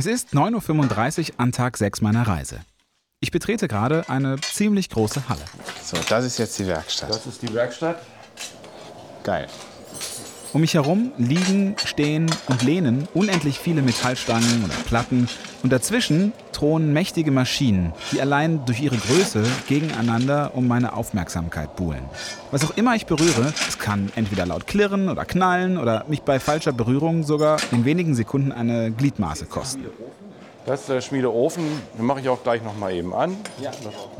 Es 0.00 0.06
ist 0.06 0.32
9.35 0.32 1.32
Uhr 1.32 1.34
an 1.36 1.52
Tag 1.52 1.76
6 1.76 2.00
meiner 2.00 2.26
Reise. 2.26 2.60
Ich 3.20 3.30
betrete 3.30 3.68
gerade 3.68 4.08
eine 4.08 4.40
ziemlich 4.40 4.88
große 4.88 5.28
Halle. 5.28 5.44
So, 5.84 5.98
das 6.08 6.24
ist 6.24 6.38
jetzt 6.38 6.58
die 6.58 6.66
Werkstatt. 6.66 7.10
Das 7.10 7.26
ist 7.26 7.42
die 7.42 7.52
Werkstatt. 7.52 8.00
Geil. 9.22 9.46
Um 10.52 10.62
mich 10.62 10.74
herum 10.74 11.12
liegen, 11.16 11.76
stehen 11.84 12.26
und 12.48 12.62
lehnen 12.62 13.06
unendlich 13.14 13.60
viele 13.60 13.82
Metallstangen 13.82 14.64
oder 14.64 14.74
Platten 14.84 15.28
und 15.62 15.72
dazwischen 15.72 16.32
thronen 16.50 16.92
mächtige 16.92 17.30
Maschinen, 17.30 17.92
die 18.10 18.20
allein 18.20 18.64
durch 18.64 18.80
ihre 18.80 18.96
Größe 18.96 19.44
gegeneinander 19.68 20.50
um 20.54 20.66
meine 20.66 20.94
Aufmerksamkeit 20.94 21.76
buhlen. 21.76 22.02
Was 22.50 22.64
auch 22.64 22.76
immer 22.76 22.96
ich 22.96 23.06
berühre, 23.06 23.52
es 23.68 23.78
kann 23.78 24.10
entweder 24.16 24.44
laut 24.44 24.66
klirren 24.66 25.08
oder 25.08 25.24
knallen 25.24 25.78
oder 25.78 26.04
mich 26.08 26.22
bei 26.22 26.40
falscher 26.40 26.72
Berührung 26.72 27.22
sogar 27.22 27.58
in 27.70 27.84
wenigen 27.84 28.16
Sekunden 28.16 28.50
eine 28.50 28.90
Gliedmaße 28.90 29.46
kosten. 29.46 29.84
Das 30.70 30.82
ist 30.82 30.88
der 30.88 31.00
Schmiedeofen. 31.00 31.64
Den 31.98 32.06
mache 32.06 32.20
ich 32.20 32.28
auch 32.28 32.44
gleich 32.44 32.62
noch 32.62 32.78
mal 32.78 32.92
eben 32.92 33.12
an. 33.12 33.36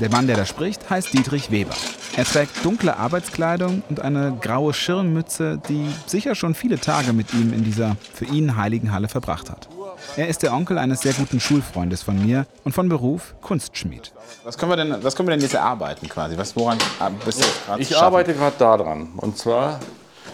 Der 0.00 0.10
Mann, 0.10 0.26
der 0.26 0.36
da 0.36 0.44
spricht, 0.44 0.90
heißt 0.90 1.12
Dietrich 1.12 1.52
Weber. 1.52 1.70
Er 2.16 2.24
trägt 2.24 2.64
dunkle 2.64 2.96
Arbeitskleidung 2.96 3.84
und 3.88 4.00
eine 4.00 4.36
graue 4.40 4.74
Schirmmütze, 4.74 5.62
die 5.68 5.88
sicher 6.06 6.34
schon 6.34 6.56
viele 6.56 6.80
Tage 6.80 7.12
mit 7.12 7.32
ihm 7.34 7.52
in 7.52 7.62
dieser 7.62 7.96
für 8.12 8.24
ihn 8.24 8.56
heiligen 8.56 8.92
Halle 8.92 9.06
verbracht 9.06 9.48
hat. 9.48 9.68
Er 10.16 10.26
ist 10.26 10.42
der 10.42 10.52
Onkel 10.52 10.76
eines 10.78 11.02
sehr 11.02 11.12
guten 11.12 11.38
Schulfreundes 11.38 12.02
von 12.02 12.20
mir 12.20 12.46
und 12.64 12.72
von 12.72 12.88
Beruf 12.88 13.36
Kunstschmied. 13.42 14.10
Was 14.42 14.58
können 14.58 14.72
wir 14.72 14.76
denn, 14.76 15.04
was 15.04 15.14
können 15.14 15.28
wir 15.28 15.36
denn 15.36 15.42
jetzt 15.42 15.54
erarbeiten 15.54 16.08
quasi? 16.08 16.36
Was, 16.36 16.56
woran 16.56 16.78
ah, 16.98 17.10
bist 17.24 17.38
du 17.38 17.44
jetzt 17.44 17.64
gerade 17.64 17.80
Ich 17.80 17.96
arbeite 17.96 18.34
gerade 18.34 18.56
da 18.58 18.76
dran. 18.76 19.10
Und 19.18 19.38
zwar, 19.38 19.78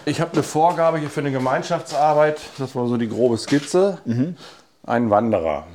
ich 0.05 0.19
habe 0.19 0.33
eine 0.33 0.41
Vorgabe 0.41 0.97
hier 0.97 1.11
für 1.11 1.19
eine 1.19 1.31
Gemeinschaftsarbeit. 1.31 2.39
Das 2.57 2.73
war 2.73 2.87
so 2.87 2.97
die 2.97 3.07
grobe 3.07 3.37
Skizze. 3.37 3.99
Ein 4.83 5.11
Wanderer. 5.11 5.67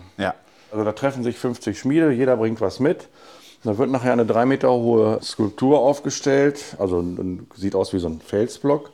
Also 0.73 0.85
da 0.85 0.93
treffen 0.93 1.23
sich 1.23 1.39
50 1.39 1.79
Schmiede, 1.79 2.11
jeder 2.11 2.37
bringt 2.37 2.61
was 2.61 2.81
mit. 2.81 3.09
Da 3.63 3.79
wird 3.79 3.91
nachher 3.91 4.13
eine 4.13 4.27
drei 4.27 4.47
Meter 4.47 4.71
hohe 4.73 5.21
Skulptur 5.23 5.79
aufgestellt, 5.79 6.77
also 6.79 7.05
sieht 7.55 7.77
aus 7.77 7.93
wie 7.93 7.99
so 7.99 8.09
ein 8.09 8.21
Felsblock. 8.21 8.91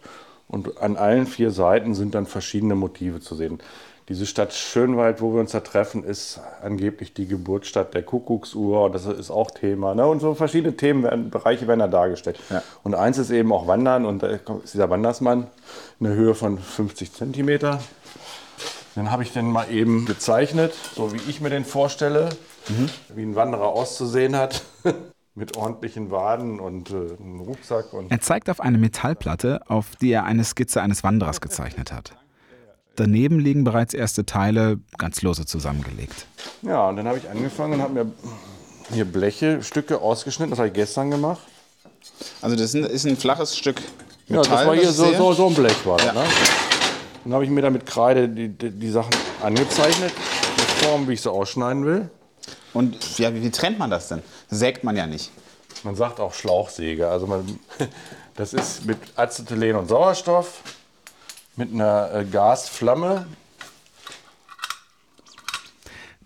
Und 0.48 0.78
an 0.78 0.96
allen 0.96 1.26
vier 1.26 1.50
Seiten 1.50 1.94
sind 1.94 2.14
dann 2.14 2.26
verschiedene 2.26 2.74
Motive 2.74 3.20
zu 3.20 3.34
sehen. 3.34 3.60
Diese 4.08 4.24
Stadt 4.24 4.54
Schönwald, 4.54 5.20
wo 5.20 5.34
wir 5.34 5.40
uns 5.40 5.52
da 5.52 5.60
treffen, 5.60 6.02
ist 6.02 6.40
angeblich 6.62 7.12
die 7.12 7.26
Geburtsstadt 7.26 7.92
der 7.92 8.02
Kuckucksuhr. 8.02 8.84
Und 8.84 8.94
das 8.94 9.04
ist 9.04 9.30
auch 9.30 9.50
Thema. 9.50 9.94
Ne? 9.94 10.06
Und 10.06 10.20
so 10.20 10.34
verschiedene 10.34 10.74
Themenbereiche 10.74 11.68
werden 11.68 11.80
da 11.80 11.88
dargestellt. 11.88 12.38
Ja. 12.48 12.62
Und 12.82 12.94
eins 12.94 13.18
ist 13.18 13.30
eben 13.30 13.52
auch 13.52 13.66
Wandern. 13.66 14.06
Und 14.06 14.22
da 14.22 14.28
ist 14.28 14.72
dieser 14.72 14.88
Wandersmann 14.88 15.48
eine 16.00 16.14
Höhe 16.14 16.34
von 16.34 16.58
50 16.58 17.12
Zentimeter. 17.12 17.80
Den 18.98 19.10
habe 19.10 19.22
ich 19.22 19.32
dann 19.32 19.46
mal 19.50 19.70
eben 19.70 20.04
gezeichnet, 20.06 20.74
so 20.96 21.12
wie 21.12 21.20
ich 21.28 21.40
mir 21.40 21.50
den 21.50 21.64
vorstelle, 21.64 22.28
wie 23.14 23.22
ein 23.22 23.34
Wanderer 23.36 23.68
auszusehen 23.68 24.34
hat, 24.36 24.62
mit 25.34 25.56
ordentlichen 25.56 26.10
Waden 26.10 26.58
und 26.58 26.90
äh, 26.90 26.94
einem 27.20 27.40
Rucksack. 27.40 27.92
Und 27.92 28.10
Er 28.10 28.20
zeigt 28.20 28.50
auf 28.50 28.60
eine 28.60 28.76
Metallplatte, 28.76 29.60
auf 29.68 29.86
die 30.00 30.10
er 30.10 30.24
eine 30.24 30.42
Skizze 30.44 30.82
eines 30.82 31.04
Wanderers 31.04 31.40
gezeichnet 31.40 31.92
hat. 31.92 32.16
Daneben 32.96 33.38
liegen 33.38 33.62
bereits 33.62 33.94
erste 33.94 34.26
Teile 34.26 34.80
ganz 34.98 35.22
lose 35.22 35.46
zusammengelegt. 35.46 36.26
ja, 36.62 36.88
und 36.88 36.96
dann 36.96 37.06
habe 37.06 37.18
ich 37.18 37.30
angefangen 37.30 37.74
und 37.74 37.82
habe 37.82 37.92
mir 37.94 38.12
hier 38.92 39.04
Blechestücke 39.04 40.00
ausgeschnitten. 40.00 40.50
Das 40.50 40.58
habe 40.58 40.68
ich 40.68 40.74
gestern 40.74 41.10
gemacht. 41.12 41.40
Also 42.42 42.56
das 42.56 42.74
ist 42.74 42.74
ein, 42.74 42.84
ist 42.84 43.06
ein 43.06 43.16
flaches 43.16 43.56
Stück 43.56 43.80
Ja, 44.26 44.38
Metall. 44.38 44.56
das 44.56 44.66
war 44.66 44.74
hier 44.74 44.82
ich 44.82 44.88
so, 44.90 45.12
so, 45.14 45.32
so 45.34 45.46
ein 45.46 45.54
Blech 45.54 45.86
war 45.86 45.98
das, 45.98 46.06
Ja. 46.06 46.12
ne? 46.14 46.24
Dann 47.24 47.32
habe 47.34 47.44
ich 47.44 47.50
mir 47.50 47.62
da 47.62 47.70
mit 47.70 47.86
Kreide 47.86 48.28
die, 48.28 48.48
die, 48.48 48.70
die 48.70 48.90
Sachen 48.90 49.12
angezeichnet, 49.42 50.12
die 50.56 50.84
Form, 50.84 51.08
wie 51.08 51.14
ich 51.14 51.22
sie 51.22 51.30
ausschneiden 51.30 51.84
will. 51.84 52.10
Und 52.72 53.18
ja, 53.18 53.34
wie, 53.34 53.42
wie 53.42 53.50
trennt 53.50 53.78
man 53.78 53.90
das 53.90 54.08
denn? 54.08 54.22
Sägt 54.48 54.84
man 54.84 54.96
ja 54.96 55.06
nicht. 55.06 55.30
Man 55.84 55.94
sagt 55.94 56.20
auch 56.20 56.34
Schlauchsäge. 56.34 57.08
Also 57.08 57.26
man, 57.26 57.58
das 58.36 58.52
ist 58.52 58.84
mit 58.86 58.98
Acetylen 59.16 59.76
und 59.76 59.88
Sauerstoff, 59.88 60.62
mit 61.56 61.72
einer 61.72 62.12
äh, 62.14 62.24
Gasflamme. 62.24 63.26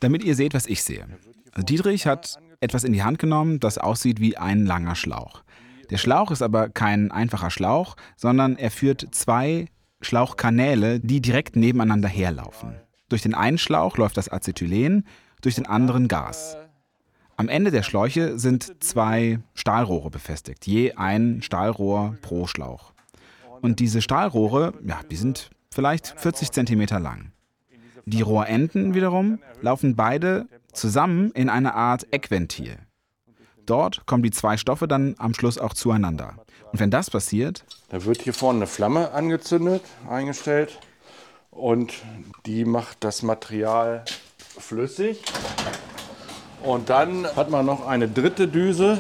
Damit 0.01 0.25
ihr 0.25 0.35
seht, 0.35 0.55
was 0.55 0.67
ich 0.67 0.83
sehe. 0.83 1.07
Also 1.53 1.65
Dietrich 1.65 2.07
hat 2.07 2.39
etwas 2.61 2.85
in 2.85 2.93
die 2.93 3.03
Hand 3.03 3.19
genommen, 3.19 3.61
das 3.61 3.79
aussieht 3.79 4.21
wie 4.21 4.37
ein 4.37 4.67
langer 4.67 4.95
Schlauch. 4.95 5.43
Der 5.91 5.99
Schlauch 5.99 6.31
ist 6.31 6.43
aber 6.43 6.69
kein 6.71 7.11
einfacher 7.11 7.51
Schlauch, 7.51 7.97
sondern 8.17 8.57
er 8.57 8.71
führt 8.71 9.09
zwei 9.13 9.67
Schlauchkanäle, 10.03 11.01
die 11.01 11.21
direkt 11.21 11.57
nebeneinander 11.57 12.09
herlaufen. 12.09 12.75
Durch 13.09 13.23
den 13.23 13.35
einen 13.35 13.59
Schlauch 13.59 13.97
läuft 13.97 14.17
das 14.17 14.31
Acetylen, 14.31 15.07
durch 15.41 15.55
den 15.55 15.67
anderen 15.67 16.09
Gas. 16.09 16.57
Am 17.37 17.49
Ende 17.49 17.71
der 17.71 17.83
Schläuche 17.83 18.39
sind 18.39 18.83
zwei 18.83 19.41
Stahlrohre 19.55 20.11
befestigt, 20.11 20.67
je 20.67 20.93
ein 20.93 21.43
Stahlrohr 21.43 22.17
pro 22.23 22.47
Schlauch. 22.47 22.93
Und 23.61 23.81
diese 23.81 24.03
Stahlrohre, 24.03 24.75
ja, 24.85 25.01
die 25.11 25.17
sind 25.17 25.51
vielleicht 25.71 26.15
40 26.21 26.53
Zentimeter 26.53 27.01
lang. 27.01 27.33
Die 28.05 28.23
Rohrenden 28.23 28.95
wiederum 28.95 29.39
laufen 29.61 29.97
beide 29.97 30.47
zusammen 30.73 31.31
in 31.33 31.49
eine 31.49 31.75
Art 31.75 32.07
Eckventil. 32.13 32.79
Dort 33.67 34.07
kommen 34.07 34.23
die 34.23 34.31
zwei 34.31 34.57
Stoffe 34.57 34.89
dann 34.89 35.15
am 35.19 35.35
Schluss 35.35 35.59
auch 35.59 35.75
zueinander. 35.75 36.37
Und 36.73 36.81
wenn 36.81 36.91
das 36.91 37.11
passiert, 37.11 37.65
Da 37.91 38.05
wird 38.05 38.23
hier 38.23 38.33
vorne 38.33 38.61
eine 38.61 38.67
Flamme 38.67 39.13
angezündet, 39.13 39.83
eingestellt. 40.09 40.79
Und 41.51 41.93
die 42.47 42.65
macht 42.65 42.99
das 43.01 43.23
Material 43.23 44.05
flüssig. 44.59 45.23
Und 46.63 46.89
dann 46.89 47.27
hat 47.37 47.51
man 47.51 47.67
noch 47.67 47.87
eine 47.87 48.09
dritte 48.09 48.49
Düse. 48.49 48.97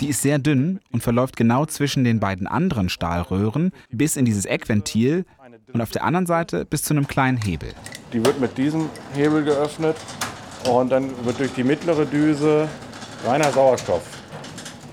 die 0.00 0.08
ist 0.08 0.22
sehr 0.22 0.38
dünn 0.38 0.80
und 0.92 1.02
verläuft 1.02 1.36
genau 1.36 1.66
zwischen 1.66 2.04
den 2.04 2.20
beiden 2.20 2.46
anderen 2.46 2.88
Stahlröhren 2.88 3.72
bis 3.90 4.16
in 4.16 4.24
dieses 4.24 4.44
Eckventil 4.44 5.24
und 5.72 5.80
auf 5.80 5.90
der 5.90 6.04
anderen 6.04 6.26
Seite 6.26 6.64
bis 6.64 6.82
zu 6.82 6.94
einem 6.94 7.06
kleinen 7.06 7.38
Hebel. 7.38 7.74
Die 8.12 8.24
wird 8.24 8.40
mit 8.40 8.56
diesem 8.56 8.88
Hebel 9.14 9.44
geöffnet. 9.44 9.96
Und 10.70 10.90
dann 10.90 11.10
wird 11.24 11.38
durch 11.38 11.52
die 11.52 11.64
mittlere 11.64 12.06
Düse 12.06 12.68
reiner 13.24 13.52
Sauerstoff 13.52 14.02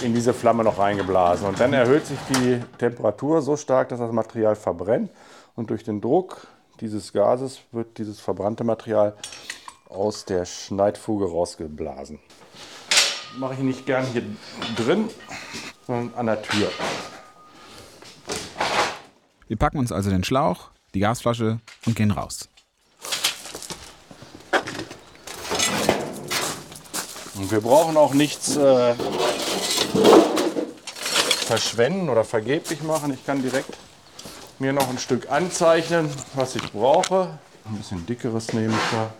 in 0.03 0.14
diese 0.14 0.34
Flamme 0.34 0.64
noch 0.64 0.80
reingeblasen. 0.80 1.47
Und 1.47 1.59
dann 1.59 1.74
erhöht 1.74 2.06
sich 2.06 2.19
die 2.30 2.59
Temperatur 2.78 3.41
so 3.41 3.56
stark, 3.58 3.90
dass 3.90 4.00
das 4.00 4.12
Material 4.12 4.56
verbrennt. 4.56 5.09
Und 5.56 5.69
durch 5.69 5.84
den 5.84 6.02
Druck 6.02 6.47
dieses 6.80 7.14
Gases 7.14 7.59
wird 7.72 7.97
dieses 7.97 8.19
verbrannte 8.19 8.64
Material 8.64 9.16
aus 9.88 10.25
der 10.25 10.46
Schneidfuge 10.46 11.25
rausgeblasen. 11.25 12.19
Mache 13.38 13.53
ich 13.53 13.59
nicht 13.59 13.86
gern 13.86 14.06
hier 14.08 14.24
drin, 14.75 15.09
sondern 15.88 16.14
an 16.18 16.25
der 16.25 16.41
Tür. 16.41 16.70
Wir 19.47 19.58
packen 19.58 19.78
uns 19.78 19.91
also 19.91 20.09
den 20.09 20.24
Schlauch, 20.24 20.72
die 20.94 21.00
Gasflasche 21.00 21.59
und 21.85 21.96
gehen 21.96 22.12
raus. 22.12 22.50
Und 27.35 27.52
wir 27.52 27.62
brauchen 27.62 27.97
auch 27.97 28.14
nichts 28.14 28.56
äh, 28.56 28.94
verschwenden 31.43 32.09
oder 32.09 32.23
vergeblich 32.23 32.81
machen. 32.83 33.13
Ich 33.13 33.25
kann 33.25 33.41
direkt 33.41 33.77
mir 34.59 34.73
noch 34.73 34.89
ein 34.89 34.97
Stück 34.97 35.31
anzeichnen, 35.31 36.09
was 36.33 36.55
ich 36.55 36.71
brauche. 36.71 37.37
Ein 37.65 37.77
bisschen 37.77 38.05
dickeres 38.05 38.53
nehme 38.53 38.73
ich 38.73 38.91
da. 38.91 39.13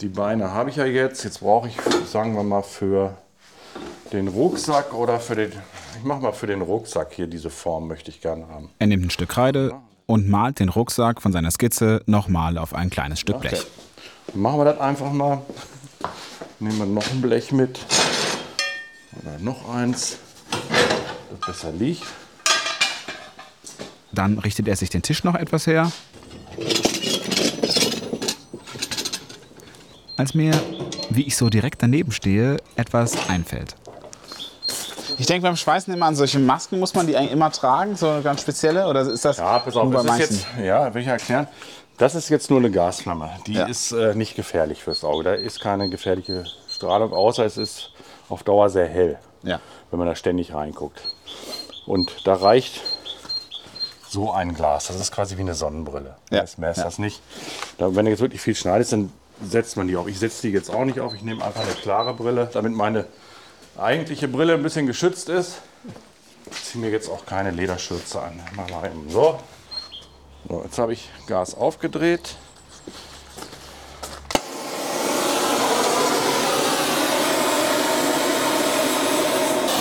Die 0.00 0.08
Beine 0.08 0.52
habe 0.52 0.70
ich 0.70 0.76
ja 0.76 0.84
jetzt. 0.84 1.24
Jetzt 1.24 1.40
brauche 1.40 1.68
ich, 1.68 1.76
sagen 2.10 2.36
wir 2.36 2.42
mal, 2.42 2.62
für 2.62 3.16
den 4.12 4.28
Rucksack 4.28 4.94
oder 4.94 5.20
für 5.20 5.34
den. 5.34 5.52
Ich 5.98 6.04
mache 6.04 6.20
mal 6.20 6.32
für 6.32 6.46
den 6.46 6.60
Rucksack 6.62 7.12
hier 7.14 7.26
diese 7.26 7.50
Form, 7.50 7.88
möchte 7.88 8.10
ich 8.10 8.20
gerne 8.20 8.46
haben. 8.48 8.70
Er 8.78 8.86
nimmt 8.86 9.06
ein 9.06 9.10
Stück 9.10 9.30
Kreide 9.30 9.74
und 10.06 10.28
malt 10.28 10.60
den 10.60 10.68
Rucksack 10.68 11.22
von 11.22 11.32
seiner 11.32 11.50
Skizze 11.50 12.02
nochmal 12.06 12.58
auf 12.58 12.74
ein 12.74 12.90
kleines 12.90 13.20
Stück 13.20 13.40
Blech. 13.40 13.66
Dann 14.28 14.42
machen 14.42 14.58
wir 14.60 14.64
das 14.66 14.80
einfach 14.80 15.10
mal. 15.12 15.40
Nehmen 16.60 16.78
wir 16.78 16.86
noch 16.86 17.10
ein 17.10 17.20
Blech 17.20 17.52
mit. 17.52 17.80
Oder 19.22 19.38
noch 19.40 19.68
eins, 19.74 20.16
das 21.30 21.40
besser 21.46 21.72
liegt. 21.72 22.02
Dann 24.12 24.38
richtet 24.38 24.68
er 24.68 24.76
sich 24.76 24.90
den 24.90 25.02
Tisch 25.02 25.24
noch 25.24 25.34
etwas 25.34 25.66
her. 25.66 25.90
Als 30.16 30.32
mir, 30.34 30.52
wie 31.10 31.22
ich 31.26 31.36
so 31.36 31.50
direkt 31.50 31.82
daneben 31.82 32.12
stehe, 32.12 32.56
etwas 32.76 33.28
einfällt. 33.28 33.74
Ich 35.18 35.26
denke 35.26 35.42
beim 35.42 35.56
Schweißen 35.56 35.92
immer 35.92 36.06
an 36.06 36.14
solche 36.16 36.38
Masken. 36.38 36.78
Muss 36.78 36.94
man 36.94 37.06
die 37.06 37.16
eigentlich 37.16 37.32
immer 37.32 37.50
tragen? 37.50 37.96
So 37.96 38.08
eine 38.08 38.22
ganz 38.22 38.42
spezielle? 38.42 38.86
Oder 38.86 39.02
ist 39.02 39.24
das 39.24 39.38
Ja, 39.38 39.58
pass 39.58 39.76
auf, 39.76 39.84
nur 39.84 40.02
bei 40.02 40.08
das 40.08 40.18
ist 40.20 40.30
manchen? 40.30 40.36
jetzt, 40.58 40.66
ja, 40.66 40.94
will 40.94 41.02
ich 41.02 41.08
erklären. 41.08 41.48
Das 41.98 42.14
ist 42.14 42.28
jetzt 42.28 42.50
nur 42.50 42.58
eine 42.58 42.70
Gasflamme. 42.70 43.30
Die 43.46 43.54
Ja. 43.54 43.64
ist 43.66 43.92
äh, 43.92 44.14
nicht 44.14 44.36
gefährlich 44.36 44.82
fürs 44.82 45.04
Auge. 45.04 45.24
Da 45.24 45.32
ist 45.34 45.60
keine 45.60 45.88
gefährliche 45.88 46.44
Strahlung, 46.70 47.12
außer 47.14 47.44
es 47.46 47.56
ist 47.56 47.90
auf 48.28 48.42
Dauer 48.42 48.70
sehr 48.70 48.88
hell, 48.88 49.18
Ja. 49.42 49.60
wenn 49.90 49.98
man 49.98 50.08
da 50.08 50.14
ständig 50.16 50.52
reinguckt. 50.54 51.00
Und 51.86 52.26
da 52.26 52.34
reicht 52.34 52.80
so 54.08 54.32
ein 54.32 54.54
Glas. 54.54 54.86
Das 54.88 54.98
ist 55.00 55.12
quasi 55.12 55.36
wie 55.36 55.42
eine 55.42 55.54
Sonnenbrille. 55.54 56.16
Ja. 56.30 56.40
Das 56.40 56.58
mehr 56.58 56.70
ist 56.70 56.78
Ja. 56.78 56.84
das 56.84 56.98
nicht. 56.98 57.20
Da, 57.78 57.94
wenn 57.94 58.04
du 58.04 58.10
jetzt 58.10 58.20
wirklich 58.20 58.40
viel 58.40 58.54
schneidest, 58.54 58.92
dann 58.92 59.12
setzt 59.44 59.76
man 59.76 59.86
die 59.88 59.96
auf. 59.96 60.06
Ich 60.08 60.18
setze 60.18 60.42
die 60.42 60.52
jetzt 60.52 60.70
auch 60.70 60.84
nicht 60.84 61.00
auf. 61.00 61.14
Ich 61.14 61.22
nehme 61.22 61.44
einfach 61.44 61.62
eine 61.62 61.72
klare 61.74 62.14
Brille, 62.14 62.48
damit 62.52 62.72
meine 62.72 63.04
eigentliche 63.76 64.28
Brille 64.28 64.54
ein 64.54 64.62
bisschen 64.62 64.86
geschützt 64.86 65.28
ist. 65.28 65.58
Ich 66.50 66.64
ziehe 66.64 66.82
mir 66.84 66.90
jetzt 66.90 67.10
auch 67.10 67.26
keine 67.26 67.50
Lederschürze 67.50 68.22
an. 68.22 68.40
Mal 68.54 68.86
eben 68.86 69.10
so. 69.10 69.38
so 70.48 70.62
jetzt 70.62 70.78
habe 70.78 70.92
ich 70.92 71.10
Gas 71.26 71.54
aufgedreht. 71.54 72.36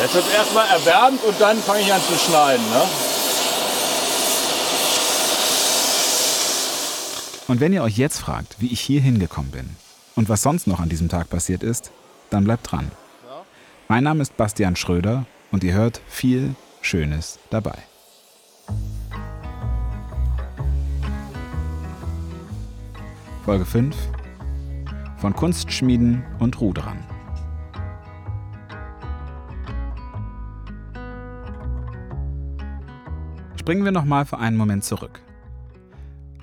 Jetzt 0.06 0.14
wird 0.14 0.34
erstmal 0.36 0.68
erwärmt 0.68 1.24
und 1.24 1.42
dann 1.42 1.58
fange 1.58 1.82
ich 1.82 1.92
an 1.92 2.00
zu 2.00 2.14
schneiden. 2.14 2.64
Ne? 2.70 2.82
Und 7.48 7.60
wenn 7.60 7.74
ihr 7.74 7.82
euch 7.82 7.98
jetzt 7.98 8.20
fragt, 8.20 8.58
wie 8.60 8.72
ich 8.72 8.82
hier 8.82 9.02
hingekommen 9.02 9.50
bin 9.50 9.68
und 10.16 10.30
was 10.30 10.44
sonst 10.44 10.68
noch 10.68 10.80
an 10.80 10.90
diesem 10.90 11.10
Tag 11.10 11.32
passiert 11.32 11.64
ist, 11.64 11.90
dann 12.30 12.44
bleibt 12.44 12.72
dran. 12.72 12.92
Mein 13.88 14.04
Name 14.04 14.22
ist 14.22 14.38
Bastian 14.38 14.76
Schröder 14.76 15.26
und 15.52 15.64
ihr 15.64 15.74
hört 15.74 16.00
viel 16.08 16.54
Schönes 16.82 17.40
dabei. 17.50 17.80
Folge 23.44 23.66
5 23.66 23.96
von 25.18 25.36
Kunstschmieden 25.36 26.24
und 26.38 26.62
Ruderern. 26.62 27.15
Springen 33.66 33.84
wir 33.84 33.92
nochmal 33.92 34.26
für 34.26 34.38
einen 34.38 34.58
Moment 34.58 34.84
zurück. 34.84 35.22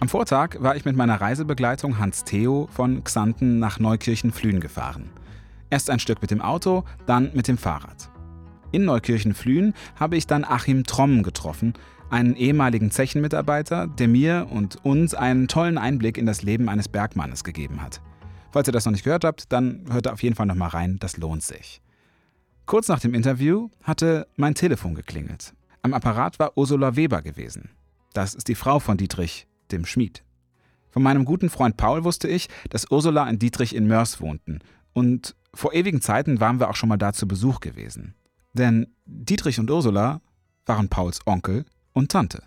Am 0.00 0.08
Vortag 0.08 0.56
war 0.58 0.74
ich 0.74 0.84
mit 0.84 0.96
meiner 0.96 1.20
Reisebegleitung 1.20 2.00
Hans 2.00 2.24
Theo 2.24 2.68
von 2.72 3.04
Xanten 3.04 3.60
nach 3.60 3.78
Neukirchen-Flühen 3.78 4.58
gefahren. 4.58 5.08
Erst 5.70 5.88
ein 5.88 6.00
Stück 6.00 6.20
mit 6.20 6.32
dem 6.32 6.40
Auto, 6.42 6.82
dann 7.06 7.30
mit 7.32 7.46
dem 7.46 7.58
Fahrrad. 7.58 8.10
In 8.72 8.84
Neukirchen-Flühen 8.86 9.72
habe 9.94 10.16
ich 10.16 10.26
dann 10.26 10.42
Achim 10.42 10.82
Tromm 10.82 11.22
getroffen, 11.22 11.74
einen 12.10 12.34
ehemaligen 12.34 12.90
Zechenmitarbeiter, 12.90 13.86
der 13.86 14.08
mir 14.08 14.48
und 14.50 14.84
uns 14.84 15.14
einen 15.14 15.46
tollen 15.46 15.78
Einblick 15.78 16.18
in 16.18 16.26
das 16.26 16.42
Leben 16.42 16.68
eines 16.68 16.88
Bergmannes 16.88 17.44
gegeben 17.44 17.80
hat. 17.80 18.00
Falls 18.50 18.66
ihr 18.68 18.72
das 18.72 18.84
noch 18.84 18.90
nicht 18.90 19.04
gehört 19.04 19.22
habt, 19.22 19.52
dann 19.52 19.84
hört 19.92 20.08
auf 20.08 20.24
jeden 20.24 20.34
Fall 20.34 20.46
noch 20.46 20.56
mal 20.56 20.66
rein, 20.66 20.96
das 20.98 21.18
lohnt 21.18 21.44
sich. 21.44 21.82
Kurz 22.66 22.88
nach 22.88 22.98
dem 22.98 23.14
Interview 23.14 23.68
hatte 23.84 24.26
mein 24.34 24.56
Telefon 24.56 24.96
geklingelt. 24.96 25.54
Am 25.84 25.94
Apparat 25.94 26.38
war 26.38 26.56
Ursula 26.56 26.94
Weber 26.94 27.22
gewesen. 27.22 27.70
Das 28.12 28.34
ist 28.34 28.46
die 28.46 28.54
Frau 28.54 28.78
von 28.78 28.96
Dietrich, 28.96 29.48
dem 29.72 29.84
Schmied. 29.84 30.22
Von 30.90 31.02
meinem 31.02 31.24
guten 31.24 31.50
Freund 31.50 31.76
Paul 31.76 32.04
wusste 32.04 32.28
ich, 32.28 32.48
dass 32.70 32.88
Ursula 32.92 33.28
und 33.28 33.42
Dietrich 33.42 33.74
in 33.74 33.88
Mörs 33.88 34.20
wohnten. 34.20 34.60
Und 34.92 35.34
vor 35.52 35.72
ewigen 35.72 36.00
Zeiten 36.00 36.38
waren 36.38 36.60
wir 36.60 36.70
auch 36.70 36.76
schon 36.76 36.88
mal 36.88 36.98
da 36.98 37.12
zu 37.12 37.26
Besuch 37.26 37.58
gewesen. 37.58 38.14
Denn 38.52 38.86
Dietrich 39.06 39.58
und 39.58 39.70
Ursula 39.70 40.20
waren 40.66 40.88
Pauls 40.88 41.26
Onkel 41.26 41.64
und 41.92 42.12
Tante. 42.12 42.44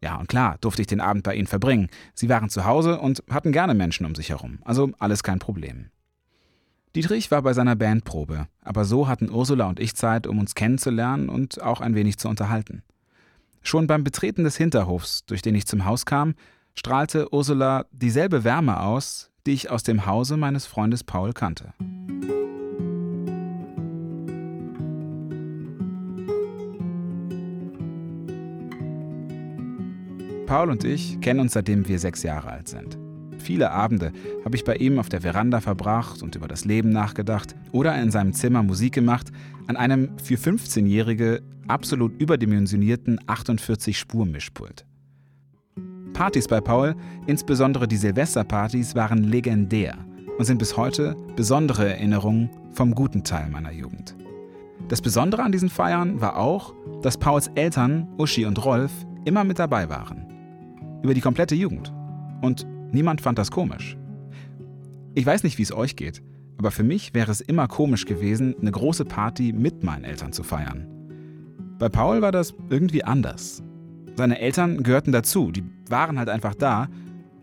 Ja, 0.00 0.16
und 0.16 0.28
klar 0.28 0.58
durfte 0.60 0.82
ich 0.82 0.86
den 0.86 1.00
Abend 1.00 1.24
bei 1.24 1.34
ihnen 1.34 1.48
verbringen. 1.48 1.88
Sie 2.14 2.28
waren 2.28 2.48
zu 2.48 2.64
Hause 2.64 3.00
und 3.00 3.24
hatten 3.28 3.50
gerne 3.50 3.74
Menschen 3.74 4.06
um 4.06 4.14
sich 4.14 4.28
herum. 4.28 4.60
Also 4.64 4.92
alles 5.00 5.24
kein 5.24 5.40
Problem. 5.40 5.90
Dietrich 6.96 7.30
war 7.30 7.42
bei 7.42 7.52
seiner 7.52 7.76
Bandprobe, 7.76 8.46
aber 8.62 8.84
so 8.84 9.08
hatten 9.08 9.30
Ursula 9.30 9.68
und 9.68 9.78
ich 9.78 9.94
Zeit, 9.94 10.26
um 10.26 10.38
uns 10.38 10.54
kennenzulernen 10.54 11.28
und 11.28 11.62
auch 11.62 11.80
ein 11.80 11.94
wenig 11.94 12.18
zu 12.18 12.28
unterhalten. 12.28 12.82
Schon 13.62 13.86
beim 13.86 14.04
Betreten 14.04 14.44
des 14.44 14.56
Hinterhofs, 14.56 15.24
durch 15.26 15.42
den 15.42 15.54
ich 15.54 15.66
zum 15.66 15.84
Haus 15.84 16.06
kam, 16.06 16.34
strahlte 16.74 17.32
Ursula 17.32 17.84
dieselbe 17.92 18.44
Wärme 18.44 18.80
aus, 18.80 19.30
die 19.46 19.52
ich 19.52 19.70
aus 19.70 19.82
dem 19.82 20.06
Hause 20.06 20.36
meines 20.36 20.64
Freundes 20.64 21.04
Paul 21.04 21.32
kannte. 21.34 21.74
Paul 30.46 30.70
und 30.70 30.82
ich 30.84 31.20
kennen 31.20 31.40
uns 31.40 31.52
seitdem 31.52 31.86
wir 31.86 31.98
sechs 31.98 32.22
Jahre 32.22 32.48
alt 32.48 32.68
sind. 32.68 32.98
Viele 33.48 33.70
Abende 33.70 34.12
habe 34.44 34.56
ich 34.56 34.64
bei 34.64 34.76
ihm 34.76 34.98
auf 34.98 35.08
der 35.08 35.22
Veranda 35.22 35.62
verbracht 35.62 36.22
und 36.22 36.34
über 36.34 36.48
das 36.48 36.66
Leben 36.66 36.90
nachgedacht 36.90 37.56
oder 37.72 37.98
in 37.98 38.10
seinem 38.10 38.34
Zimmer 38.34 38.62
Musik 38.62 38.92
gemacht, 38.92 39.32
an 39.68 39.76
einem 39.78 40.10
für 40.22 40.34
15-Jährige 40.34 41.40
absolut 41.66 42.12
überdimensionierten 42.20 43.18
48-Spur-Mischpult. 43.20 44.84
Partys 46.12 46.46
bei 46.46 46.60
Paul, 46.60 46.94
insbesondere 47.26 47.88
die 47.88 47.96
Silvesterpartys, 47.96 48.94
waren 48.94 49.24
legendär 49.24 49.96
und 50.36 50.44
sind 50.44 50.58
bis 50.58 50.76
heute 50.76 51.16
besondere 51.34 51.88
Erinnerungen 51.88 52.50
vom 52.72 52.94
guten 52.94 53.24
Teil 53.24 53.48
meiner 53.48 53.72
Jugend. 53.72 54.14
Das 54.88 55.00
Besondere 55.00 55.42
an 55.42 55.52
diesen 55.52 55.70
Feiern 55.70 56.20
war 56.20 56.36
auch, 56.36 56.74
dass 57.00 57.16
Pauls 57.16 57.48
Eltern, 57.54 58.08
Uschi 58.18 58.44
und 58.44 58.62
Rolf, 58.62 58.92
immer 59.24 59.44
mit 59.44 59.58
dabei 59.58 59.88
waren. 59.88 60.26
Über 61.02 61.14
die 61.14 61.22
komplette 61.22 61.54
Jugend. 61.54 61.94
Und 62.42 62.66
niemand 62.92 63.20
fand 63.20 63.38
das 63.38 63.50
komisch. 63.50 63.96
Ich 65.14 65.26
weiß 65.26 65.42
nicht, 65.42 65.58
wie 65.58 65.62
es 65.62 65.72
euch 65.72 65.96
geht, 65.96 66.22
aber 66.58 66.70
für 66.70 66.82
mich 66.82 67.14
wäre 67.14 67.30
es 67.30 67.40
immer 67.40 67.68
komisch 67.68 68.04
gewesen, 68.04 68.54
eine 68.60 68.70
große 68.70 69.04
Party 69.04 69.52
mit 69.52 69.82
meinen 69.84 70.04
Eltern 70.04 70.32
zu 70.32 70.42
feiern. 70.42 70.86
Bei 71.78 71.88
Paul 71.88 72.22
war 72.22 72.32
das 72.32 72.54
irgendwie 72.70 73.04
anders. 73.04 73.62
Seine 74.16 74.40
Eltern 74.40 74.82
gehörten 74.82 75.12
dazu, 75.12 75.52
die 75.52 75.64
waren 75.88 76.18
halt 76.18 76.28
einfach 76.28 76.54
da, 76.54 76.88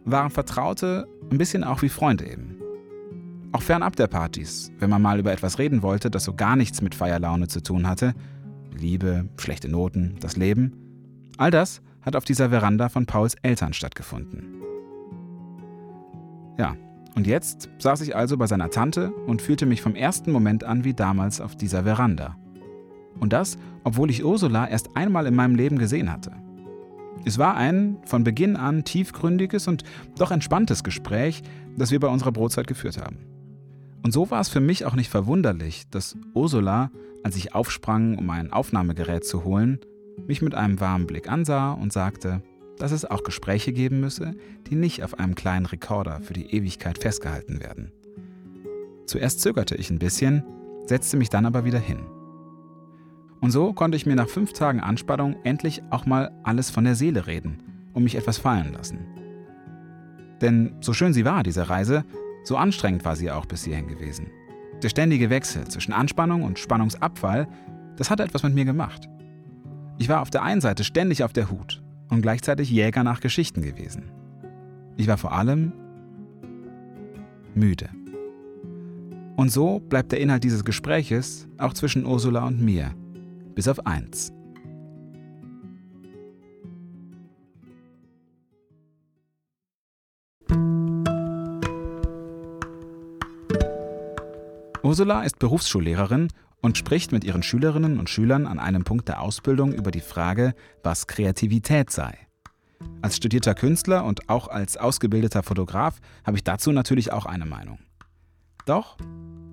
waren 0.03 0.29
Vertraute, 0.29 1.07
ein 1.31 1.37
bisschen 1.37 1.63
auch 1.63 1.81
wie 1.81 1.89
Freunde 1.89 2.29
eben. 2.29 2.57
Auch 3.53 3.61
fernab 3.61 3.95
der 3.95 4.07
Partys, 4.07 4.71
wenn 4.79 4.89
man 4.89 5.01
mal 5.01 5.19
über 5.19 5.31
etwas 5.31 5.57
reden 5.57 5.81
wollte, 5.81 6.11
das 6.11 6.25
so 6.25 6.33
gar 6.33 6.57
nichts 6.57 6.81
mit 6.81 6.93
Feierlaune 6.93 7.47
zu 7.47 7.63
tun 7.63 7.87
hatte, 7.87 8.13
Liebe, 8.77 9.29
schlechte 9.37 9.69
Noten, 9.69 10.17
das 10.19 10.35
Leben, 10.35 10.73
all 11.37 11.51
das 11.51 11.81
hat 12.01 12.17
auf 12.17 12.25
dieser 12.25 12.49
Veranda 12.49 12.89
von 12.89 13.05
Pauls 13.05 13.35
Eltern 13.41 13.71
stattgefunden. 13.71 14.64
Ja, 16.57 16.75
und 17.15 17.27
jetzt 17.27 17.69
saß 17.79 18.01
ich 18.01 18.15
also 18.15 18.37
bei 18.37 18.47
seiner 18.47 18.69
Tante 18.69 19.11
und 19.11 19.41
fühlte 19.41 19.65
mich 19.65 19.81
vom 19.81 19.95
ersten 19.95 20.31
Moment 20.31 20.63
an 20.63 20.83
wie 20.83 20.93
damals 20.93 21.41
auf 21.41 21.55
dieser 21.55 21.83
Veranda. 21.83 22.35
Und 23.19 23.31
das, 23.33 23.57
obwohl 23.83 24.09
ich 24.09 24.25
Ursula 24.25 24.67
erst 24.67 24.95
einmal 24.95 25.25
in 25.25 25.35
meinem 25.35 25.55
Leben 25.55 25.77
gesehen 25.77 26.11
hatte. 26.11 26.31
Es 27.23 27.37
war 27.37 27.55
ein 27.55 27.97
von 28.05 28.23
Beginn 28.23 28.57
an 28.57 28.83
tiefgründiges 28.83 29.67
und 29.67 29.83
doch 30.17 30.31
entspanntes 30.31 30.83
Gespräch, 30.83 31.41
das 31.77 31.91
wir 31.91 31.99
bei 31.99 32.07
unserer 32.07 32.33
Brotzeit 32.33 32.67
geführt 32.67 33.01
haben. 33.01 33.17
Und 34.03 34.11
so 34.11 34.29
war 34.29 34.41
es 34.41 34.49
für 34.49 34.59
mich 34.59 34.85
auch 34.85 34.93
nicht 34.93 35.09
verwunderlich, 35.09 35.89
dass 35.89 36.17
Ursula, 36.33 36.91
als 37.23 37.37
ich 37.37 37.55
aufsprang, 37.55 38.17
um 38.17 38.29
ein 38.29 38.51
Aufnahmegerät 38.53 39.25
zu 39.25 39.43
holen, 39.43 39.79
mich 40.27 40.41
mit 40.41 40.53
einem 40.53 40.79
warmen 40.79 41.07
Blick 41.07 41.31
ansah 41.31 41.71
und 41.71 41.91
sagte, 41.91 42.43
dass 42.77 42.91
es 42.91 43.05
auch 43.05 43.23
Gespräche 43.23 43.73
geben 43.73 43.99
müsse, 43.99 44.35
die 44.67 44.75
nicht 44.75 45.03
auf 45.03 45.19
einem 45.19 45.35
kleinen 45.35 45.65
Rekorder 45.65 46.21
für 46.21 46.33
die 46.33 46.53
Ewigkeit 46.53 46.97
festgehalten 46.97 47.59
werden. 47.59 47.91
Zuerst 49.05 49.41
zögerte 49.41 49.75
ich 49.75 49.89
ein 49.89 49.99
bisschen, 49.99 50.43
setzte 50.85 51.17
mich 51.17 51.29
dann 51.29 51.45
aber 51.45 51.65
wieder 51.65 51.79
hin. 51.79 52.05
Und 53.41 53.51
so 53.51 53.73
konnte 53.73 53.95
ich 53.95 54.05
mir 54.05 54.15
nach 54.15 54.29
fünf 54.29 54.53
Tagen 54.53 54.79
Anspannung 54.79 55.35
endlich 55.43 55.83
auch 55.91 56.05
mal 56.05 56.31
alles 56.43 56.69
von 56.69 56.83
der 56.83 56.95
Seele 56.95 57.27
reden 57.27 57.61
und 57.93 58.03
mich 58.03 58.15
etwas 58.15 58.37
fallen 58.37 58.73
lassen. 58.73 58.99
Denn 60.41 60.75
so 60.81 60.93
schön 60.93 61.13
sie 61.13 61.25
war, 61.25 61.43
diese 61.43 61.69
Reise, 61.69 62.03
so 62.43 62.57
anstrengend 62.57 63.05
war 63.05 63.15
sie 63.15 63.31
auch 63.31 63.45
bis 63.45 63.63
hierhin 63.63 63.87
gewesen. 63.87 64.27
Der 64.83 64.89
ständige 64.89 65.29
Wechsel 65.29 65.65
zwischen 65.67 65.93
Anspannung 65.93 66.43
und 66.43 66.59
Spannungsabfall, 66.59 67.47
das 67.97 68.09
hat 68.09 68.19
etwas 68.19 68.43
mit 68.43 68.53
mir 68.53 68.65
gemacht. 68.65 69.07
Ich 69.97 70.09
war 70.09 70.21
auf 70.21 70.29
der 70.29 70.43
einen 70.43 70.59
Seite 70.59 70.83
ständig 70.83 71.23
auf 71.23 71.31
der 71.31 71.49
Hut 71.49 71.84
und 72.09 72.21
gleichzeitig 72.21 72.69
Jäger 72.69 73.03
nach 73.03 73.19
Geschichten 73.19 73.61
gewesen. 73.61 74.11
Ich 74.97 75.07
war 75.07 75.17
vor 75.17 75.33
allem 75.33 75.73
müde. 77.53 77.89
Und 79.35 79.51
so 79.51 79.79
bleibt 79.79 80.11
der 80.11 80.21
Inhalt 80.21 80.43
dieses 80.43 80.63
Gespräches 80.63 81.47
auch 81.57 81.73
zwischen 81.73 82.05
Ursula 82.05 82.45
und 82.45 82.61
mir, 82.61 82.93
bis 83.53 83.67
auf 83.67 83.85
eins. 83.85 84.31
Ursula 94.85 95.23
ist 95.23 95.39
Berufsschullehrerin 95.39 96.29
und 96.65 96.79
spricht 96.79 97.11
mit 97.11 97.23
ihren 97.23 97.43
Schülerinnen 97.43 97.99
und 97.99 98.09
Schülern 98.09 98.47
an 98.47 98.57
einem 98.57 98.83
Punkt 98.83 99.07
der 99.07 99.21
Ausbildung 99.21 99.71
über 99.71 99.91
die 99.91 100.01
Frage, 100.01 100.55
was 100.81 101.05
Kreativität 101.05 101.91
sei. 101.91 102.17
Als 103.03 103.17
studierter 103.17 103.53
Künstler 103.53 104.03
und 104.03 104.29
auch 104.29 104.47
als 104.47 104.75
ausgebildeter 104.75 105.43
Fotograf 105.43 106.01
habe 106.23 106.37
ich 106.37 106.43
dazu 106.43 106.71
natürlich 106.71 107.13
auch 107.13 107.27
eine 107.27 107.45
Meinung. 107.45 107.77
Doch, 108.65 108.97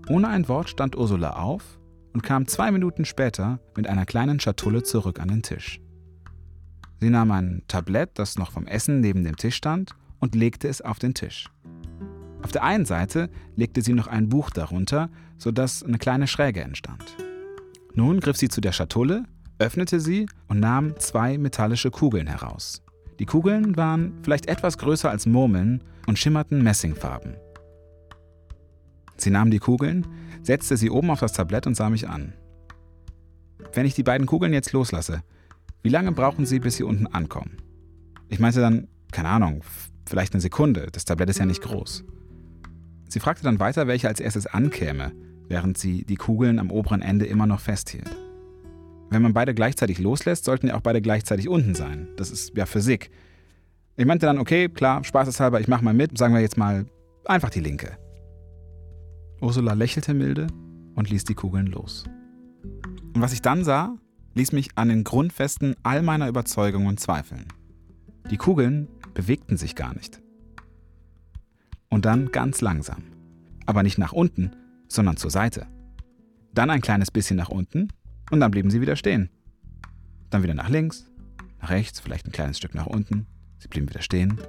ohne 0.08 0.28
ein 0.28 0.48
Wort 0.48 0.70
stand 0.70 0.96
Ursula 0.96 1.34
auf 1.34 1.78
und 2.14 2.22
kam 2.22 2.46
zwei 2.46 2.70
Minuten 2.70 3.04
später 3.04 3.60
mit 3.76 3.86
einer 3.86 4.06
kleinen 4.06 4.40
Schatulle 4.40 4.82
zurück 4.82 5.20
an 5.20 5.28
den 5.28 5.42
Tisch. 5.42 5.82
Sie 6.98 7.10
nahm 7.10 7.30
ein 7.30 7.62
Tablett, 7.68 8.12
das 8.14 8.38
noch 8.38 8.52
vom 8.52 8.66
Essen 8.66 9.00
neben 9.00 9.22
dem 9.22 9.36
Tisch 9.36 9.56
stand, 9.56 9.94
und 10.18 10.34
legte 10.34 10.66
es 10.66 10.80
auf 10.80 10.98
den 10.98 11.12
Tisch. 11.12 11.50
Auf 12.42 12.52
der 12.52 12.62
einen 12.64 12.86
Seite 12.86 13.28
legte 13.54 13.82
sie 13.82 13.92
noch 13.92 14.06
ein 14.06 14.30
Buch 14.30 14.48
darunter, 14.48 15.10
sodass 15.42 15.82
eine 15.82 15.98
kleine 15.98 16.28
Schräge 16.28 16.60
entstand. 16.60 17.16
Nun 17.94 18.20
griff 18.20 18.36
sie 18.36 18.48
zu 18.48 18.60
der 18.60 18.70
Schatulle, 18.70 19.24
öffnete 19.58 19.98
sie 19.98 20.26
und 20.46 20.60
nahm 20.60 20.98
zwei 20.98 21.36
metallische 21.36 21.90
Kugeln 21.90 22.28
heraus. 22.28 22.82
Die 23.18 23.26
Kugeln 23.26 23.76
waren 23.76 24.14
vielleicht 24.22 24.46
etwas 24.46 24.78
größer 24.78 25.10
als 25.10 25.26
Murmeln 25.26 25.82
und 26.06 26.18
schimmerten 26.18 26.62
messingfarben. 26.62 27.34
Sie 29.16 29.30
nahm 29.30 29.50
die 29.50 29.58
Kugeln, 29.58 30.06
setzte 30.42 30.76
sie 30.76 30.90
oben 30.90 31.10
auf 31.10 31.20
das 31.20 31.32
Tablett 31.32 31.66
und 31.66 31.74
sah 31.74 31.90
mich 31.90 32.08
an. 32.08 32.34
Wenn 33.74 33.86
ich 33.86 33.94
die 33.94 34.02
beiden 34.04 34.28
Kugeln 34.28 34.52
jetzt 34.52 34.72
loslasse, 34.72 35.22
wie 35.82 35.88
lange 35.88 36.12
brauchen 36.12 36.46
Sie, 36.46 36.60
bis 36.60 36.76
Sie 36.76 36.84
unten 36.84 37.08
ankommen? 37.08 37.56
Ich 38.28 38.38
meinte 38.38 38.60
dann, 38.60 38.86
keine 39.10 39.28
Ahnung, 39.28 39.64
vielleicht 40.08 40.34
eine 40.34 40.40
Sekunde, 40.40 40.86
das 40.92 41.04
Tablett 41.04 41.30
ist 41.30 41.38
ja 41.38 41.46
nicht 41.46 41.62
groß. 41.62 42.04
Sie 43.08 43.20
fragte 43.20 43.42
dann 43.42 43.60
weiter, 43.60 43.88
welche 43.88 44.08
als 44.08 44.20
erstes 44.20 44.46
ankäme, 44.46 45.12
während 45.48 45.78
sie 45.78 46.04
die 46.04 46.16
Kugeln 46.16 46.58
am 46.58 46.70
oberen 46.70 47.02
Ende 47.02 47.26
immer 47.26 47.46
noch 47.46 47.60
festhielt. 47.60 48.10
Wenn 49.10 49.22
man 49.22 49.34
beide 49.34 49.54
gleichzeitig 49.54 49.98
loslässt, 49.98 50.44
sollten 50.44 50.68
ja 50.68 50.74
auch 50.74 50.80
beide 50.80 51.02
gleichzeitig 51.02 51.48
unten 51.48 51.74
sein. 51.74 52.08
Das 52.16 52.30
ist 52.30 52.56
ja 52.56 52.64
Physik. 52.64 53.10
Ich 53.96 54.06
meinte 54.06 54.24
dann, 54.24 54.38
okay, 54.38 54.68
klar, 54.68 55.04
spaßeshalber, 55.04 55.60
ich 55.60 55.68
mache 55.68 55.84
mal 55.84 55.92
mit, 55.92 56.16
sagen 56.16 56.32
wir 56.32 56.40
jetzt 56.40 56.56
mal 56.56 56.86
einfach 57.26 57.50
die 57.50 57.60
linke. 57.60 57.98
Ursula 59.40 59.74
lächelte 59.74 60.14
milde 60.14 60.46
und 60.94 61.10
ließ 61.10 61.24
die 61.24 61.34
Kugeln 61.34 61.66
los. 61.66 62.04
Und 63.14 63.20
was 63.20 63.32
ich 63.32 63.42
dann 63.42 63.64
sah, 63.64 63.94
ließ 64.34 64.52
mich 64.52 64.70
an 64.76 64.88
den 64.88 65.04
Grundfesten 65.04 65.76
all 65.82 66.02
meiner 66.02 66.28
Überzeugungen 66.28 66.96
zweifeln. 66.96 67.46
Die 68.30 68.38
Kugeln 68.38 68.88
bewegten 69.14 69.56
sich 69.56 69.76
gar 69.76 69.94
nicht. 69.94 70.22
Und 71.90 72.06
dann 72.06 72.32
ganz 72.32 72.62
langsam. 72.62 73.02
Aber 73.66 73.82
nicht 73.82 73.98
nach 73.98 74.12
unten, 74.12 74.52
sondern 74.94 75.16
zur 75.16 75.30
Seite. 75.30 75.66
Dann 76.54 76.70
ein 76.70 76.80
kleines 76.80 77.10
bisschen 77.10 77.36
nach 77.36 77.48
unten 77.48 77.88
und 78.30 78.40
dann 78.40 78.50
blieben 78.50 78.70
sie 78.70 78.80
wieder 78.80 78.96
stehen. 78.96 79.30
Dann 80.30 80.42
wieder 80.42 80.54
nach 80.54 80.68
links, 80.68 81.10
nach 81.60 81.70
rechts, 81.70 82.00
vielleicht 82.00 82.26
ein 82.26 82.32
kleines 82.32 82.58
Stück 82.58 82.74
nach 82.74 82.86
unten. 82.86 83.26
Sie 83.58 83.68
blieben 83.68 83.88
wieder 83.88 84.02
stehen. 84.02 84.40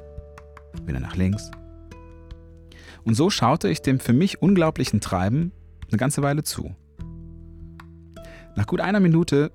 Wieder 0.85 0.99
nach 0.99 1.15
links. 1.15 1.51
Und 3.03 3.15
so 3.15 3.29
schaute 3.29 3.69
ich 3.69 3.81
dem 3.81 3.99
für 3.99 4.13
mich 4.13 4.41
unglaublichen 4.41 5.01
Treiben 5.01 5.51
eine 5.89 5.97
ganze 5.97 6.21
Weile 6.21 6.43
zu. 6.43 6.75
Nach 8.55 8.67
gut 8.67 8.81
einer 8.81 8.99
Minute, 8.99 9.51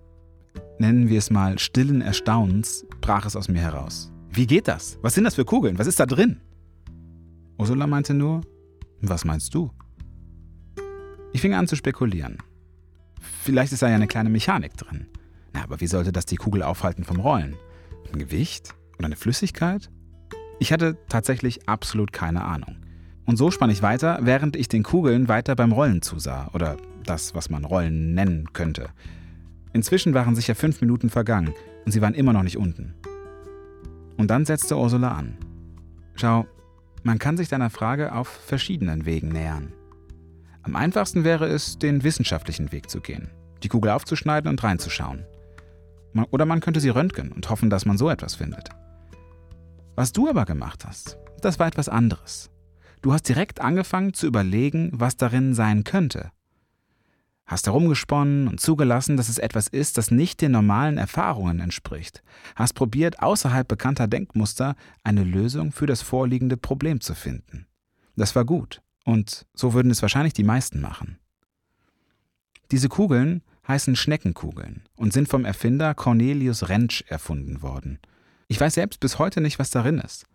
nennen 0.78 1.08
wir 1.08 1.18
es 1.18 1.30
mal 1.30 1.58
stillen 1.58 2.00
Erstaunens, 2.00 2.84
brach 3.00 3.26
es 3.26 3.36
aus 3.36 3.48
mir 3.48 3.60
heraus. 3.60 4.12
Wie 4.30 4.46
geht 4.46 4.68
das? 4.68 4.98
Was 5.02 5.14
sind 5.14 5.24
das 5.24 5.34
für 5.34 5.44
Kugeln? 5.44 5.78
Was 5.78 5.86
ist 5.86 6.00
da 6.00 6.06
drin? 6.06 6.40
Ursula 7.58 7.86
meinte 7.86 8.14
nur, 8.14 8.42
was 9.00 9.24
meinst 9.24 9.54
du? 9.54 9.70
Ich 11.32 11.40
fing 11.40 11.54
an 11.54 11.68
zu 11.68 11.76
spekulieren. 11.76 12.38
Vielleicht 13.42 13.72
ist 13.72 13.82
da 13.82 13.88
ja 13.88 13.94
eine 13.94 14.06
kleine 14.06 14.30
Mechanik 14.30 14.76
drin. 14.76 15.06
Na, 15.52 15.62
aber 15.62 15.80
wie 15.80 15.86
sollte 15.86 16.12
das 16.12 16.26
die 16.26 16.36
Kugel 16.36 16.62
aufhalten 16.62 17.04
vom 17.04 17.20
Rollen? 17.20 17.56
Ein 18.12 18.18
Gewicht? 18.18 18.74
Oder 18.98 19.06
eine 19.06 19.16
Flüssigkeit? 19.16 19.90
Ich 20.58 20.72
hatte 20.72 20.96
tatsächlich 21.08 21.68
absolut 21.68 22.12
keine 22.12 22.44
Ahnung. 22.44 22.76
Und 23.26 23.36
so 23.36 23.50
spann 23.50 23.70
ich 23.70 23.82
weiter, 23.82 24.18
während 24.22 24.56
ich 24.56 24.68
den 24.68 24.82
Kugeln 24.82 25.28
weiter 25.28 25.54
beim 25.54 25.72
Rollen 25.72 26.02
zusah. 26.02 26.50
Oder 26.54 26.76
das, 27.04 27.34
was 27.34 27.50
man 27.50 27.64
Rollen 27.64 28.14
nennen 28.14 28.52
könnte. 28.52 28.88
Inzwischen 29.72 30.14
waren 30.14 30.34
sicher 30.34 30.54
fünf 30.54 30.80
Minuten 30.80 31.10
vergangen 31.10 31.52
und 31.84 31.92
sie 31.92 32.00
waren 32.00 32.14
immer 32.14 32.32
noch 32.32 32.42
nicht 32.42 32.56
unten. 32.56 32.94
Und 34.16 34.30
dann 34.30 34.44
setzte 34.44 34.76
Ursula 34.76 35.12
an. 35.12 35.36
Schau, 36.14 36.46
man 37.04 37.18
kann 37.18 37.36
sich 37.36 37.48
deiner 37.48 37.70
Frage 37.70 38.12
auf 38.12 38.28
verschiedenen 38.28 39.06
Wegen 39.06 39.28
nähern. 39.28 39.72
Am 40.68 40.76
einfachsten 40.76 41.24
wäre 41.24 41.46
es, 41.46 41.78
den 41.78 42.04
wissenschaftlichen 42.04 42.72
Weg 42.72 42.90
zu 42.90 43.00
gehen, 43.00 43.30
die 43.62 43.68
Kugel 43.68 43.90
aufzuschneiden 43.90 44.50
und 44.50 44.62
reinzuschauen. 44.62 45.24
Oder 46.30 46.44
man 46.44 46.60
könnte 46.60 46.80
sie 46.80 46.90
röntgen 46.90 47.32
und 47.32 47.48
hoffen, 47.48 47.70
dass 47.70 47.86
man 47.86 47.96
so 47.96 48.10
etwas 48.10 48.34
findet. 48.34 48.68
Was 49.96 50.12
du 50.12 50.28
aber 50.28 50.44
gemacht 50.44 50.84
hast, 50.84 51.16
das 51.40 51.58
war 51.58 51.68
etwas 51.68 51.88
anderes. 51.88 52.50
Du 53.00 53.14
hast 53.14 53.22
direkt 53.30 53.62
angefangen 53.62 54.12
zu 54.12 54.26
überlegen, 54.26 54.90
was 54.92 55.16
darin 55.16 55.54
sein 55.54 55.84
könnte. 55.84 56.32
Hast 57.46 57.64
herumgesponnen 57.66 58.46
und 58.46 58.60
zugelassen, 58.60 59.16
dass 59.16 59.30
es 59.30 59.38
etwas 59.38 59.68
ist, 59.68 59.96
das 59.96 60.10
nicht 60.10 60.42
den 60.42 60.52
normalen 60.52 60.98
Erfahrungen 60.98 61.60
entspricht. 61.60 62.22
Hast 62.56 62.74
probiert, 62.74 63.22
außerhalb 63.22 63.66
bekannter 63.66 64.06
Denkmuster 64.06 64.76
eine 65.02 65.24
Lösung 65.24 65.72
für 65.72 65.86
das 65.86 66.02
vorliegende 66.02 66.58
Problem 66.58 67.00
zu 67.00 67.14
finden. 67.14 67.66
Das 68.16 68.36
war 68.36 68.44
gut. 68.44 68.82
Und 69.08 69.46
so 69.54 69.72
würden 69.72 69.90
es 69.90 70.02
wahrscheinlich 70.02 70.34
die 70.34 70.44
meisten 70.44 70.82
machen. 70.82 71.18
Diese 72.70 72.90
Kugeln 72.90 73.42
heißen 73.66 73.96
Schneckenkugeln 73.96 74.82
und 74.96 75.14
sind 75.14 75.30
vom 75.30 75.46
Erfinder 75.46 75.94
Cornelius 75.94 76.68
Rentsch 76.68 77.04
erfunden 77.08 77.62
worden. 77.62 78.00
Ich 78.48 78.60
weiß 78.60 78.74
selbst 78.74 79.00
bis 79.00 79.18
heute 79.18 79.40
nicht, 79.40 79.58
was 79.58 79.70
darin 79.70 79.96
ist. 79.98 80.26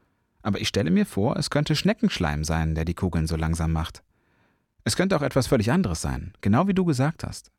Aber 0.41 0.59
ich 0.59 0.69
stelle 0.69 0.89
mir 0.89 1.05
vor, 1.05 1.37
es 1.37 1.51
könnte 1.51 1.75
Schneckenschleim 1.75 2.43
sein, 2.43 2.73
der 2.73 2.83
die 2.83 2.95
Kugeln 2.95 3.27
so 3.27 3.35
langsam 3.35 3.71
macht. 3.73 4.01
Es 4.83 4.95
könnte 4.95 5.17
auch 5.17 5.21
etwas 5.21 5.45
völlig 5.45 5.71
anderes 5.71 6.01
sein, 6.01 6.33
genau 6.41 6.67
wie 6.67 6.73
du 6.73 6.83
gesagt 6.83 7.23
hast. 7.23 7.51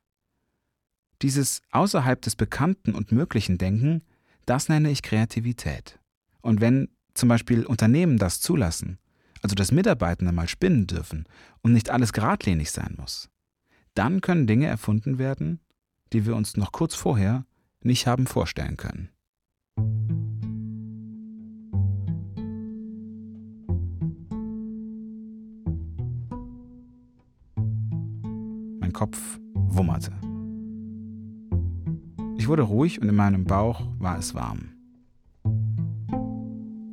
Dieses 1.23 1.63
außerhalb 1.71 2.21
des 2.23 2.35
Bekannten 2.35 2.93
und 2.93 3.13
Möglichen 3.13 3.57
Denken, 3.57 4.03
das 4.47 4.69
nenne 4.69 4.91
ich 4.91 5.03
Kreativität. 5.03 6.01
Und 6.41 6.61
wenn 6.61 6.89
zum 7.15 7.29
Beispiel 7.29 7.65
Unternehmen 7.65 8.19
das 8.19 8.41
zulassen, 8.41 8.99
also 9.45 9.55
dass 9.55 9.73
Mitarbeitende 9.73 10.33
mal 10.33 10.49
spinnen 10.49 10.87
dürfen 10.87 11.27
und 11.61 11.75
nicht 11.75 11.91
alles 11.91 12.15
geradlinig 12.15 12.71
sein 12.71 12.95
muss, 12.97 13.29
dann 13.93 14.23
können 14.23 14.47
Dinge 14.47 14.67
erfunden 14.67 15.19
werden, 15.19 15.61
die 16.15 16.25
wir 16.25 16.35
uns 16.35 16.57
noch 16.57 16.73
kurz 16.73 16.95
vorher 16.95 17.45
nicht 17.83 18.07
haben 18.07 18.27
vorstellen 18.27 18.79
können. 18.79 19.11
Mein 28.81 28.95
Kopf 28.95 29.39
wummerte. 29.53 30.13
Ich 32.39 32.49
wurde 32.49 32.63
ruhig 32.63 32.99
und 32.99 33.11
in 33.11 33.15
meinem 33.15 33.45
Bauch 33.45 33.83
war 33.99 34.17
es 34.17 34.35
warm. 34.35 34.71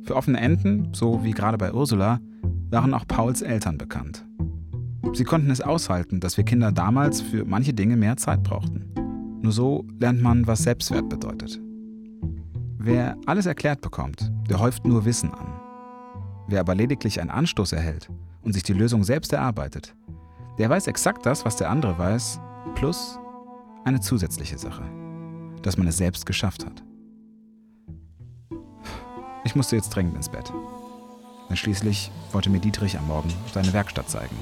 Für 0.04 0.16
offene 0.16 0.38
Enden, 0.38 0.92
so 0.92 1.24
wie 1.24 1.30
gerade 1.30 1.56
bei 1.56 1.72
Ursula, 1.72 2.20
waren 2.72 2.94
auch 2.94 3.06
Pauls 3.06 3.42
Eltern 3.42 3.78
bekannt. 3.78 4.24
Sie 5.12 5.24
konnten 5.24 5.50
es 5.50 5.60
aushalten, 5.60 6.20
dass 6.20 6.36
wir 6.36 6.44
Kinder 6.44 6.72
damals 6.72 7.20
für 7.20 7.44
manche 7.44 7.74
Dinge 7.74 7.96
mehr 7.96 8.16
Zeit 8.16 8.42
brauchten. 8.42 8.92
Nur 9.42 9.52
so 9.52 9.84
lernt 10.00 10.22
man, 10.22 10.46
was 10.46 10.62
Selbstwert 10.62 11.08
bedeutet. 11.08 11.60
Wer 12.78 13.16
alles 13.26 13.46
erklärt 13.46 13.80
bekommt, 13.80 14.32
der 14.48 14.58
häuft 14.58 14.86
nur 14.86 15.04
Wissen 15.04 15.32
an. 15.32 15.60
Wer 16.48 16.60
aber 16.60 16.74
lediglich 16.74 17.20
einen 17.20 17.30
Anstoß 17.30 17.72
erhält 17.72 18.10
und 18.42 18.54
sich 18.54 18.62
die 18.62 18.72
Lösung 18.72 19.04
selbst 19.04 19.32
erarbeitet, 19.32 19.94
der 20.58 20.70
weiß 20.70 20.86
exakt 20.86 21.26
das, 21.26 21.44
was 21.44 21.56
der 21.56 21.70
andere 21.70 21.98
weiß, 21.98 22.40
plus 22.74 23.18
eine 23.84 24.00
zusätzliche 24.00 24.58
Sache, 24.58 24.84
dass 25.62 25.76
man 25.76 25.86
es 25.86 25.96
selbst 25.98 26.24
geschafft 26.24 26.64
hat. 26.64 26.82
Ich 29.44 29.54
musste 29.54 29.76
jetzt 29.76 29.90
dringend 29.90 30.16
ins 30.16 30.28
Bett. 30.28 30.52
Denn 31.52 31.58
schließlich 31.58 32.10
wollte 32.32 32.48
mir 32.48 32.60
Dietrich 32.60 32.96
am 32.96 33.08
Morgen 33.08 33.30
seine 33.52 33.74
Werkstatt 33.74 34.08
zeigen. 34.08 34.34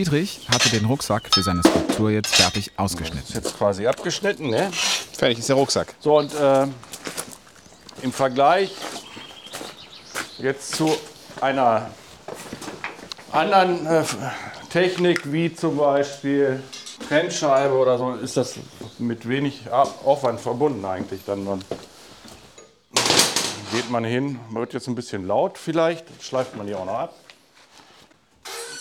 Dietrich 0.00 0.48
hatte 0.50 0.70
den 0.70 0.86
Rucksack 0.86 1.28
für 1.30 1.42
seine 1.42 1.62
Skulptur 1.62 2.10
jetzt 2.10 2.34
fertig 2.34 2.72
ausgeschnitten. 2.78 3.28
Ist 3.28 3.34
jetzt 3.34 3.58
quasi 3.58 3.86
abgeschnitten, 3.86 4.48
ne? 4.48 4.70
Fertig 4.72 5.40
ist 5.40 5.50
der 5.50 5.56
Rucksack. 5.56 5.94
So, 6.00 6.16
und 6.16 6.32
äh, 6.34 6.66
im 8.00 8.10
Vergleich 8.10 8.74
jetzt 10.38 10.74
zu 10.74 10.96
einer 11.42 11.90
anderen 13.30 13.86
äh, 13.86 14.04
Technik, 14.70 15.30
wie 15.30 15.54
zum 15.54 15.76
Beispiel 15.76 16.62
Trennscheibe 17.06 17.74
oder 17.74 17.98
so, 17.98 18.14
ist 18.14 18.38
das 18.38 18.54
mit 18.98 19.28
wenig 19.28 19.70
Aufwand 19.70 20.40
verbunden 20.40 20.82
eigentlich 20.82 21.20
dann. 21.26 21.44
dann 21.44 21.62
geht 23.70 23.90
man 23.90 24.04
hin. 24.04 24.40
Wird 24.48 24.72
jetzt 24.72 24.88
ein 24.88 24.94
bisschen 24.94 25.26
laut 25.26 25.58
vielleicht. 25.58 26.06
Schleift 26.22 26.56
man 26.56 26.66
die 26.66 26.74
auch 26.74 26.86
noch 26.86 26.98
ab. 27.00 27.14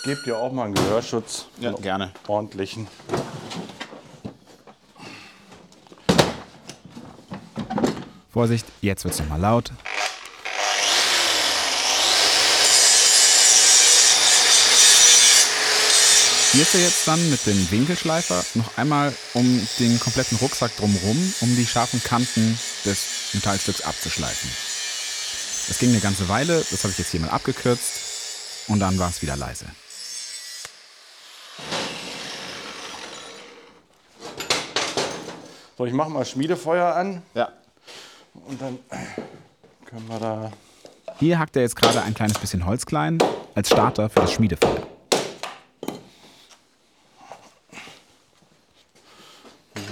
Gebt 0.04 0.26
ihr 0.28 0.38
auch 0.38 0.52
mal 0.52 0.66
einen 0.66 0.76
Gehörschutz. 0.76 1.48
Ja, 1.60 1.70
einen 1.70 1.82
gerne. 1.82 2.12
Ordentlichen. 2.28 2.88
Vorsicht, 8.32 8.66
jetzt 8.82 9.04
wird's 9.04 9.20
nochmal 9.20 9.42
laut. 9.42 9.72
Hier 16.52 16.62
ist 16.64 16.74
er 16.74 16.82
jetzt 16.82 17.08
dann 17.08 17.30
mit 17.30 17.46
dem 17.46 17.70
Winkelschleifer 17.70 18.44
noch 18.56 18.78
einmal 18.78 19.14
um 19.34 19.68
den 19.78 20.00
kompletten 20.00 20.38
Rucksack 20.38 20.76
drumherum, 20.78 21.34
um 21.42 21.56
die 21.56 21.68
scharfen 21.68 22.02
Kanten 22.04 22.58
des 22.86 23.34
Metallstücks 23.34 23.82
abzuschleifen. 23.82 24.50
Das 25.68 25.78
ging 25.78 25.90
eine 25.90 26.00
ganze 26.00 26.28
Weile, 26.30 26.66
das 26.72 26.84
habe 26.84 26.92
ich 26.92 26.98
jetzt 26.98 27.12
hier 27.12 27.20
mal 27.20 27.30
abgekürzt 27.30 28.66
und 28.68 28.80
dann 28.80 28.98
war 28.98 29.10
es 29.10 29.22
wieder 29.22 29.36
leise. 29.36 29.66
So, 35.80 35.86
ich 35.86 35.94
mache 35.94 36.10
mal 36.10 36.26
Schmiedefeuer 36.26 36.94
an 36.94 37.22
Ja. 37.34 37.54
und 38.34 38.62
dann 38.62 38.80
können 39.86 40.10
wir 40.10 40.20
da. 40.20 40.52
Hier 41.20 41.40
hackt 41.40 41.56
er 41.56 41.62
jetzt 41.62 41.78
gerade 41.78 42.02
ein 42.02 42.14
kleines 42.14 42.38
bisschen 42.38 42.66
Holz 42.66 42.86
klein 42.86 43.18
als 43.56 43.70
Starter 43.70 44.10
für 44.10 44.20
das 44.20 44.34
Schmiedefeuer. 44.34 44.86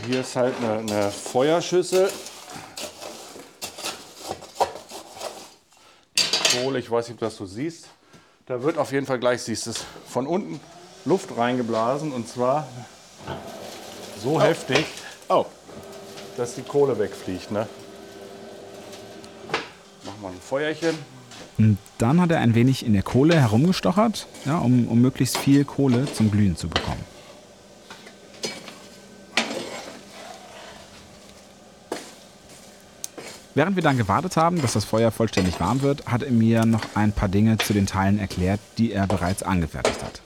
Hier 0.06 0.20
ist 0.20 0.36
halt 0.36 0.56
eine, 0.58 0.80
eine 0.80 1.10
Feuerschüssel. 1.10 2.12
Kohle, 6.52 6.80
ich 6.80 6.92
weiß 6.92 7.08
nicht, 7.08 7.14
ob 7.14 7.20
du 7.20 7.26
das 7.28 7.38
so 7.38 7.46
siehst. 7.46 7.88
Da 8.46 8.62
wird 8.62 8.78
auf 8.78 8.92
jeden 8.92 9.06
Fall 9.06 9.20
gleich, 9.20 9.42
siehst 9.42 9.68
du 9.68 9.70
es, 9.70 9.86
von 10.10 10.28
unten 10.28 10.60
Luft 11.06 11.38
reingeblasen 11.38 12.12
und 12.12 12.28
zwar 12.28 12.68
so 14.22 14.42
heftig, 14.42 14.86
Oh, 14.86 15.07
dass 16.38 16.56
die 16.56 16.62
Kohle 16.62 16.98
wegfliegt. 16.98 17.52
Ne? 17.52 17.68
Machen 20.06 20.22
wir 20.22 20.30
ein 20.30 20.40
Feuerchen. 20.42 20.96
Und 21.58 21.78
dann 21.98 22.22
hat 22.22 22.32
er 22.32 22.40
ein 22.40 22.54
wenig 22.54 22.86
in 22.86 22.94
der 22.94 23.02
Kohle 23.02 23.40
herumgestochert, 23.40 24.28
ja, 24.46 24.60
um, 24.60 24.88
um 24.88 25.02
möglichst 25.02 25.38
viel 25.38 25.66
Kohle 25.66 26.06
zum 26.14 26.30
Glühen 26.30 26.56
zu 26.56 26.70
bekommen. 26.70 27.04
Während 33.56 33.76
wir 33.76 33.82
dann 33.82 33.98
gewartet 33.98 34.38
haben, 34.38 34.62
dass 34.62 34.74
das 34.74 34.86
Feuer 34.86 35.10
vollständig 35.10 35.60
warm 35.60 35.82
wird, 35.82 36.06
hat 36.06 36.22
er 36.22 36.30
mir 36.30 36.64
noch 36.68 36.84
ein 36.94 37.12
paar 37.12 37.28
Dinge 37.28 37.58
zu 37.58 37.74
den 37.74 37.88
Teilen 37.88 38.20
erklärt, 38.20 38.60
die 38.78 38.92
er 38.92 39.08
bereits 39.08 39.42
angefertigt 39.42 40.04
hat. 40.04 40.22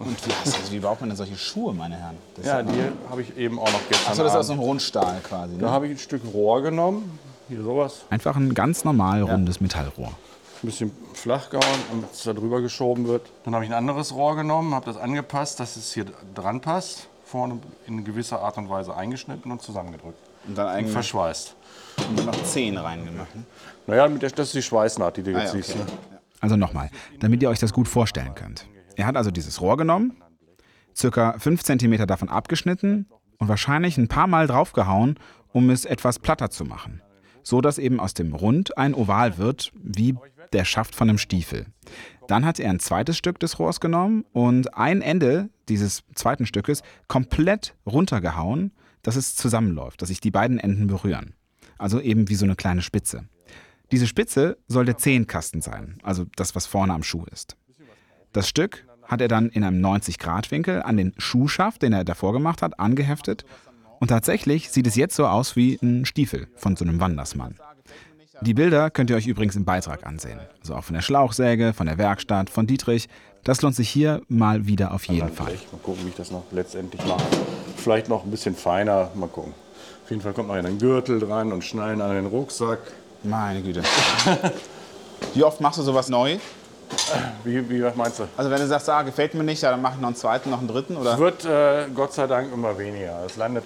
Und 0.00 0.26
wie, 0.26 0.50
du, 0.50 0.72
wie 0.72 0.78
baut 0.80 1.00
man 1.00 1.10
denn 1.10 1.16
solche 1.16 1.36
Schuhe, 1.36 1.72
meine 1.74 1.96
Herren? 1.96 2.16
Das 2.36 2.46
Ja, 2.46 2.62
die 2.62 2.80
habe 3.10 3.22
ich 3.22 3.36
eben 3.36 3.58
auch 3.58 3.70
noch 3.72 3.80
gestern 3.88 4.10
Achso, 4.12 4.22
das 4.24 4.32
ist 4.32 4.38
aus 4.38 4.50
einem 4.50 4.60
Rundstahl 4.60 5.20
quasi. 5.22 5.56
Da 5.58 5.66
Ne? 5.66 5.72
habe 5.72 5.86
ich 5.86 5.92
ein 5.92 5.98
Stück 5.98 6.22
Rohr 6.32 6.62
genommen, 6.62 7.18
hier 7.48 7.62
sowas, 7.62 8.00
Einfach 8.10 8.36
ein 8.36 8.54
ganz 8.54 8.84
normal 8.84 9.22
rundes 9.22 9.60
Metallrohr. 9.60 10.08
ein 10.08 10.66
bisschen 10.66 10.92
flach 11.14 11.50
gehauen, 11.50 11.64
damit 11.90 12.12
es 12.12 12.22
da 12.24 12.32
drüber 12.32 12.60
geschoben 12.60 13.06
wird. 13.08 13.22
Dann 13.44 13.54
habe 13.54 13.64
ich 13.64 13.70
ein 13.70 13.76
anderes 13.76 14.14
Rohr 14.14 14.36
genommen, 14.36 14.74
habe 14.74 14.86
das 14.86 14.96
angepasst, 14.96 15.58
dass 15.60 15.76
es 15.76 15.92
hier 15.92 16.06
dran 16.34 16.60
passt, 16.60 17.08
vorne 17.24 17.58
in 17.86 18.04
gewisser 18.04 18.40
Art 18.40 18.56
und 18.58 18.68
Weise 18.68 18.94
eingeschnitten 18.96 19.50
und 19.52 19.62
zusammengedrückt. 19.62 20.18
Und 20.46 20.56
dann 20.56 20.68
eigentlich 20.68 20.92
Verschweißt. 20.92 21.54
noch 22.24 22.42
Zehen 22.44 22.76
reingemacht. 22.78 23.34
Ne? 23.36 23.44
Naja, 23.86 24.08
das 24.08 24.32
ist 24.38 24.54
die 24.54 24.62
Schweißnaht, 24.62 25.16
die 25.18 25.22
du 25.22 25.34
Ah, 25.36 25.40
jetzt 25.42 25.54
ja, 25.54 25.60
siehst. 25.62 25.70
okay. 25.70 25.78
Ne? 25.80 26.18
Also 26.40 26.56
nochmal, 26.56 26.90
damit 27.20 27.42
ihr 27.42 27.50
euch 27.50 27.58
das 27.58 27.72
gut 27.72 27.86
vorstellen 27.88 28.34
könnt. 28.34 28.64
Er 29.00 29.06
hat 29.06 29.16
also 29.16 29.30
dieses 29.30 29.62
Rohr 29.62 29.78
genommen, 29.78 30.18
circa 30.94 31.38
5 31.38 31.62
cm 31.62 32.06
davon 32.06 32.28
abgeschnitten 32.28 33.06
und 33.38 33.48
wahrscheinlich 33.48 33.96
ein 33.96 34.08
paar 34.08 34.26
Mal 34.26 34.46
draufgehauen, 34.46 35.18
um 35.54 35.70
es 35.70 35.86
etwas 35.86 36.18
platter 36.18 36.50
zu 36.50 36.66
machen. 36.66 37.00
So 37.42 37.62
dass 37.62 37.78
eben 37.78 37.98
aus 37.98 38.12
dem 38.12 38.34
Rund 38.34 38.76
ein 38.76 38.92
Oval 38.92 39.38
wird, 39.38 39.72
wie 39.74 40.16
der 40.52 40.66
Schaft 40.66 40.94
von 40.94 41.08
einem 41.08 41.16
Stiefel. 41.16 41.64
Dann 42.28 42.44
hat 42.44 42.60
er 42.60 42.68
ein 42.68 42.78
zweites 42.78 43.16
Stück 43.16 43.38
des 43.40 43.58
Rohrs 43.58 43.80
genommen 43.80 44.26
und 44.32 44.76
ein 44.76 45.00
Ende 45.00 45.48
dieses 45.70 46.02
zweiten 46.14 46.44
Stückes 46.44 46.82
komplett 47.08 47.74
runtergehauen, 47.86 48.70
dass 49.00 49.16
es 49.16 49.34
zusammenläuft, 49.34 50.02
dass 50.02 50.10
sich 50.10 50.20
die 50.20 50.30
beiden 50.30 50.58
Enden 50.58 50.88
berühren. 50.88 51.32
Also 51.78 52.02
eben 52.02 52.28
wie 52.28 52.34
so 52.34 52.44
eine 52.44 52.54
kleine 52.54 52.82
Spitze. 52.82 53.24
Diese 53.92 54.06
Spitze 54.06 54.58
soll 54.68 54.84
der 54.84 54.98
Zehenkasten 54.98 55.62
sein, 55.62 55.96
also 56.02 56.26
das, 56.36 56.54
was 56.54 56.66
vorne 56.66 56.92
am 56.92 57.02
Schuh 57.02 57.24
ist. 57.32 57.56
Das 58.32 58.46
Stück 58.46 58.86
hat 59.10 59.20
er 59.20 59.28
dann 59.28 59.48
in 59.48 59.64
einem 59.64 59.84
90-Grad-Winkel 59.84 60.82
an 60.82 60.96
den 60.96 61.12
Schuhschaft, 61.18 61.82
den 61.82 61.92
er 61.92 62.04
davor 62.04 62.32
gemacht 62.32 62.62
hat, 62.62 62.78
angeheftet. 62.78 63.44
Und 63.98 64.08
tatsächlich 64.08 64.70
sieht 64.70 64.86
es 64.86 64.94
jetzt 64.96 65.16
so 65.16 65.26
aus 65.26 65.56
wie 65.56 65.78
ein 65.82 66.06
Stiefel 66.06 66.48
von 66.54 66.76
so 66.76 66.84
einem 66.84 67.00
Wandersmann. 67.00 67.56
Die 68.42 68.54
Bilder 68.54 68.90
könnt 68.90 69.10
ihr 69.10 69.16
euch 69.16 69.26
übrigens 69.26 69.56
im 69.56 69.66
Beitrag 69.66 70.06
ansehen. 70.06 70.40
Also 70.60 70.74
auch 70.74 70.84
von 70.84 70.94
der 70.94 71.02
Schlauchsäge, 71.02 71.74
von 71.74 71.86
der 71.86 71.98
Werkstatt, 71.98 72.48
von 72.48 72.66
Dietrich. 72.66 73.08
Das 73.44 73.60
lohnt 73.60 73.76
sich 73.76 73.90
hier 73.90 74.22
mal 74.28 74.66
wieder 74.66 74.94
auf 74.94 75.04
jeden 75.04 75.30
Fall. 75.30 75.58
Mal 75.72 75.78
gucken, 75.82 76.04
wie 76.04 76.08
ich 76.08 76.14
das 76.14 76.30
noch 76.30 76.44
letztendlich 76.52 77.04
mache. 77.04 77.22
Vielleicht 77.76 78.08
noch 78.08 78.24
ein 78.24 78.30
bisschen 78.30 78.54
feiner, 78.54 79.10
mal 79.14 79.28
gucken. 79.28 79.52
Auf 80.04 80.10
jeden 80.10 80.22
Fall 80.22 80.32
kommt 80.32 80.48
noch 80.48 80.54
ein 80.54 80.78
Gürtel 80.78 81.20
dran 81.20 81.52
und 81.52 81.62
Schnallen 81.62 82.00
an 82.00 82.14
den 82.14 82.26
Rucksack. 82.26 82.78
Meine 83.22 83.60
Güte. 83.60 83.82
Wie 85.34 85.44
oft 85.44 85.60
machst 85.60 85.78
du 85.78 85.82
sowas 85.82 86.08
neu? 86.08 86.38
Wie, 87.44 87.68
wie 87.68 87.82
was 87.82 87.94
meinst 87.96 88.18
du? 88.18 88.28
Also 88.36 88.50
wenn 88.50 88.60
du 88.60 88.66
sagst, 88.66 88.88
ah, 88.88 89.02
gefällt 89.02 89.34
mir 89.34 89.44
nicht, 89.44 89.62
ja, 89.62 89.70
dann 89.70 89.82
mache 89.82 89.94
ich 89.94 90.00
noch 90.00 90.08
einen 90.08 90.16
zweiten, 90.16 90.50
noch 90.50 90.58
einen 90.58 90.68
dritten 90.68 90.96
oder? 90.96 91.14
Es 91.14 91.18
wird 91.18 91.44
äh, 91.44 91.86
Gott 91.94 92.12
sei 92.12 92.26
Dank 92.26 92.52
immer 92.52 92.76
weniger. 92.78 93.24
Es 93.26 93.36
landet 93.36 93.64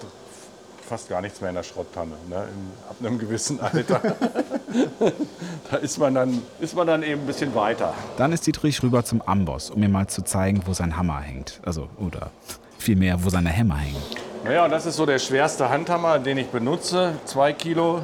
fast 0.87 1.09
gar 1.09 1.21
nichts 1.21 1.41
mehr 1.41 1.49
in 1.49 1.55
der 1.55 1.63
Schrotttanne. 1.63 2.13
Ne? 2.29 2.35
In, 2.35 2.89
ab 2.89 2.95
einem 2.99 3.17
gewissen 3.17 3.59
Alter. 3.59 4.01
da 5.71 5.77
ist 5.77 5.97
man, 5.97 6.13
dann, 6.13 6.41
ist 6.59 6.75
man 6.75 6.87
dann 6.87 7.03
eben 7.03 7.21
ein 7.21 7.27
bisschen 7.27 7.53
weiter. 7.55 7.93
Dann 8.17 8.31
ist 8.31 8.45
Dietrich 8.45 8.81
rüber 8.83 9.03
zum 9.03 9.21
Amboss, 9.21 9.69
um 9.71 9.79
mir 9.79 9.89
mal 9.89 10.07
zu 10.07 10.23
zeigen, 10.23 10.61
wo 10.65 10.73
sein 10.73 10.95
Hammer 10.95 11.19
hängt. 11.19 11.59
Also, 11.65 11.89
oder 11.97 12.31
vielmehr, 12.77 13.23
wo 13.23 13.29
seine 13.29 13.49
Hämmer 13.49 13.77
hängen. 13.77 14.01
Naja, 14.43 14.65
und 14.65 14.71
das 14.71 14.85
ist 14.85 14.95
so 14.95 15.05
der 15.05 15.19
schwerste 15.19 15.69
Handhammer, 15.69 16.19
den 16.19 16.37
ich 16.37 16.47
benutze. 16.47 17.13
Zwei 17.25 17.51
Kilo, 17.51 18.01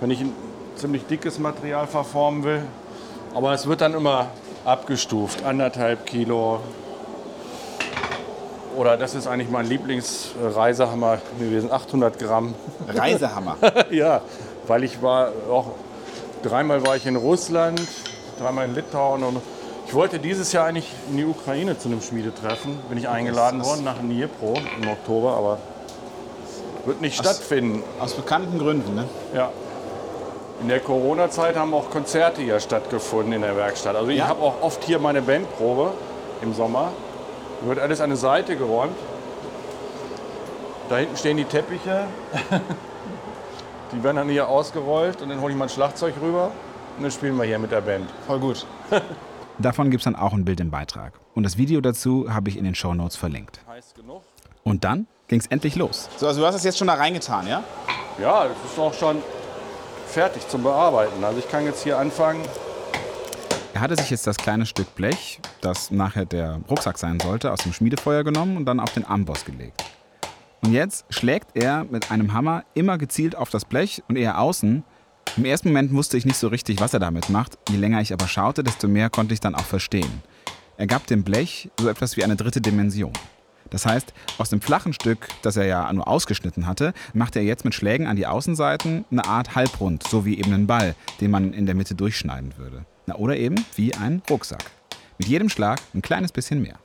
wenn 0.00 0.10
ich 0.10 0.20
ein 0.20 0.32
ziemlich 0.74 1.06
dickes 1.06 1.38
Material 1.38 1.86
verformen 1.86 2.42
will. 2.42 2.62
Aber 3.34 3.52
es 3.52 3.66
wird 3.66 3.80
dann 3.80 3.94
immer 3.94 4.28
abgestuft. 4.64 5.44
Anderthalb 5.44 6.06
Kilo. 6.06 6.60
Oder 8.76 8.96
das 8.96 9.14
ist 9.14 9.26
eigentlich 9.26 9.50
mein 9.50 9.66
Lieblingsreisehammer 9.66 11.18
gewesen, 11.38 11.70
800 11.70 12.18
Gramm. 12.18 12.54
Reisehammer. 12.88 13.56
ja, 13.90 14.20
weil 14.66 14.84
ich 14.84 15.02
war 15.02 15.32
auch 15.50 15.72
dreimal 16.42 16.84
war 16.86 16.96
ich 16.96 17.06
in 17.06 17.16
Russland, 17.16 17.80
dreimal 18.38 18.66
in 18.66 18.74
Litauen 18.74 19.22
und 19.22 19.40
ich 19.86 19.94
wollte 19.94 20.18
dieses 20.18 20.52
Jahr 20.52 20.66
eigentlich 20.66 20.88
in 21.10 21.16
die 21.16 21.24
Ukraine 21.24 21.76
zu 21.78 21.88
einem 21.88 22.00
Schmiedetreffen. 22.00 22.78
Bin 22.88 22.96
ich 22.98 23.08
eingeladen 23.08 23.64
worden 23.64 23.84
nach 23.84 23.98
Dnipro 23.98 24.54
im 24.80 24.88
Oktober, 24.88 25.36
aber 25.36 25.58
wird 26.86 27.00
nicht 27.00 27.18
stattfinden. 27.18 27.82
Aus 27.98 28.14
bekannten 28.14 28.58
Gründen, 28.58 28.94
ne? 28.94 29.04
Ja. 29.34 29.50
In 30.60 30.68
der 30.68 30.80
Corona-Zeit 30.80 31.56
haben 31.56 31.72
auch 31.72 31.88
Konzerte 31.90 32.42
hier 32.42 32.60
stattgefunden 32.60 33.32
in 33.32 33.42
der 33.42 33.56
Werkstatt. 33.56 33.96
Also 33.96 34.10
ich 34.10 34.18
Ja? 34.18 34.28
habe 34.28 34.42
auch 34.42 34.60
oft 34.60 34.84
hier 34.84 34.98
meine 34.98 35.22
Bandprobe 35.22 35.92
im 36.42 36.52
Sommer. 36.52 36.92
Wird 37.62 37.78
alles 37.78 38.00
an 38.00 38.06
eine 38.10 38.16
Seite 38.16 38.56
geräumt. 38.56 38.96
Da 40.88 40.96
hinten 40.98 41.16
stehen 41.16 41.36
die 41.38 41.44
Teppiche. 41.44 42.04
die 43.92 44.02
werden 44.02 44.16
dann 44.16 44.28
hier 44.28 44.48
ausgerollt 44.48 45.22
und 45.22 45.30
dann 45.30 45.40
hole 45.40 45.52
ich 45.52 45.58
mein 45.58 45.68
Schlagzeug 45.68 46.14
rüber 46.20 46.50
und 46.96 47.02
dann 47.02 47.10
spielen 47.10 47.36
wir 47.36 47.44
hier 47.44 47.58
mit 47.58 47.70
der 47.70 47.80
Band. 47.80 48.10
Voll 48.26 48.38
gut. 48.40 48.66
Davon 49.58 49.90
gibt 49.90 50.00
es 50.00 50.04
dann 50.04 50.16
auch 50.16 50.32
ein 50.32 50.44
Bild 50.44 50.60
im 50.60 50.70
Beitrag. 50.70 51.12
Und 51.34 51.42
das 51.42 51.56
Video 51.58 51.80
dazu 51.80 52.26
habe 52.32 52.48
ich 52.48 52.56
in 52.56 52.64
den 52.64 52.74
Shownotes 52.74 53.16
verlinkt. 53.16 53.60
Heiß 53.68 53.94
genug? 53.94 54.22
Und 54.64 54.84
dann 54.84 55.06
ging 55.28 55.38
es 55.40 55.46
endlich 55.46 55.76
los. 55.76 56.08
So, 56.16 56.26
also 56.26 56.40
du 56.40 56.46
hast 56.46 56.54
das 56.54 56.64
jetzt 56.64 56.78
schon 56.78 56.86
da 56.88 56.94
reingetan, 56.94 57.46
ja? 57.46 57.62
Ja, 58.20 58.44
das 58.44 58.72
ist 58.72 58.78
auch 58.78 58.92
schon 58.94 59.22
fertig 60.10 60.46
zum 60.48 60.62
Bearbeiten. 60.62 61.22
Also 61.24 61.38
ich 61.38 61.48
kann 61.48 61.64
jetzt 61.64 61.82
hier 61.82 61.98
anfangen. 61.98 62.42
Er 63.72 63.80
hatte 63.80 63.96
sich 63.96 64.10
jetzt 64.10 64.26
das 64.26 64.36
kleine 64.36 64.66
Stück 64.66 64.94
Blech, 64.94 65.40
das 65.60 65.90
nachher 65.90 66.26
der 66.26 66.60
Rucksack 66.68 66.98
sein 66.98 67.20
sollte, 67.20 67.52
aus 67.52 67.60
dem 67.60 67.72
Schmiedefeuer 67.72 68.24
genommen 68.24 68.56
und 68.56 68.66
dann 68.66 68.80
auf 68.80 68.92
den 68.92 69.06
Amboss 69.06 69.44
gelegt. 69.44 69.84
Und 70.62 70.72
jetzt 70.72 71.06
schlägt 71.08 71.56
er 71.56 71.84
mit 71.84 72.10
einem 72.10 72.34
Hammer 72.34 72.64
immer 72.74 72.98
gezielt 72.98 73.36
auf 73.36 73.48
das 73.48 73.64
Blech 73.64 74.02
und 74.08 74.16
eher 74.16 74.38
außen. 74.38 74.84
Im 75.36 75.44
ersten 75.44 75.68
Moment 75.68 75.94
wusste 75.94 76.16
ich 76.16 76.26
nicht 76.26 76.36
so 76.36 76.48
richtig, 76.48 76.80
was 76.80 76.92
er 76.92 77.00
damit 77.00 77.30
macht. 77.30 77.56
Je 77.70 77.76
länger 77.76 78.00
ich 78.00 78.12
aber 78.12 78.26
schaute, 78.26 78.64
desto 78.64 78.88
mehr 78.88 79.08
konnte 79.08 79.32
ich 79.32 79.40
dann 79.40 79.54
auch 79.54 79.64
verstehen. 79.64 80.22
Er 80.76 80.86
gab 80.86 81.06
dem 81.06 81.22
Blech 81.22 81.70
so 81.78 81.88
etwas 81.88 82.16
wie 82.16 82.24
eine 82.24 82.36
dritte 82.36 82.60
Dimension. 82.60 83.12
Das 83.70 83.86
heißt, 83.86 84.12
aus 84.38 84.50
dem 84.50 84.60
flachen 84.60 84.92
Stück, 84.92 85.28
das 85.42 85.56
er 85.56 85.66
ja 85.66 85.92
nur 85.92 86.06
ausgeschnitten 86.06 86.66
hatte, 86.66 86.92
macht 87.14 87.36
er 87.36 87.42
jetzt 87.42 87.64
mit 87.64 87.74
Schlägen 87.74 88.06
an 88.06 88.16
die 88.16 88.26
Außenseiten 88.26 89.04
eine 89.10 89.24
Art 89.24 89.54
Halbrund, 89.54 90.06
so 90.06 90.24
wie 90.24 90.38
eben 90.38 90.52
einen 90.52 90.66
Ball, 90.66 90.94
den 91.20 91.30
man 91.30 91.52
in 91.52 91.66
der 91.66 91.74
Mitte 91.74 91.94
durchschneiden 91.94 92.54
würde. 92.56 92.84
Na, 93.06 93.14
oder 93.14 93.36
eben 93.36 93.64
wie 93.76 93.94
ein 93.94 94.22
Rucksack. 94.28 94.64
Mit 95.18 95.28
jedem 95.28 95.48
Schlag 95.48 95.80
ein 95.94 96.02
kleines 96.02 96.32
bisschen 96.32 96.62
mehr. 96.62 96.76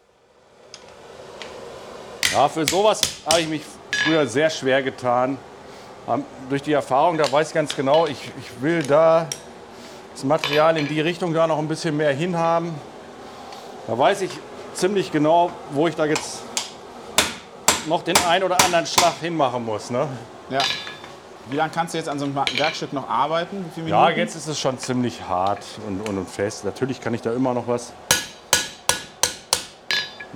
Ja, 2.31 2.49
für 2.49 2.65
sowas 2.67 3.01
habe 3.25 3.41
ich 3.41 3.47
mich 3.47 3.61
früher 4.03 4.27
sehr 4.27 4.49
schwer 4.49 4.83
getan. 4.83 5.37
Durch 6.49 6.61
die 6.61 6.73
Erfahrung, 6.73 7.17
da 7.17 7.31
weiß 7.31 7.47
ich 7.47 7.53
ganz 7.53 7.75
genau, 7.75 8.05
ich, 8.05 8.31
ich 8.39 8.61
will 8.61 8.83
da 8.83 9.27
das 10.13 10.23
Material 10.23 10.77
in 10.77 10.87
die 10.87 11.01
Richtung 11.01 11.33
da 11.33 11.47
noch 11.47 11.57
ein 11.57 11.67
bisschen 11.67 11.97
mehr 11.97 12.13
hinhaben. 12.13 12.73
Da 13.87 13.97
weiß 13.97 14.21
ich 14.21 14.31
ziemlich 14.73 15.11
genau, 15.11 15.51
wo 15.71 15.87
ich 15.87 15.95
da 15.95 16.05
jetzt 16.05 16.43
noch 17.87 18.03
den 18.03 18.17
einen 18.27 18.43
oder 18.43 18.61
anderen 18.63 18.85
Schlag 18.85 19.13
hinmachen 19.19 19.65
muss. 19.65 19.89
Ne? 19.89 20.07
Ja. 20.49 20.59
Wie 21.47 21.55
lange 21.55 21.71
kannst 21.71 21.93
du 21.93 21.99
jetzt 21.99 22.09
an 22.09 22.17
so 22.17 22.25
einem 22.25 22.35
Werkstück 22.35 22.91
noch 22.91 23.07
arbeiten? 23.07 23.65
ja, 23.85 24.09
jetzt 24.09 24.35
ist 24.35 24.47
es 24.47 24.59
schon 24.59 24.79
ziemlich 24.79 25.21
hart 25.27 25.63
und, 25.87 26.01
und, 26.07 26.17
und 26.17 26.29
fest. 26.29 26.65
Natürlich 26.65 27.01
kann 27.01 27.13
ich 27.13 27.21
da 27.21 27.33
immer 27.33 27.53
noch 27.53 27.67
was, 27.67 27.93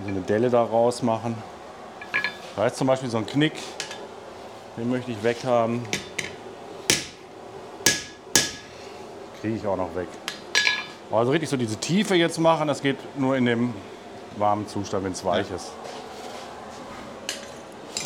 so 0.04 0.08
eine 0.08 0.22
Delle 0.22 0.50
da 0.50 0.62
raus 0.62 1.02
machen. 1.02 1.36
Da 2.56 2.68
ist 2.68 2.78
zum 2.78 2.88
Beispiel 2.88 3.10
so 3.10 3.18
ein 3.18 3.26
Knick, 3.26 3.54
den 4.78 4.90
möchte 4.90 5.12
ich 5.12 5.24
weghaben. 5.24 5.82
Kriege 9.42 9.56
ich 9.56 9.66
auch 9.66 9.78
noch 9.78 9.96
weg. 9.96 10.08
Also 11.12 11.32
richtig 11.32 11.50
so 11.50 11.58
diese 11.58 11.78
Tiefe 11.78 12.14
jetzt 12.16 12.38
machen, 12.38 12.68
das 12.68 12.84
geht 12.84 12.98
nur 13.18 13.36
in 13.36 13.46
dem 13.46 13.74
warmen 14.38 14.68
Zustand, 14.68 15.06
wenn 15.06 15.14
es 15.14 15.26
weich 15.26 15.50
ist. 15.50 15.72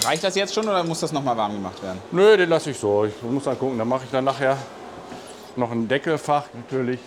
Reicht 0.03 0.23
das 0.23 0.35
jetzt 0.35 0.53
schon 0.53 0.67
oder 0.67 0.83
muss 0.83 0.99
das 0.99 1.11
noch 1.13 1.23
mal 1.23 1.37
warm 1.37 1.53
gemacht 1.53 1.81
werden? 1.81 1.99
Nö, 2.11 2.35
den 2.35 2.49
lasse 2.49 2.71
ich 2.71 2.79
so. 2.79 3.05
Ich 3.05 3.21
muss 3.21 3.45
dann 3.45 3.57
gucken. 3.57 3.77
Dann 3.77 3.87
mache 3.87 4.03
ich 4.03 4.11
dann 4.11 4.25
nachher 4.25 4.57
noch 5.55 5.71
ein 5.71 5.87
Deckelfach 5.87 6.45
natürlich. 6.53 6.99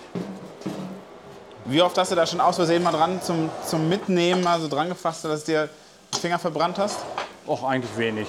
Wie 1.67 1.83
oft 1.83 1.99
hast 1.99 2.13
du 2.13 2.15
da 2.15 2.27
schon 2.27 2.41
aus 2.41 2.57
Versehen 2.57 2.83
mal 2.83 2.93
dran 2.93 3.21
zum, 3.21 3.51
zum 3.67 3.89
Mitnehmen, 3.89 4.47
also 4.47 4.69
dran 4.69 4.89
gefasst, 4.89 5.25
dass 5.25 5.45
du 5.45 5.53
dir 5.53 5.69
die 6.15 6.21
Finger 6.21 6.39
verbrannt 6.39 6.79
hast? 6.79 6.99
Och, 7.47 7.65
eigentlich 7.65 7.97
wenig. 7.99 8.29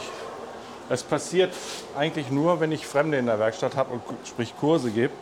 Es 0.90 1.04
passiert 1.04 1.54
eigentlich 1.98 2.32
nur, 2.32 2.60
wenn 2.60 2.72
ich 2.72 2.88
Fremde 2.88 3.18
in 3.18 3.26
der 3.26 3.40
Werkstatt 3.40 3.76
habe 3.76 3.94
und 3.94 4.02
sprich 4.26 4.54
Kurse 4.60 4.90
gebe. 4.90 5.14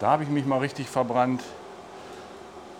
Da 0.00 0.10
habe 0.10 0.22
ich 0.22 0.28
mich 0.30 0.46
mal 0.46 0.58
richtig 0.58 0.88
verbrannt. 0.88 1.42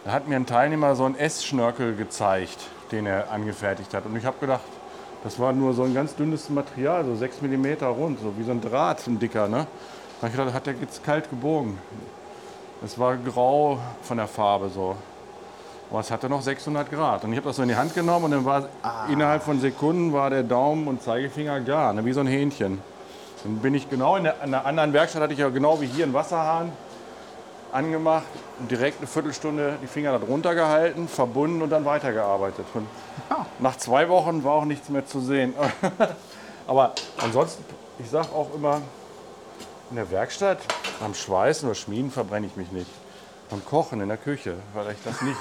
Da 0.05 0.13
hat 0.13 0.29
mir 0.29 0.37
ein 0.37 0.47
Teilnehmer 0.47 0.97
so 0.97 1.05
einen 1.05 1.17
S-Schnörkel 1.17 1.95
gezeigt, 1.95 2.59
den 2.91 3.05
er 3.07 3.31
angefertigt 3.31 3.93
hat. 3.93 4.07
Und 4.07 4.17
ich 4.17 4.25
habe 4.25 4.39
gedacht, 4.39 4.63
das 5.25 5.39
war 5.39 5.53
nur 5.53 5.75
so 5.75 5.83
ein 5.83 5.95
ganz 5.95 6.15
dünnes 6.15 6.49
Material, 6.49 7.05
so 7.05 7.15
6 7.15 7.43
mm 7.43 7.85
rund, 7.85 8.21
so 8.21 8.33
wie 8.37 8.45
so 8.45 8.53
ein 8.53 8.61
Draht, 8.61 9.07
ein 9.07 9.19
dicker. 9.19 9.49
Ne? 9.49 9.67
Da 10.21 10.27
habe 10.27 10.29
ich 10.29 10.33
gedacht, 10.33 10.55
hat 10.55 10.67
der 10.67 10.75
jetzt 10.81 11.05
kalt 11.05 11.29
gebogen. 11.29 11.79
Es 12.85 12.99
war 12.99 13.17
grau 13.17 13.79
von 14.03 14.17
der 14.17 14.29
Farbe 14.29 14.69
so. 14.69 14.95
Aber 15.91 16.01
es 16.01 16.11
hatte 16.11 16.29
noch 16.29 16.43
600 16.43 16.91
Grad. 16.91 17.25
Und 17.25 17.33
ich 17.33 17.39
habe 17.39 17.49
das 17.49 17.57
so 17.57 17.63
in 17.63 17.69
die 17.69 17.77
Hand 17.77 17.95
genommen 17.95 18.27
und 18.27 18.31
dann 18.31 18.45
war 18.45 18.69
ah. 18.83 19.07
innerhalb 19.11 19.43
von 19.43 19.59
Sekunden 19.59 20.13
war 20.13 20.31
der 20.31 20.43
Daumen 20.43 20.87
und 20.87 21.03
Zeigefinger 21.03 21.61
gar, 21.61 21.93
ne? 21.93 22.05
wie 22.05 22.13
so 22.13 22.21
ein 22.21 22.27
Hähnchen. 22.27 22.81
Dann 23.43 23.57
bin 23.59 23.75
ich 23.75 23.89
genau 23.89 24.17
in, 24.17 24.25
der, 24.25 24.37
in 24.45 24.55
einer 24.55 24.67
anderen 24.67 24.93
Werkstatt, 24.93 25.23
hatte 25.23 25.33
ich 25.33 25.39
ja 25.39 25.49
genau 25.49 25.81
wie 25.81 25.87
hier 25.87 26.05
einen 26.05 26.15
Wasserhahn 26.15 26.73
angemacht 27.73 28.27
und 28.59 28.71
direkt 28.71 28.99
eine 28.99 29.07
Viertelstunde 29.07 29.79
die 29.83 29.87
Finger 29.87 30.19
darunter 30.19 30.55
gehalten, 30.55 31.09
verbunden 31.09 31.63
und 31.63 31.71
dann 31.71 31.85
weitergearbeitet. 31.85 32.67
Und 32.75 32.87
nach 33.59 33.77
zwei 33.77 34.09
Wochen 34.09 34.45
war 34.45 34.55
auch 34.55 34.65
nichts 34.65 34.89
mehr 34.89 35.07
zu 35.07 35.21
sehen. 35.21 35.55
Aber 36.67 36.93
ansonsten, 37.19 37.65
ich 37.99 38.11
sage 38.11 38.29
auch 38.35 38.55
immer, 38.55 38.81
in 39.91 39.97
der 39.97 40.11
Werkstatt, 40.11 40.59
am 41.03 41.15
Schweißen 41.15 41.69
oder 41.69 41.75
Schmieden 41.75 42.11
verbrenne 42.11 42.47
ich 42.47 42.57
mich 42.57 42.71
nicht. 42.73 42.91
Beim 43.51 43.65
Kochen 43.65 44.01
in 44.03 44.09
der 44.09 44.19
Küche, 44.19 44.57
weil 44.75 44.93
ich 44.93 45.03
das 45.03 45.23
nicht. 45.23 45.39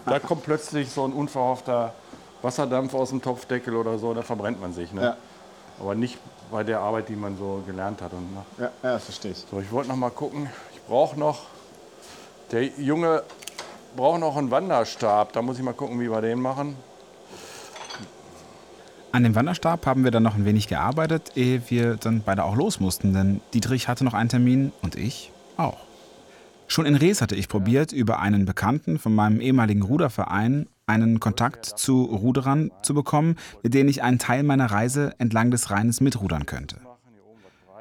da 0.06 0.18
kommt 0.18 0.44
plötzlich 0.44 0.90
so 0.90 1.04
ein 1.04 1.12
unverhoffter 1.12 1.92
Wasserdampf 2.40 2.94
aus 2.94 3.10
dem 3.10 3.20
Topfdeckel 3.20 3.76
oder 3.76 3.98
so, 3.98 4.14
da 4.14 4.22
verbrennt 4.22 4.60
man 4.60 4.72
sich. 4.72 4.92
Ne? 4.92 5.02
Ja. 5.02 5.16
Aber 5.78 5.94
nicht 5.94 6.18
bei 6.50 6.64
der 6.64 6.80
Arbeit, 6.80 7.08
die 7.08 7.16
man 7.16 7.36
so 7.36 7.62
gelernt 7.66 8.00
hat. 8.00 8.12
Und, 8.12 8.32
ne? 8.32 8.44
ja, 8.58 8.64
ja, 8.64 8.94
das 8.94 9.04
verstehe 9.04 9.32
ich. 9.32 9.44
So, 9.50 9.60
ich 9.60 9.70
wollte 9.70 9.90
noch 9.90 9.96
mal 9.96 10.10
gucken. 10.10 10.48
Brauche 10.88 11.18
noch, 11.18 11.46
der 12.50 12.64
Junge 12.64 13.22
braucht 13.96 14.20
noch 14.20 14.36
einen 14.36 14.50
Wanderstab. 14.50 15.32
Da 15.32 15.42
muss 15.42 15.58
ich 15.58 15.64
mal 15.64 15.74
gucken, 15.74 16.00
wie 16.00 16.10
wir 16.10 16.20
den 16.20 16.40
machen. 16.40 16.76
An 19.12 19.24
dem 19.24 19.34
Wanderstab 19.34 19.84
haben 19.84 20.04
wir 20.04 20.10
dann 20.10 20.22
noch 20.22 20.36
ein 20.36 20.46
wenig 20.46 20.68
gearbeitet, 20.68 21.32
ehe 21.36 21.62
wir 21.68 21.96
dann 21.96 22.22
beide 22.24 22.44
auch 22.44 22.56
los 22.56 22.80
mussten, 22.80 23.12
denn 23.12 23.42
Dietrich 23.52 23.86
hatte 23.86 24.04
noch 24.04 24.14
einen 24.14 24.30
Termin 24.30 24.72
und 24.80 24.96
ich 24.96 25.30
auch. 25.58 25.76
Schon 26.66 26.86
in 26.86 26.94
Rees 26.94 27.20
hatte 27.20 27.34
ich 27.34 27.48
probiert, 27.48 27.92
über 27.92 28.20
einen 28.20 28.46
Bekannten 28.46 28.98
von 28.98 29.14
meinem 29.14 29.42
ehemaligen 29.42 29.82
Ruderverein 29.82 30.66
einen 30.86 31.20
Kontakt 31.20 31.66
zu 31.66 32.04
Ruderern 32.04 32.70
zu 32.82 32.94
bekommen, 32.94 33.36
mit 33.62 33.74
denen 33.74 33.90
ich 33.90 34.02
einen 34.02 34.18
Teil 34.18 34.42
meiner 34.42 34.70
Reise 34.70 35.14
entlang 35.18 35.50
des 35.50 35.70
Rheines 35.70 36.00
mitrudern 36.00 36.46
könnte. 36.46 36.76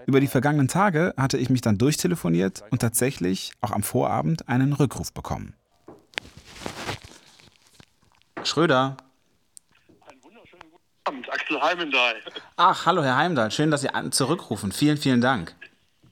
Über 0.05 0.19
die 0.19 0.27
vergangenen 0.27 0.67
Tage 0.67 1.13
hatte 1.17 1.37
ich 1.37 1.49
mich 1.49 1.61
dann 1.61 1.77
durchtelefoniert 1.77 2.63
und 2.71 2.79
tatsächlich 2.79 3.51
auch 3.61 3.71
am 3.71 3.83
Vorabend 3.83 4.47
einen 4.49 4.73
Rückruf 4.73 5.13
bekommen. 5.13 5.53
Schröder. 8.43 8.97
Einen 10.07 10.23
wunderschönen 10.23 10.63
guten 10.71 10.83
Abend, 11.05 11.31
Axel 11.31 11.61
Heimendahl. 11.61 12.15
Ach, 12.57 12.85
hallo 12.85 13.03
Herr 13.03 13.17
Heimdahl, 13.17 13.51
schön, 13.51 13.71
dass 13.71 13.81
Sie 13.81 13.89
zurückrufen. 14.11 14.71
Vielen, 14.71 14.97
vielen 14.97 15.21
Dank. 15.21 15.55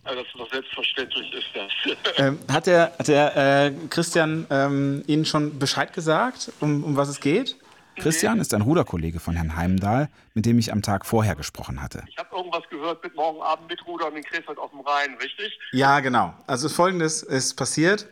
Ja, 0.05 0.15
das 0.15 0.25
ist 0.25 0.35
doch 0.35 0.51
selbstverständlich 0.51 1.33
ist 1.33 1.47
das. 1.53 1.97
Ähm, 2.17 2.39
hat 2.51 2.67
der, 2.67 2.91
hat 2.97 3.07
der 3.07 3.65
äh, 3.65 3.71
Christian 3.89 4.45
ähm, 4.49 5.03
Ihnen 5.07 5.25
schon 5.25 5.57
Bescheid 5.59 5.93
gesagt, 5.93 6.51
um, 6.59 6.83
um 6.83 6.97
was 6.97 7.07
es 7.09 7.19
geht? 7.19 7.55
Christian 7.99 8.39
ist 8.39 8.53
ein 8.53 8.61
Ruderkollege 8.61 9.19
von 9.19 9.35
Herrn 9.35 9.55
Heimdahl, 9.55 10.09
mit 10.33 10.45
dem 10.45 10.57
ich 10.57 10.71
am 10.71 10.81
Tag 10.81 11.05
vorher 11.05 11.35
gesprochen 11.35 11.81
hatte. 11.81 12.03
Ich 12.07 12.17
habe 12.17 12.35
irgendwas 12.35 12.63
gehört 12.69 13.03
mit 13.03 13.15
morgen 13.15 13.41
Abend 13.41 13.69
mit 13.69 13.85
Rudern 13.85 14.15
in 14.15 14.23
Krefeld 14.23 14.57
auf 14.57 14.71
dem 14.71 14.79
Rhein, 14.81 15.15
richtig? 15.21 15.59
Ja, 15.71 15.99
genau. 15.99 16.33
Also 16.47 16.69
folgendes 16.69 17.23
ist 17.23 17.55
passiert. 17.55 18.07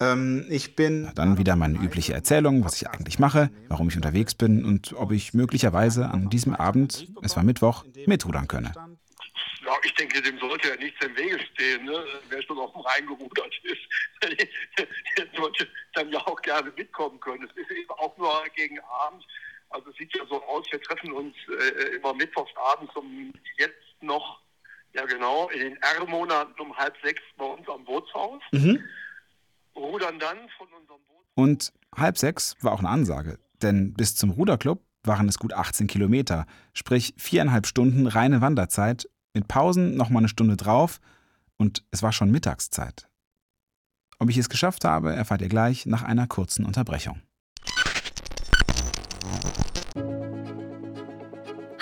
Ähm, 0.00 0.46
ich 0.48 0.76
bin. 0.76 1.10
Dann 1.14 1.38
wieder 1.38 1.56
meine 1.56 1.78
übliche 1.78 2.14
Erzählung, 2.14 2.64
was 2.64 2.76
ich 2.76 2.88
eigentlich 2.88 3.18
mache, 3.18 3.50
warum 3.68 3.88
ich 3.88 3.96
unterwegs 3.96 4.34
bin 4.34 4.64
und 4.64 4.94
ob 4.94 5.12
ich 5.12 5.34
möglicherweise 5.34 6.08
an 6.08 6.30
diesem 6.30 6.54
Abend, 6.54 7.06
es 7.22 7.36
war 7.36 7.42
Mittwoch, 7.42 7.84
mitrudern 8.06 8.48
könne. 8.48 8.72
Ja, 9.70 9.76
ich 9.84 9.94
denke, 9.94 10.20
dem 10.20 10.36
sollte 10.40 10.68
ja 10.68 10.76
nichts 10.76 11.04
im 11.04 11.16
Wege 11.16 11.38
stehen. 11.38 11.84
Ne? 11.84 12.04
Wer 12.28 12.42
schon 12.42 12.58
auf 12.58 12.72
dem 12.72 12.80
Rhein 12.80 13.06
gerudert 13.06 13.54
ist, 13.62 13.78
der 15.16 15.26
sollte 15.36 15.68
dann 15.94 16.10
ja 16.10 16.18
auch 16.26 16.42
gerne 16.42 16.72
mitkommen 16.76 17.20
können. 17.20 17.44
Es 17.44 17.56
ist 17.56 17.70
eben 17.70 17.90
auch 17.90 18.16
nur 18.18 18.42
gegen 18.56 18.80
Abend. 18.80 19.24
Also 19.68 19.90
es 19.90 19.96
sieht 19.96 20.16
ja 20.16 20.26
so 20.26 20.42
aus, 20.42 20.66
wir 20.72 20.82
treffen 20.82 21.12
uns 21.12 21.36
äh, 21.48 21.94
immer 21.94 22.12
mittwochsabends 22.14 22.96
um 22.96 23.32
jetzt 23.58 23.76
noch, 24.00 24.40
ja 24.92 25.04
genau, 25.04 25.48
in 25.50 25.60
den 25.60 25.76
R-Monaten 25.76 26.60
um 26.60 26.76
halb 26.76 26.96
sechs 27.04 27.22
bei 27.36 27.44
uns 27.44 27.68
am 27.68 27.84
Bootshaus. 27.84 28.42
Mhm. 28.50 28.82
Rudern 29.76 30.18
dann 30.18 30.48
von 30.58 30.66
unserem 30.72 31.00
Boot. 31.02 31.24
Und 31.34 31.72
halb 31.94 32.18
sechs 32.18 32.56
war 32.60 32.72
auch 32.72 32.80
eine 32.80 32.88
Ansage, 32.88 33.38
denn 33.62 33.94
bis 33.94 34.16
zum 34.16 34.32
Ruderclub 34.32 34.82
waren 35.04 35.28
es 35.28 35.38
gut 35.38 35.52
18 35.52 35.86
Kilometer, 35.86 36.46
sprich 36.74 37.14
viereinhalb 37.16 37.68
Stunden 37.68 38.08
reine 38.08 38.40
Wanderzeit 38.40 39.06
mit 39.34 39.48
Pausen 39.48 39.96
noch 39.96 40.10
mal 40.10 40.18
eine 40.18 40.28
Stunde 40.28 40.56
drauf 40.56 41.00
und 41.56 41.84
es 41.90 42.02
war 42.02 42.12
schon 42.12 42.30
Mittagszeit. 42.30 43.08
Ob 44.18 44.28
ich 44.28 44.36
es 44.36 44.48
geschafft 44.48 44.84
habe, 44.84 45.14
erfahrt 45.14 45.40
ihr 45.40 45.48
gleich 45.48 45.86
nach 45.86 46.02
einer 46.02 46.26
kurzen 46.26 46.66
Unterbrechung. 46.66 47.20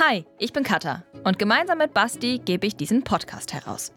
Hi, 0.00 0.24
ich 0.38 0.52
bin 0.52 0.62
Katha 0.62 1.04
und 1.24 1.38
gemeinsam 1.38 1.78
mit 1.78 1.92
Basti 1.92 2.40
gebe 2.44 2.66
ich 2.66 2.76
diesen 2.76 3.02
Podcast 3.02 3.52
heraus. 3.52 3.92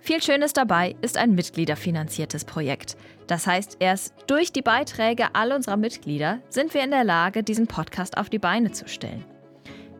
Viel 0.00 0.20
Schönes 0.20 0.52
dabei 0.52 0.96
ist 1.00 1.16
ein 1.16 1.36
mitgliederfinanziertes 1.36 2.44
Projekt. 2.44 2.96
Das 3.28 3.46
heißt, 3.46 3.76
erst 3.78 4.14
durch 4.26 4.52
die 4.52 4.62
Beiträge 4.62 5.34
all 5.34 5.52
unserer 5.52 5.76
Mitglieder 5.76 6.40
sind 6.48 6.74
wir 6.74 6.82
in 6.82 6.90
der 6.90 7.04
Lage, 7.04 7.44
diesen 7.44 7.68
Podcast 7.68 8.16
auf 8.16 8.28
die 8.28 8.40
Beine 8.40 8.72
zu 8.72 8.88
stellen. 8.88 9.24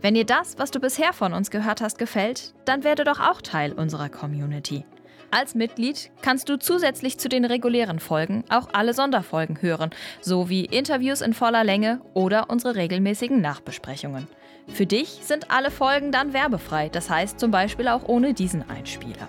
Wenn 0.03 0.15
dir 0.15 0.27
das, 0.27 0.59
was 0.59 0.73
du 0.73 0.81
bisher 0.81 1.13
von 1.13 1.33
uns 1.33 1.53
gehört 1.53 1.81
hast, 1.81 1.97
gefällt, 1.97 2.55
dann 2.65 2.83
werde 2.83 3.05
doch 3.05 3.21
auch 3.21 3.41
Teil 3.41 3.73
unserer 3.73 4.09
Community. 4.09 4.85
Als 5.31 5.55
Mitglied 5.55 6.11
kannst 6.23 6.49
du 6.49 6.59
zusätzlich 6.59 7.19
zu 7.19 7.29
den 7.29 7.45
regulären 7.45 8.01
Folgen 8.01 8.43
auch 8.51 8.71
alle 8.73 8.95
Sonderfolgen 8.95 9.63
hören, 9.63 9.91
sowie 10.21 10.65
Interviews 10.65 11.21
in 11.21 11.35
voller 11.35 11.63
Länge 11.63 12.01
oder 12.15 12.51
unsere 12.51 12.75
regelmäßigen 12.75 13.41
Nachbesprechungen. 13.41 14.27
Für 14.67 14.87
dich 14.87 15.21
sind 15.23 15.53
alle 15.53 15.71
Folgen 15.71 16.11
dann 16.11 16.33
werbefrei, 16.33 16.89
das 16.89 17.09
heißt 17.09 17.39
zum 17.39 17.53
Beispiel 17.53 17.87
auch 17.87 18.09
ohne 18.09 18.35
diesen 18.35 18.69
Einspieler. 18.69 19.29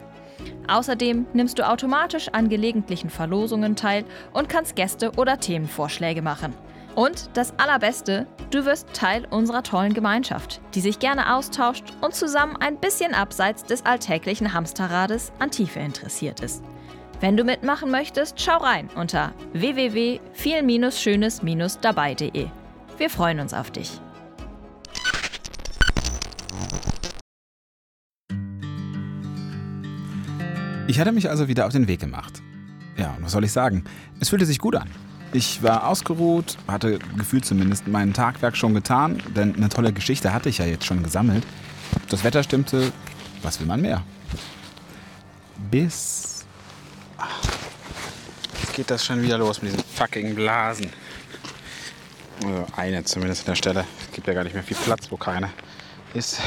Außerdem 0.67 1.27
nimmst 1.33 1.59
du 1.59 1.69
automatisch 1.69 2.29
an 2.29 2.49
gelegentlichen 2.49 3.12
Verlosungen 3.12 3.75
teil 3.75 4.05
und 4.33 4.49
kannst 4.49 4.75
Gäste 4.75 5.12
oder 5.17 5.39
Themenvorschläge 5.39 6.23
machen. 6.23 6.55
Und 6.95 7.29
das 7.34 7.58
Allerbeste, 7.58 8.27
du 8.51 8.65
wirst 8.65 8.93
Teil 8.93 9.25
unserer 9.29 9.63
tollen 9.63 9.93
Gemeinschaft, 9.93 10.62
die 10.75 10.82
sich 10.82 10.99
gerne 10.99 11.34
austauscht 11.36 11.86
und 12.01 12.13
zusammen 12.13 12.56
ein 12.58 12.77
bisschen 12.77 13.15
abseits 13.15 13.63
des 13.63 13.84
alltäglichen 13.86 14.53
Hamsterrades 14.53 15.32
an 15.39 15.49
Tiefe 15.49 15.79
interessiert 15.79 16.41
ist. 16.41 16.63
Wenn 17.19 17.36
du 17.36 17.43
mitmachen 17.43 17.89
möchtest, 17.89 18.39
schau 18.39 18.58
rein 18.58 18.89
unter 18.95 19.34
www.viel-schönes-dabei.de. 19.53 22.47
Wir 22.97 23.10
freuen 23.10 23.39
uns 23.39 23.53
auf 23.53 23.71
dich. 23.71 23.99
Ich 30.86 30.99
hatte 30.99 31.12
mich 31.12 31.29
also 31.29 31.47
wieder 31.47 31.65
auf 31.65 31.71
den 31.71 31.88
Weg 31.88 32.01
gemacht. 32.01 32.43
Ja, 32.97 33.17
was 33.21 33.32
soll 33.32 33.45
ich 33.45 33.51
sagen? 33.51 33.86
Es 34.19 34.29
fühlte 34.29 34.45
sich 34.45 34.60
gut 34.60 34.75
an. 34.75 34.89
Ich 35.34 35.63
war 35.63 35.88
ausgeruht, 35.88 36.58
hatte 36.67 37.00
gefühlt 37.17 37.43
zumindest 37.43 37.88
mein 37.88 38.13
Tagwerk 38.13 38.56
schon 38.56 38.76
getan, 38.76 39.22
denn 39.36 39.56
eine 39.56 39.67
tolle 39.67 39.91
Geschichte 39.91 40.32
hatte 40.32 40.48
ich 40.48 40.60
ja 40.60 40.65
jetzt 40.65 40.86
schon 40.86 41.02
gesammelt. 41.02 41.43
Das 42.10 42.24
Wetter 42.24 42.43
stimmte, 42.43 42.93
was 43.41 43.60
will 43.60 43.65
man 43.65 43.82
mehr? 43.82 44.04
Bis. 45.72 46.46
Jetzt 48.62 48.76
geht 48.76 48.91
das 48.91 49.04
schon 49.04 49.24
wieder 49.24 49.39
los 49.39 49.63
mit 49.63 49.74
diesen 49.74 49.84
fucking 49.84 50.36
Blasen. 50.36 50.91
Also 52.46 52.67
eine 52.76 53.04
zumindest 53.04 53.41
an 53.41 53.46
der 53.54 53.56
Stelle. 53.56 53.86
Es 54.06 54.12
gibt 54.12 54.28
ja 54.28 54.34
gar 54.36 54.43
nicht 54.43 54.54
mehr 54.54 54.63
viel 54.63 54.78
Platz, 54.78 55.10
wo 55.10 55.17
keine 55.17 55.50
ist. 56.13 56.39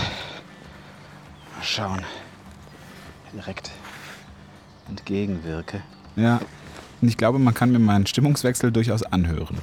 Mal 1.56 1.64
schauen. 1.64 2.04
Direkt 3.32 3.72
entgegenwirke. 4.88 5.82
Ja, 6.14 6.40
und 7.06 7.10
ich 7.10 7.16
glaube, 7.16 7.38
man 7.38 7.54
kann 7.54 7.70
mir 7.70 7.78
meinen 7.78 8.04
Stimmungswechsel 8.04 8.72
durchaus 8.72 9.04
anhören. 9.04 9.58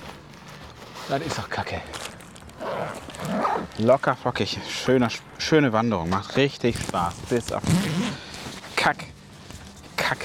Das 1.09 1.21
ist 1.21 1.37
doch 1.37 1.49
kacke. 1.49 1.81
Locker 3.79 4.15
flockig. 4.15 4.59
Schöne, 4.69 5.09
schöne 5.39 5.73
Wanderung. 5.73 6.09
Macht 6.09 6.37
richtig 6.37 6.79
Spaß. 6.79 7.15
Bis 7.29 7.51
auf 7.51 7.61
Kack. 8.77 9.07
Kack. 9.97 10.19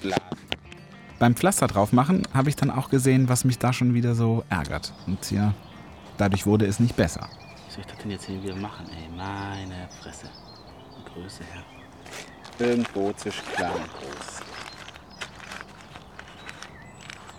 Blasen. 0.00 0.22
Beim 1.18 1.34
Pflaster 1.34 1.66
drauf 1.66 1.92
machen 1.92 2.22
habe 2.32 2.50
ich 2.50 2.54
dann 2.54 2.70
auch 2.70 2.88
gesehen, 2.88 3.28
was 3.28 3.44
mich 3.44 3.58
da 3.58 3.72
schon 3.72 3.92
wieder 3.92 4.14
so 4.14 4.44
ärgert. 4.48 4.92
Und 5.08 5.28
ja, 5.32 5.54
dadurch 6.18 6.46
wurde 6.46 6.66
es 6.66 6.78
nicht 6.78 6.94
besser. 6.94 7.28
Wie 7.66 7.72
soll 7.72 7.80
ich 7.80 7.86
das 7.86 7.98
denn 7.98 8.12
jetzt 8.12 8.26
hier 8.26 8.40
wieder 8.40 8.54
machen, 8.54 8.86
ey? 8.90 9.08
Meine 9.16 9.88
Fresse. 10.00 10.26
Größe 11.12 11.42
her. 11.52 11.64
Irgendwo 12.60 13.12
zwischen 13.14 13.44
klein 13.56 13.72
und 13.72 13.92
groß. 13.92 14.49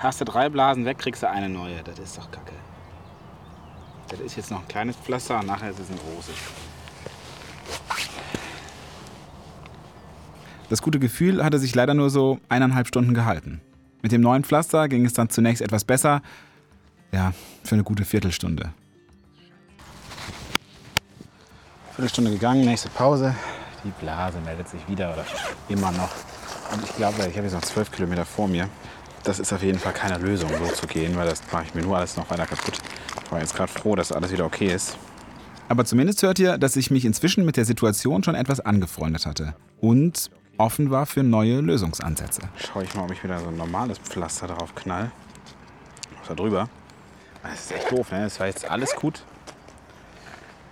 Hast 0.02 0.20
du 0.20 0.26
drei 0.26 0.50
Blasen 0.50 0.84
weg, 0.86 0.98
kriegst 0.98 1.22
du 1.22 1.30
eine 1.30 1.48
neue. 1.48 1.84
Das 1.84 2.00
ist 2.00 2.18
doch 2.18 2.32
kacke. 2.32 2.54
Das 4.08 4.20
ist 4.20 4.36
jetzt 4.36 4.50
noch 4.50 4.62
ein 4.62 4.68
kleines 4.68 4.96
Pflaster 4.96 5.40
und 5.40 5.46
nachher 5.46 5.70
ist 5.70 5.80
es 5.80 5.92
ein 5.92 5.98
großes. 5.98 6.34
Das 10.70 10.82
gute 10.82 10.98
Gefühl 10.98 11.44
hatte 11.44 11.60
sich 11.60 11.76
leider 11.76 11.94
nur 11.94 12.10
so 12.10 12.40
eineinhalb 12.50 12.88
Stunden 12.88 13.14
gehalten. 13.14 13.62
Mit 14.02 14.12
dem 14.12 14.22
neuen 14.22 14.44
Pflaster 14.44 14.90
ging 14.90 15.06
es 15.06 15.14
dann 15.14 15.30
zunächst 15.30 15.62
etwas 15.62 15.84
besser. 15.84 16.24
Ja, 17.12 17.34
für 17.64 17.76
eine 17.76 17.84
gute 17.84 18.04
Viertelstunde. 18.04 18.74
Viertelstunde 21.92 22.32
gegangen, 22.32 22.66
nächste 22.66 22.90
Pause. 22.90 23.36
Die 23.84 23.92
Blase 24.04 24.40
meldet 24.40 24.68
sich 24.68 24.82
wieder 24.88 25.14
oder 25.14 25.26
immer 25.70 25.92
noch. 25.92 26.10
Und 26.74 26.84
ich 26.84 26.96
glaube, 26.96 27.18
ich 27.28 27.36
habe 27.36 27.44
jetzt 27.44 27.54
noch 27.54 27.62
zwölf 27.62 27.92
Kilometer 27.92 28.26
vor 28.26 28.48
mir. 28.48 28.68
Das 29.24 29.40
ist 29.40 29.54
auf 29.54 29.62
jeden 29.62 29.78
Fall 29.78 29.94
keine 29.94 30.18
Lösung, 30.18 30.50
so 30.50 30.74
zu 30.74 30.88
gehen, 30.88 31.16
weil 31.16 31.28
das 31.28 31.42
mache 31.52 31.66
ich 31.66 31.76
mir 31.76 31.82
nur 31.82 31.98
alles 31.98 32.18
noch 32.18 32.30
weiter 32.30 32.46
kaputt. 32.46 32.80
Ich 33.24 33.32
war 33.32 33.40
jetzt 33.40 33.56
gerade 33.56 33.72
froh, 33.72 33.96
dass 33.96 34.12
alles 34.12 34.32
wieder 34.32 34.46
okay 34.46 34.74
ist. 34.74 34.98
Aber 35.70 35.86
zumindest 35.86 36.22
hört 36.24 36.40
ihr, 36.40 36.58
dass 36.58 36.76
ich 36.76 36.92
mich 36.92 37.06
inzwischen 37.06 37.46
mit 37.46 37.56
der 37.56 37.66
Situation 37.66 38.24
schon 38.24 38.36
etwas 38.36 38.60
angefreundet 38.60 39.26
hatte. 39.26 39.56
Und 39.80 40.32
offen 40.58 40.90
war 40.90 41.06
für 41.06 41.24
neue 41.24 41.62
Lösungsansätze. 41.62 42.42
Schaue 42.58 42.84
ich 42.84 42.94
mal, 42.96 43.04
ob 43.04 43.12
ich 43.12 43.24
wieder 43.24 43.40
so 43.40 43.48
ein 43.48 43.58
normales 43.58 44.00
Pflaster 44.00 44.48
drauf 44.48 44.76
knall. 44.76 45.12
Da 46.28 46.36
drüber. 46.36 46.70
Das 47.44 47.54
ist 47.54 47.72
echt 47.72 47.92
doof, 47.92 48.12
ne? 48.12 48.24
Das 48.24 48.40
war 48.40 48.48
jetzt 48.48 48.70
alles 48.70 48.96
gut. 48.96 49.24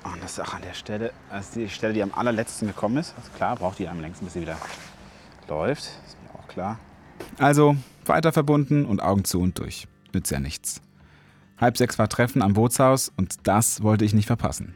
Und 0.03 0.23
das 0.23 0.33
ist 0.33 0.39
auch 0.39 0.53
an 0.53 0.61
der 0.61 0.73
Stelle, 0.73 1.11
das 1.29 1.47
ist 1.47 1.55
die 1.55 1.69
Stelle, 1.69 1.93
die 1.93 2.01
am 2.01 2.13
allerletzten 2.13 2.67
gekommen 2.67 2.97
ist. 2.97 3.13
Also 3.17 3.31
klar, 3.31 3.55
braucht 3.57 3.79
die 3.79 3.87
am 3.87 3.99
längsten, 3.99 4.25
bis 4.25 4.33
sie 4.33 4.41
wieder 4.41 4.57
läuft. 5.47 5.83
Ist 5.83 6.17
mir 6.23 6.39
auch 6.39 6.47
klar. 6.47 6.79
Also 7.37 7.75
weiter 8.09 8.33
verbunden 8.33 8.85
und 8.85 9.01
Augen 9.01 9.23
zu 9.23 9.39
und 9.39 9.57
durch. 9.59 9.87
Nützt 10.13 10.31
ja 10.31 10.39
nichts. 10.39 10.81
Halb 11.57 11.77
sechs 11.77 11.99
war 11.99 12.09
Treffen 12.09 12.41
am 12.41 12.53
Bootshaus 12.53 13.11
und 13.15 13.35
das 13.43 13.83
wollte 13.83 14.05
ich 14.05 14.13
nicht 14.13 14.27
verpassen. 14.27 14.73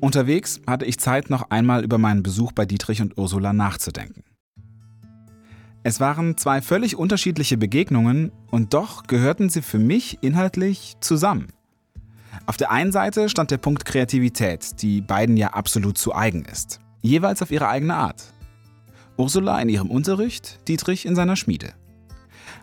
Unterwegs 0.00 0.60
hatte 0.66 0.84
ich 0.84 0.98
Zeit, 0.98 1.30
noch 1.30 1.50
einmal 1.50 1.84
über 1.84 1.96
meinen 1.96 2.22
Besuch 2.24 2.52
bei 2.52 2.66
Dietrich 2.66 3.00
und 3.00 3.16
Ursula 3.16 3.52
nachzudenken. 3.52 4.24
Es 5.84 5.98
waren 5.98 6.36
zwei 6.36 6.62
völlig 6.62 6.96
unterschiedliche 6.96 7.56
Begegnungen 7.56 8.30
und 8.50 8.72
doch 8.72 9.04
gehörten 9.08 9.50
sie 9.50 9.62
für 9.62 9.80
mich 9.80 10.18
inhaltlich 10.20 10.94
zusammen. 11.00 11.48
Auf 12.46 12.56
der 12.56 12.70
einen 12.70 12.92
Seite 12.92 13.28
stand 13.28 13.50
der 13.50 13.58
Punkt 13.58 13.84
Kreativität, 13.84 14.80
die 14.80 15.00
beiden 15.00 15.36
ja 15.36 15.48
absolut 15.48 15.98
zu 15.98 16.14
eigen 16.14 16.44
ist. 16.44 16.80
Jeweils 17.00 17.42
auf 17.42 17.50
ihre 17.50 17.68
eigene 17.68 17.96
Art. 17.96 18.32
Ursula 19.16 19.60
in 19.60 19.68
ihrem 19.68 19.90
Unterricht, 19.90 20.66
Dietrich 20.68 21.04
in 21.04 21.16
seiner 21.16 21.36
Schmiede. 21.36 21.74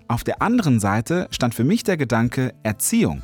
Auf 0.07 0.23
der 0.23 0.41
anderen 0.41 0.79
Seite 0.79 1.27
stand 1.29 1.53
für 1.53 1.63
mich 1.63 1.83
der 1.83 1.97
Gedanke 1.97 2.53
Erziehung. 2.63 3.21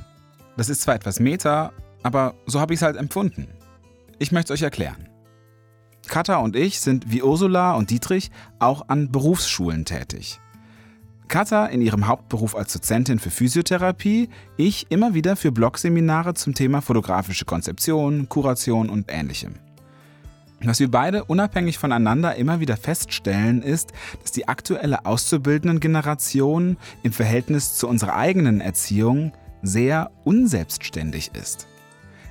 Das 0.58 0.70
ist 0.70 0.82
zwar 0.82 0.96
etwas 0.96 1.20
Meta, 1.20 1.72
aber 2.04 2.36
so 2.46 2.60
habe 2.60 2.74
ich 2.74 2.80
es 2.80 2.84
halt 2.84 2.98
empfunden. 2.98 3.48
Ich 4.20 4.32
möchte 4.32 4.54
es 4.54 4.60
euch 4.60 4.64
erklären. 4.64 5.10
Katha 6.08 6.38
und 6.38 6.56
ich 6.56 6.80
sind 6.80 7.12
wie 7.12 7.24
Ursula 7.24 7.74
und 7.74 7.90
Dietrich 7.90 8.32
auch 8.60 8.90
an 8.90 9.12
Berufsschulen 9.12 9.86
tätig. 9.86 10.40
Katha 11.28 11.66
in 11.66 11.82
ihrem 11.82 12.08
Hauptberuf 12.08 12.56
als 12.56 12.74
Dozentin 12.74 13.20
für 13.20 13.32
Physiotherapie, 13.32 14.30
ich 14.58 14.88
immer 14.90 15.14
wieder 15.14 15.36
für 15.36 15.52
Blogseminare 15.52 16.34
zum 16.36 16.54
Thema 16.54 16.82
fotografische 16.82 17.46
Konzeption, 17.46 18.30
Kuration 18.30 18.90
und 18.90 19.12
ähnlichem. 19.12 19.56
Was 20.64 20.80
wir 20.80 20.90
beide 20.90 21.26
unabhängig 21.26 21.78
voneinander 21.78 22.36
immer 22.36 22.60
wieder 22.60 22.78
feststellen, 22.78 23.62
ist, 23.62 23.92
dass 24.22 24.32
die 24.32 24.48
aktuelle 24.48 25.06
auszubildenden 25.06 25.80
Generation 25.80 26.78
im 27.04 27.12
Verhältnis 27.12 27.76
zu 27.76 27.88
unserer 27.88 28.16
eigenen 28.16 28.62
Erziehung 28.62 29.34
sehr 29.62 30.12
unselbstständig 30.24 31.32
ist. 31.34 31.68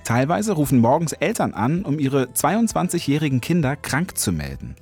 Teilweise 0.04 0.52
rufen 0.52 0.80
morgens 0.80 1.12
Eltern 1.14 1.54
an, 1.54 1.82
um 1.82 1.98
ihre 1.98 2.24
22-jährigen 2.26 3.40
Kinder 3.40 3.74
krank 3.74 4.18
zu 4.18 4.32
melden. 4.32 4.76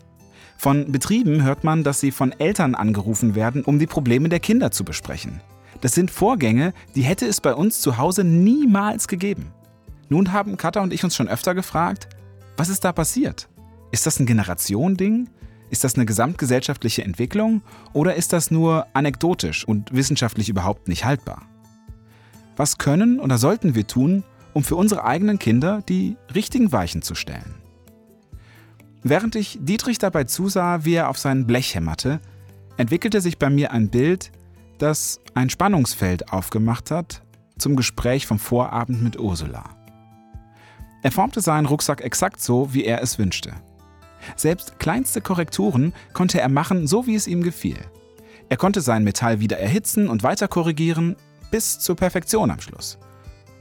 Von 0.58 0.90
Betrieben 0.90 1.44
hört 1.44 1.62
man, 1.64 1.84
dass 1.84 2.00
sie 2.00 2.10
von 2.10 2.32
Eltern 2.32 2.74
angerufen 2.74 3.34
werden, 3.34 3.64
um 3.64 3.78
die 3.78 3.86
Probleme 3.86 4.28
der 4.28 4.40
Kinder 4.40 4.72
zu 4.72 4.84
besprechen. 4.84 5.40
Das 5.80 5.92
sind 5.92 6.10
Vorgänge, 6.10 6.74
die 6.94 7.02
hätte 7.02 7.26
es 7.26 7.40
bei 7.40 7.54
uns 7.54 7.80
zu 7.80 7.98
Hause 7.98 8.24
niemals 8.24 9.08
gegeben. 9.08 9.52
Nun 10.08 10.32
haben 10.32 10.56
Katha 10.56 10.80
und 10.80 10.92
ich 10.92 11.04
uns 11.04 11.16
schon 11.16 11.28
öfter 11.28 11.54
gefragt, 11.54 12.08
was 12.56 12.68
ist 12.68 12.84
da 12.84 12.92
passiert? 12.92 13.48
Ist 13.92 14.06
das 14.06 14.18
ein 14.20 14.26
Generationending? 14.26 15.28
Ist 15.70 15.84
das 15.84 15.94
eine 15.94 16.04
gesamtgesellschaftliche 16.04 17.04
Entwicklung? 17.04 17.62
Oder 17.92 18.16
ist 18.16 18.32
das 18.32 18.50
nur 18.50 18.86
anekdotisch 18.92 19.66
und 19.66 19.94
wissenschaftlich 19.94 20.48
überhaupt 20.48 20.86
nicht 20.88 21.04
haltbar? 21.04 21.42
Was 22.56 22.78
können 22.78 23.20
oder 23.20 23.38
sollten 23.38 23.74
wir 23.74 23.86
tun, 23.86 24.24
um 24.52 24.64
für 24.64 24.76
unsere 24.76 25.04
eigenen 25.04 25.38
Kinder 25.38 25.82
die 25.88 26.16
richtigen 26.34 26.72
Weichen 26.72 27.02
zu 27.02 27.14
stellen. 27.14 27.54
Während 29.02 29.34
ich 29.34 29.58
Dietrich 29.60 29.98
dabei 29.98 30.24
zusah, 30.24 30.84
wie 30.84 30.94
er 30.94 31.08
auf 31.08 31.18
sein 31.18 31.46
Blech 31.46 31.74
hämmerte, 31.74 32.20
entwickelte 32.76 33.20
sich 33.20 33.38
bei 33.38 33.50
mir 33.50 33.72
ein 33.72 33.88
Bild, 33.88 34.30
das 34.78 35.20
ein 35.34 35.50
Spannungsfeld 35.50 36.32
aufgemacht 36.32 36.90
hat 36.90 37.22
zum 37.58 37.76
Gespräch 37.76 38.26
vom 38.26 38.38
Vorabend 38.38 39.02
mit 39.02 39.18
Ursula. 39.18 39.64
Er 41.02 41.12
formte 41.12 41.40
seinen 41.40 41.66
Rucksack 41.66 42.00
exakt 42.00 42.40
so, 42.40 42.74
wie 42.74 42.84
er 42.84 43.02
es 43.02 43.18
wünschte. 43.18 43.52
Selbst 44.36 44.78
kleinste 44.78 45.20
Korrekturen 45.20 45.92
konnte 46.12 46.40
er 46.40 46.48
machen, 46.48 46.86
so 46.86 47.06
wie 47.06 47.14
es 47.14 47.26
ihm 47.26 47.42
gefiel. 47.42 47.78
Er 48.48 48.56
konnte 48.56 48.80
sein 48.80 49.04
Metall 49.04 49.40
wieder 49.40 49.58
erhitzen 49.58 50.08
und 50.08 50.22
weiter 50.22 50.46
korrigieren, 50.46 51.16
bis 51.50 51.78
zur 51.78 51.96
Perfektion 51.96 52.50
am 52.50 52.60
Schluss. 52.60 52.98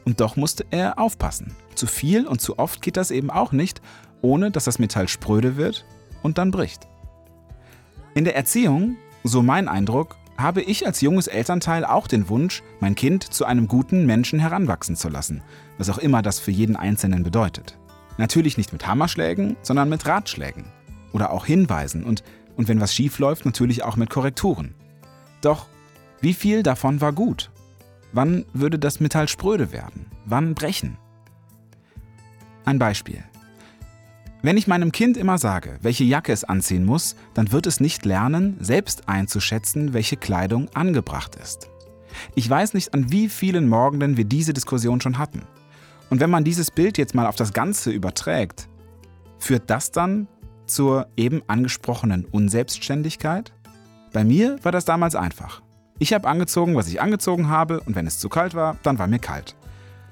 Und 0.05 0.19
doch 0.19 0.35
musste 0.35 0.65
er 0.71 0.99
aufpassen. 0.99 1.55
Zu 1.75 1.87
viel 1.87 2.27
und 2.27 2.41
zu 2.41 2.57
oft 2.59 2.81
geht 2.81 2.97
das 2.97 3.11
eben 3.11 3.29
auch 3.29 3.51
nicht, 3.51 3.81
ohne 4.21 4.51
dass 4.51 4.65
das 4.65 4.79
Metall 4.79 5.07
spröde 5.07 5.57
wird 5.57 5.85
und 6.23 6.37
dann 6.37 6.51
bricht. 6.51 6.87
In 8.13 8.25
der 8.25 8.35
Erziehung, 8.35 8.97
so 9.23 9.41
mein 9.41 9.67
Eindruck, 9.67 10.17
habe 10.37 10.61
ich 10.61 10.85
als 10.85 11.01
junges 11.01 11.27
Elternteil 11.27 11.85
auch 11.85 12.07
den 12.07 12.27
Wunsch, 12.29 12.63
mein 12.79 12.95
Kind 12.95 13.23
zu 13.23 13.45
einem 13.45 13.67
guten 13.67 14.05
Menschen 14.05 14.39
heranwachsen 14.39 14.95
zu 14.95 15.07
lassen, 15.07 15.43
was 15.77 15.89
auch 15.89 15.99
immer 15.99 16.21
das 16.21 16.39
für 16.39 16.51
jeden 16.51 16.75
Einzelnen 16.75 17.23
bedeutet. 17.23 17.77
Natürlich 18.17 18.57
nicht 18.57 18.73
mit 18.73 18.87
Hammerschlägen, 18.87 19.55
sondern 19.61 19.89
mit 19.89 20.05
Ratschlägen 20.05 20.65
oder 21.13 21.31
auch 21.31 21.45
Hinweisen 21.45 22.03
und, 22.03 22.23
und 22.57 22.67
wenn 22.67 22.81
was 22.81 22.93
schief 22.93 23.19
läuft, 23.19 23.45
natürlich 23.45 23.83
auch 23.83 23.97
mit 23.97 24.09
Korrekturen. 24.09 24.75
Doch 25.41 25.67
wie 26.21 26.33
viel 26.33 26.63
davon 26.63 27.01
war 27.01 27.13
gut? 27.13 27.50
Wann 28.13 28.45
würde 28.53 28.77
das 28.77 28.99
Metall 28.99 29.27
spröde 29.27 29.71
werden? 29.71 30.05
Wann 30.25 30.53
brechen? 30.53 30.97
Ein 32.65 32.79
Beispiel. 32.79 33.23
Wenn 34.43 34.57
ich 34.57 34.67
meinem 34.67 34.91
Kind 34.91 35.17
immer 35.17 35.37
sage, 35.37 35.77
welche 35.81 36.03
Jacke 36.03 36.33
es 36.33 36.43
anziehen 36.43 36.83
muss, 36.83 37.15
dann 37.33 37.51
wird 37.51 37.67
es 37.67 37.79
nicht 37.79 38.05
lernen, 38.05 38.57
selbst 38.59 39.07
einzuschätzen, 39.07 39.93
welche 39.93 40.17
Kleidung 40.17 40.67
angebracht 40.73 41.35
ist. 41.35 41.69
Ich 42.35 42.49
weiß 42.49 42.73
nicht, 42.73 42.93
an 42.93 43.11
wie 43.11 43.29
vielen 43.29 43.69
Morgenden 43.69 44.17
wir 44.17 44.25
diese 44.25 44.53
Diskussion 44.53 44.99
schon 44.99 45.17
hatten. 45.17 45.43
Und 46.09 46.19
wenn 46.19 46.29
man 46.29 46.43
dieses 46.43 46.71
Bild 46.71 46.97
jetzt 46.97 47.15
mal 47.15 47.27
auf 47.27 47.35
das 47.35 47.53
Ganze 47.53 47.91
überträgt, 47.91 48.67
führt 49.39 49.69
das 49.69 49.91
dann 49.91 50.27
zur 50.65 51.07
eben 51.15 51.41
angesprochenen 51.47 52.25
Unselbstständigkeit? 52.25 53.53
Bei 54.11 54.23
mir 54.23 54.57
war 54.63 54.71
das 54.71 54.85
damals 54.85 55.15
einfach. 55.15 55.61
Ich 56.01 56.13
habe 56.13 56.27
angezogen, 56.27 56.75
was 56.75 56.87
ich 56.87 56.99
angezogen 56.99 57.47
habe, 57.47 57.79
und 57.81 57.93
wenn 57.93 58.07
es 58.07 58.17
zu 58.17 58.27
kalt 58.27 58.55
war, 58.55 58.75
dann 58.81 58.97
war 58.97 59.05
mir 59.05 59.19
kalt. 59.19 59.55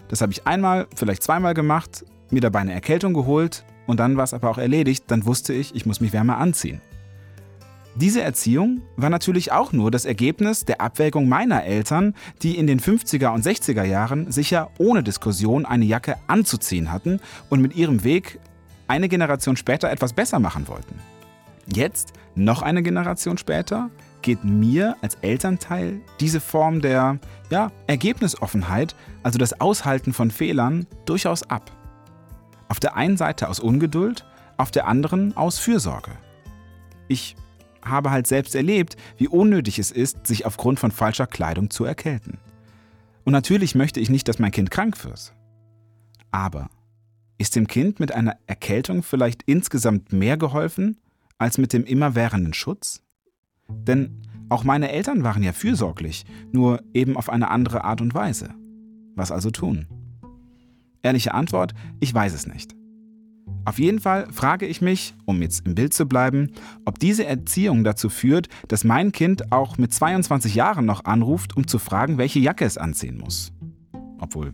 Das 0.10 0.22
habe 0.22 0.32
ich 0.32 0.46
einmal, 0.46 0.86
vielleicht 0.96 1.24
zweimal 1.24 1.56
gemacht, 1.56 2.06
mir 2.30 2.42
dabei 2.42 2.60
eine 2.60 2.74
Erkältung 2.74 3.16
geholt 3.16 3.66
und 3.88 4.00
dann 4.00 4.16
war 4.16 4.24
es 4.24 4.36
aber 4.36 4.52
auch 4.52 4.60
erledigt, 4.60 5.06
dann 5.08 5.26
wusste 5.26 5.52
ich, 5.52 5.74
ich 5.74 5.88
muss 5.88 6.00
mich 6.00 6.14
wärmer 6.14 6.38
anziehen. 6.38 6.80
Diese 7.96 8.22
Erziehung 8.22 8.84
war 8.98 9.10
natürlich 9.10 9.52
auch 9.52 9.72
nur 9.72 9.90
das 9.90 10.06
Ergebnis 10.06 10.64
der 10.64 10.80
Abwägung 10.80 11.28
meiner 11.28 11.64
Eltern, 11.64 12.14
die 12.44 12.56
in 12.56 12.68
den 12.68 12.80
50er 12.80 13.34
und 13.34 13.44
60er 13.44 13.84
Jahren 13.84 14.32
sicher 14.32 14.70
ohne 14.78 15.02
Diskussion 15.02 15.66
eine 15.66 15.86
Jacke 15.86 16.18
anzuziehen 16.28 16.92
hatten 16.92 17.20
und 17.50 17.62
mit 17.64 17.76
ihrem 17.76 18.04
Weg 18.04 18.40
eine 18.88 19.10
Generation 19.10 19.58
später 19.58 19.90
etwas 19.90 20.14
besser 20.14 20.38
machen 20.38 20.68
wollten. 20.68 21.00
Jetzt, 21.66 22.14
noch 22.36 22.62
eine 22.62 22.84
Generation 22.84 23.40
später, 23.40 23.90
geht 24.22 24.44
mir 24.44 24.96
als 25.02 25.16
Elternteil 25.16 26.02
diese 26.20 26.40
Form 26.40 26.82
der 26.82 27.20
ja, 27.50 27.72
Ergebnisoffenheit, 27.88 28.96
also 29.24 29.38
das 29.38 29.60
Aushalten 29.60 30.14
von 30.14 30.32
Fehlern, 30.32 30.88
durchaus 31.06 31.44
ab. 31.44 31.72
Auf 32.68 32.80
der 32.80 32.96
einen 32.96 33.18
Seite 33.18 33.50
aus 33.50 33.60
Ungeduld, 33.60 34.26
auf 34.58 34.72
der 34.72 34.88
anderen 34.88 35.36
aus 35.36 35.58
Fürsorge. 35.58 36.12
Ich 37.08 37.36
habe 37.84 38.12
halt 38.12 38.28
selbst 38.28 38.56
erlebt, 38.56 38.98
wie 39.18 39.28
unnötig 39.28 39.80
es 39.80 39.92
ist, 39.92 40.28
sich 40.28 40.46
aufgrund 40.46 40.80
von 40.80 40.92
falscher 40.92 41.28
Kleidung 41.28 41.70
zu 41.70 41.86
erkälten. 41.86 42.38
Und 43.24 43.34
natürlich 43.34 43.76
möchte 43.76 44.00
ich 44.00 44.10
nicht, 44.10 44.28
dass 44.28 44.40
mein 44.40 44.52
Kind 44.52 44.72
krank 44.72 45.04
wird. 45.06 45.34
Aber 46.32 46.70
ist 47.38 47.56
dem 47.56 47.68
Kind 47.68 48.00
mit 48.00 48.12
einer 48.12 48.36
Erkältung 48.48 49.02
vielleicht 49.02 49.44
insgesamt 49.44 50.12
mehr 50.12 50.38
geholfen 50.38 51.00
als 51.38 51.58
mit 51.58 51.74
dem 51.74 51.86
immerwährenden 51.86 52.54
Schutz? 52.54 53.02
Denn 53.70 54.22
auch 54.50 54.64
meine 54.64 54.92
Eltern 54.92 55.24
waren 55.24 55.44
ja 55.44 55.54
fürsorglich, 55.54 56.26
nur 56.52 56.82
eben 56.94 57.18
auf 57.18 57.30
eine 57.30 57.50
andere 57.50 57.84
Art 57.84 58.02
und 58.02 58.14
Weise. 58.14 58.50
Was 59.16 59.32
also 59.32 59.52
tun? 59.52 59.88
Ehrliche 61.04 61.34
Antwort, 61.34 61.74
ich 62.00 62.14
weiß 62.14 62.34
es 62.34 62.48
nicht. 62.48 62.76
Auf 63.66 63.78
jeden 63.78 64.00
Fall 64.00 64.28
frage 64.32 64.66
ich 64.66 64.82
mich, 64.82 65.14
um 65.26 65.42
jetzt 65.42 65.66
im 65.68 65.76
Bild 65.76 65.94
zu 65.94 66.08
bleiben, 66.08 66.52
ob 66.86 66.98
diese 66.98 67.26
Erziehung 67.26 67.84
dazu 67.84 68.10
führt, 68.10 68.48
dass 68.68 68.84
mein 68.84 69.12
Kind 69.12 69.52
auch 69.52 69.78
mit 69.78 69.94
22 69.94 70.56
Jahren 70.56 70.86
noch 70.86 71.06
anruft, 71.06 71.56
um 71.56 71.68
zu 71.68 71.78
fragen, 71.78 72.18
welche 72.18 72.40
Jacke 72.40 72.66
es 72.66 72.78
anziehen 72.78 73.18
muss. 73.18 73.52
Obwohl, 74.20 74.54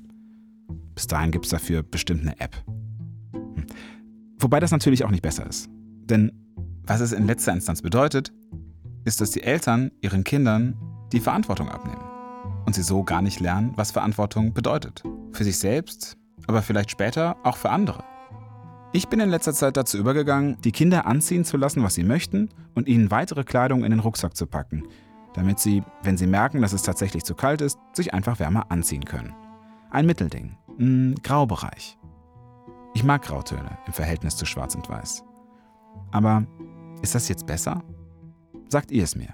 bis 0.96 1.08
dahin 1.08 1.32
gibt 1.32 1.46
es 1.46 1.52
dafür 1.52 1.84
bestimmt 1.84 2.22
eine 2.22 2.40
App. 2.40 2.56
Hm. 3.34 3.66
Wobei 4.40 4.60
das 4.60 4.72
natürlich 4.72 5.06
auch 5.06 5.12
nicht 5.12 5.24
besser 5.24 5.48
ist. 5.48 5.70
Denn 6.10 6.32
was 6.84 7.00
es 7.00 7.14
in 7.14 7.26
letzter 7.26 7.54
Instanz 7.54 7.82
bedeutet, 7.82 8.34
ist, 9.06 9.22
dass 9.22 9.32
die 9.32 9.44
Eltern 9.44 9.92
ihren 10.02 10.24
Kindern 10.24 10.76
die 11.12 11.20
Verantwortung 11.20 11.70
abnehmen. 11.70 12.04
Und 12.66 12.76
sie 12.76 12.82
so 12.82 13.04
gar 13.04 13.22
nicht 13.22 13.40
lernen, 13.40 13.72
was 13.76 13.92
Verantwortung 13.92 14.54
bedeutet. 14.54 15.04
Für 15.32 15.44
sich 15.44 15.58
selbst, 15.58 16.18
aber 16.48 16.62
vielleicht 16.62 16.92
später 16.92 17.38
auch 17.44 17.58
für 17.58 17.70
andere. 17.70 18.04
Ich 18.92 19.08
bin 19.08 19.20
in 19.20 19.30
letzter 19.30 19.54
Zeit 19.54 19.78
dazu 19.78 19.98
übergegangen, 19.98 20.58
die 20.64 20.72
Kinder 20.72 21.06
anziehen 21.06 21.44
zu 21.44 21.58
lassen, 21.58 21.84
was 21.84 21.96
sie 21.96 22.04
möchten 22.04 22.50
und 22.74 22.88
ihnen 22.88 23.12
weitere 23.12 23.44
Kleidung 23.44 23.84
in 23.84 23.92
den 23.92 24.00
Rucksack 24.00 24.36
zu 24.36 24.48
packen, 24.48 24.88
damit 25.34 25.60
sie, 25.60 25.84
wenn 26.02 26.18
sie 26.18 26.28
merken, 26.28 26.62
dass 26.62 26.74
es 26.74 26.82
tatsächlich 26.82 27.24
zu 27.24 27.36
kalt 27.36 27.62
ist, 27.62 27.78
sich 27.94 28.14
einfach 28.14 28.40
wärmer 28.40 28.72
anziehen 28.72 29.06
können. 29.06 29.36
Ein 29.92 30.06
Mittelding, 30.06 30.58
ein 30.80 31.16
Graubereich. 31.24 31.98
Ich 32.94 33.04
mag 33.04 33.24
Grautöne 33.24 33.78
im 33.86 33.94
Verhältnis 33.94 34.38
zu 34.38 34.46
Schwarz 34.46 34.76
und 34.76 34.90
Weiß. 34.90 35.24
Aber 36.12 36.48
ist 37.02 37.16
das 37.16 37.28
jetzt 37.28 37.46
besser? 37.46 37.84
Sagt 38.70 38.92
ihr 38.92 39.04
es 39.04 39.16
mir. 39.16 39.34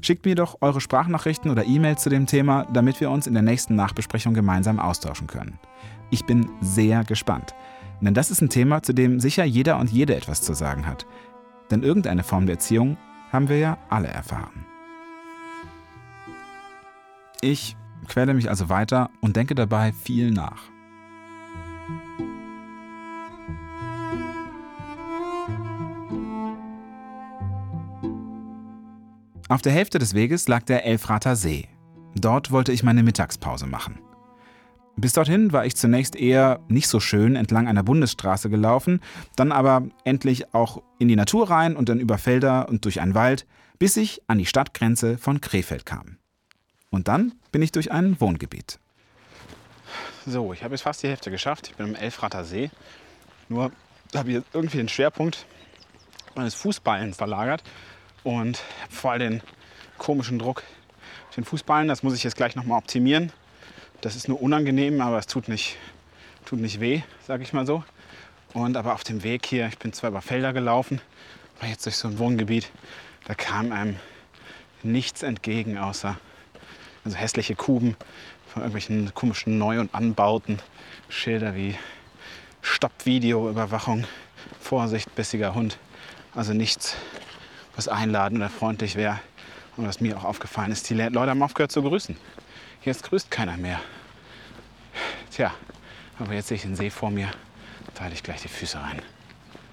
Schickt 0.00 0.24
mir 0.26 0.34
doch 0.34 0.58
eure 0.60 0.80
Sprachnachrichten 0.80 1.50
oder 1.50 1.64
E-Mails 1.64 2.02
zu 2.02 2.10
dem 2.10 2.26
Thema, 2.26 2.66
damit 2.72 3.00
wir 3.00 3.10
uns 3.10 3.26
in 3.26 3.34
der 3.34 3.42
nächsten 3.42 3.76
Nachbesprechung 3.76 4.34
gemeinsam 4.34 4.78
austauschen 4.78 5.26
können. 5.26 5.58
Ich 6.10 6.24
bin 6.24 6.48
sehr 6.60 7.04
gespannt. 7.04 7.54
Denn 8.00 8.14
das 8.14 8.30
ist 8.30 8.42
ein 8.42 8.50
Thema, 8.50 8.82
zu 8.82 8.92
dem 8.92 9.20
sicher 9.20 9.44
jeder 9.44 9.78
und 9.78 9.90
jede 9.90 10.14
etwas 10.14 10.42
zu 10.42 10.52
sagen 10.52 10.86
hat. 10.86 11.06
Denn 11.70 11.82
irgendeine 11.82 12.22
Form 12.22 12.46
der 12.46 12.56
Erziehung 12.56 12.96
haben 13.32 13.48
wir 13.48 13.58
ja 13.58 13.78
alle 13.88 14.08
erfahren. 14.08 14.66
Ich 17.40 17.76
quäle 18.08 18.34
mich 18.34 18.48
also 18.50 18.68
weiter 18.68 19.10
und 19.20 19.36
denke 19.36 19.54
dabei 19.54 19.92
viel 19.92 20.30
nach. 20.30 20.62
Auf 29.48 29.62
der 29.62 29.70
Hälfte 29.70 30.00
des 30.00 30.14
Weges 30.14 30.48
lag 30.48 30.64
der 30.64 30.84
Elfrater 30.84 31.36
See. 31.36 31.68
Dort 32.16 32.50
wollte 32.50 32.72
ich 32.72 32.82
meine 32.82 33.04
Mittagspause 33.04 33.66
machen. 33.66 34.00
Bis 34.96 35.12
dorthin 35.12 35.52
war 35.52 35.64
ich 35.64 35.76
zunächst 35.76 36.16
eher 36.16 36.58
nicht 36.66 36.88
so 36.88 36.98
schön 36.98 37.36
entlang 37.36 37.68
einer 37.68 37.84
Bundesstraße 37.84 38.50
gelaufen, 38.50 39.00
dann 39.36 39.52
aber 39.52 39.86
endlich 40.04 40.52
auch 40.52 40.82
in 40.98 41.06
die 41.06 41.14
Natur 41.14 41.48
rein 41.48 41.76
und 41.76 41.88
dann 41.88 42.00
über 42.00 42.18
Felder 42.18 42.68
und 42.68 42.84
durch 42.84 43.00
einen 43.00 43.14
Wald, 43.14 43.46
bis 43.78 43.96
ich 43.96 44.20
an 44.26 44.38
die 44.38 44.46
Stadtgrenze 44.46 45.16
von 45.16 45.40
Krefeld 45.40 45.86
kam. 45.86 46.16
Und 46.90 47.06
dann 47.06 47.34
bin 47.52 47.62
ich 47.62 47.70
durch 47.70 47.92
ein 47.92 48.20
Wohngebiet. 48.20 48.80
So, 50.26 50.52
ich 50.52 50.64
habe 50.64 50.74
jetzt 50.74 50.82
fast 50.82 51.04
die 51.04 51.08
Hälfte 51.08 51.30
geschafft. 51.30 51.68
Ich 51.68 51.76
bin 51.76 51.86
im 51.86 51.94
Elfrater 51.94 52.44
See. 52.44 52.70
Nur 53.48 53.70
habe 54.12 54.32
ich 54.32 54.42
irgendwie 54.52 54.78
den 54.78 54.88
Schwerpunkt 54.88 55.46
meines 56.34 56.54
Fußballen 56.54 57.14
verlagert 57.14 57.62
und 58.26 58.60
vor 58.90 59.12
allem 59.12 59.20
den 59.20 59.42
komischen 59.98 60.40
Druck 60.40 60.64
auf 61.28 61.36
den 61.36 61.44
Fußballen. 61.44 61.86
Das 61.86 62.02
muss 62.02 62.14
ich 62.14 62.24
jetzt 62.24 62.36
gleich 62.36 62.56
nochmal 62.56 62.78
optimieren. 62.78 63.32
Das 64.00 64.16
ist 64.16 64.28
nur 64.28 64.42
unangenehm, 64.42 65.00
aber 65.00 65.18
es 65.18 65.28
tut 65.28 65.46
nicht, 65.46 65.76
tut 66.44 66.58
nicht 66.58 66.80
weh, 66.80 67.02
sage 67.24 67.44
ich 67.44 67.52
mal 67.52 67.66
so. 67.66 67.84
Und 68.52 68.76
aber 68.76 68.94
auf 68.94 69.04
dem 69.04 69.22
Weg 69.22 69.46
hier, 69.46 69.68
ich 69.68 69.78
bin 69.78 69.92
zwar 69.92 70.10
über 70.10 70.20
Felder 70.22 70.52
gelaufen, 70.52 71.00
war 71.60 71.68
jetzt 71.68 71.86
durch 71.86 71.96
so 71.96 72.08
ein 72.08 72.18
Wohngebiet, 72.18 72.68
da 73.26 73.34
kam 73.34 73.70
einem 73.70 73.96
nichts 74.82 75.22
entgegen, 75.22 75.78
außer 75.78 76.18
also 77.04 77.16
hässliche 77.16 77.54
Kuben 77.54 77.96
von 78.48 78.62
irgendwelchen 78.62 79.14
komischen 79.14 79.56
Neu- 79.56 79.78
und 79.78 79.94
Anbauten, 79.94 80.58
Schilder 81.08 81.54
wie 81.54 81.76
Stopp-Video-Überwachung, 82.60 84.04
Vorsicht, 84.60 85.14
bissiger 85.14 85.54
Hund. 85.54 85.78
Also 86.34 86.54
nichts, 86.54 86.96
was 87.76 87.88
einladend 87.88 88.40
oder 88.40 88.48
freundlich 88.48 88.96
wäre. 88.96 89.20
Und 89.76 89.86
was 89.86 90.00
mir 90.00 90.16
auch 90.16 90.24
aufgefallen 90.24 90.72
ist, 90.72 90.88
die 90.88 90.94
Leute 90.94 91.30
haben 91.30 91.42
aufgehört 91.42 91.70
zu 91.70 91.82
grüßen. 91.82 92.16
Jetzt 92.82 93.04
grüßt 93.04 93.30
keiner 93.30 93.56
mehr. 93.56 93.80
Tja, 95.30 95.52
aber 96.18 96.32
jetzt 96.32 96.48
sehe 96.48 96.56
ich 96.56 96.62
den 96.62 96.76
See 96.76 96.90
vor 96.90 97.10
mir. 97.10 97.28
Da 97.94 98.04
halte 98.04 98.14
ich 98.14 98.22
gleich 98.22 98.40
die 98.40 98.48
Füße 98.48 98.80
rein. 98.80 99.02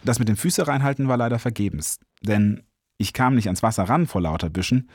Das 0.03 0.19
mit 0.19 0.27
dem 0.27 0.35
Füße 0.35 0.67
reinhalten 0.67 1.07
war 1.07 1.15
leider 1.15 1.39
vergebens. 1.39 1.99
Denn 2.21 2.63
ich 2.97 3.13
kam 3.13 3.35
nicht 3.35 3.47
ans 3.47 3.63
Wasser 3.63 3.83
ran 3.83 4.07
vor 4.07 4.21
lauter 4.21 4.49
Büschen. 4.49 4.89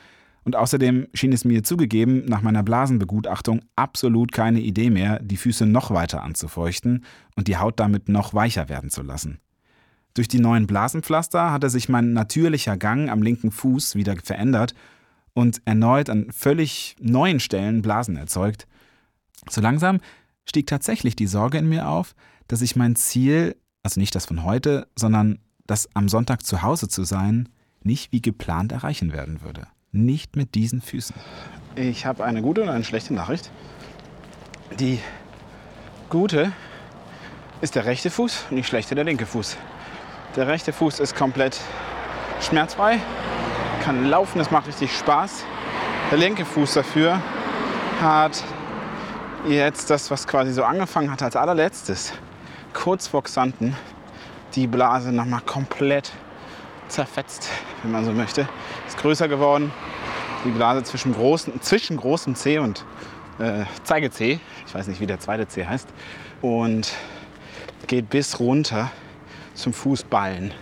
Und 0.44 0.56
außerdem 0.56 1.08
schien 1.14 1.32
es 1.32 1.44
mir 1.44 1.62
zugegeben, 1.62 2.24
nach 2.26 2.42
meiner 2.42 2.62
Blasenbegutachtung 2.62 3.60
absolut 3.76 4.32
keine 4.32 4.60
Idee 4.60 4.90
mehr, 4.90 5.18
die 5.20 5.36
Füße 5.36 5.66
noch 5.66 5.90
weiter 5.90 6.22
anzufeuchten 6.22 7.04
und 7.36 7.48
die 7.48 7.56
Haut 7.56 7.80
damit 7.80 8.08
noch 8.08 8.34
weicher 8.34 8.68
werden 8.68 8.90
zu 8.90 9.02
lassen. 9.02 9.40
Durch 10.18 10.26
die 10.26 10.40
neuen 10.40 10.66
Blasenpflaster 10.66 11.52
hatte 11.52 11.70
sich 11.70 11.88
mein 11.88 12.12
natürlicher 12.12 12.76
Gang 12.76 13.08
am 13.08 13.22
linken 13.22 13.52
Fuß 13.52 13.94
wieder 13.94 14.16
verändert 14.20 14.74
und 15.32 15.62
erneut 15.64 16.10
an 16.10 16.32
völlig 16.32 16.96
neuen 16.98 17.38
Stellen 17.38 17.82
Blasen 17.82 18.16
erzeugt. 18.16 18.66
So 19.48 19.60
langsam 19.60 20.00
stieg 20.44 20.66
tatsächlich 20.66 21.14
die 21.14 21.28
Sorge 21.28 21.58
in 21.58 21.68
mir 21.68 21.86
auf, 21.86 22.16
dass 22.48 22.62
ich 22.62 22.74
mein 22.74 22.96
Ziel, 22.96 23.54
also 23.84 24.00
nicht 24.00 24.12
das 24.16 24.26
von 24.26 24.42
heute, 24.42 24.88
sondern 24.96 25.38
das 25.68 25.88
am 25.94 26.08
Sonntag 26.08 26.44
zu 26.44 26.62
Hause 26.62 26.88
zu 26.88 27.04
sein, 27.04 27.48
nicht 27.84 28.10
wie 28.10 28.20
geplant 28.20 28.72
erreichen 28.72 29.12
werden 29.12 29.40
würde. 29.42 29.68
nicht 29.92 30.34
mit 30.34 30.56
diesen 30.56 30.80
Füßen. 30.80 31.14
Ich 31.76 32.06
habe 32.06 32.24
eine 32.24 32.42
gute 32.42 32.62
und 32.62 32.70
eine 32.70 32.82
schlechte 32.82 33.14
Nachricht. 33.14 33.52
Die 34.80 34.98
gute 36.08 36.50
ist 37.60 37.76
der 37.76 37.84
rechte 37.84 38.10
Fuß 38.10 38.46
und 38.50 38.56
die 38.56 38.64
schlechte 38.64 38.96
der 38.96 39.04
linke 39.04 39.24
Fuß. 39.24 39.56
Der 40.36 40.46
rechte 40.46 40.72
Fuß 40.72 41.00
ist 41.00 41.16
komplett 41.16 41.58
schmerzfrei, 42.40 43.00
kann 43.82 44.04
laufen, 44.04 44.40
es 44.40 44.50
macht 44.50 44.66
richtig 44.66 44.96
Spaß. 44.96 45.44
Der 46.10 46.18
linke 46.18 46.44
Fuß 46.44 46.74
dafür 46.74 47.20
hat 48.00 48.42
jetzt 49.48 49.88
das, 49.88 50.10
was 50.10 50.26
quasi 50.26 50.52
so 50.52 50.64
angefangen 50.64 51.10
hat 51.10 51.22
als 51.22 51.34
allerletztes, 51.34 52.12
kurz 52.74 53.08
vor 53.08 53.22
Xanten, 53.24 53.74
die 54.54 54.66
Blase 54.66 55.12
nochmal 55.12 55.40
komplett 55.40 56.12
zerfetzt, 56.88 57.48
wenn 57.82 57.92
man 57.92 58.04
so 58.04 58.12
möchte. 58.12 58.46
Ist 58.86 58.98
größer 58.98 59.28
geworden. 59.28 59.72
Die 60.44 60.50
Blase 60.50 60.84
zwischen, 60.84 61.14
großen, 61.14 61.60
zwischen 61.62 61.96
großem 61.96 62.34
C 62.34 62.58
und 62.58 62.84
äh, 63.38 63.64
Zeige-C, 63.82 64.40
ich 64.66 64.74
weiß 64.74 64.86
nicht, 64.88 65.00
wie 65.00 65.06
der 65.06 65.20
zweite 65.20 65.48
C 65.48 65.66
heißt, 65.66 65.88
und 66.42 66.92
geht 67.86 68.10
bis 68.10 68.38
runter 68.38 68.90
zum 69.58 69.72
Fußballen. 69.72 70.52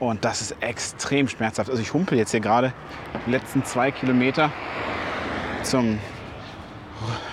Und 0.00 0.24
das 0.24 0.40
ist 0.40 0.56
extrem 0.60 1.28
schmerzhaft. 1.28 1.70
Also 1.70 1.80
ich 1.80 1.94
humpel 1.94 2.18
jetzt 2.18 2.32
hier 2.32 2.40
gerade 2.40 2.72
die 3.26 3.30
letzten 3.30 3.64
zwei 3.64 3.90
Kilometer 3.90 4.50
zum 5.62 5.98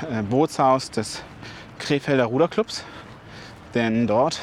äh, 0.09 0.21
Bootshaus 0.21 0.91
des 0.91 1.23
Krefelder 1.79 2.25
Ruderclubs. 2.25 2.83
Denn 3.73 4.05
dort 4.05 4.39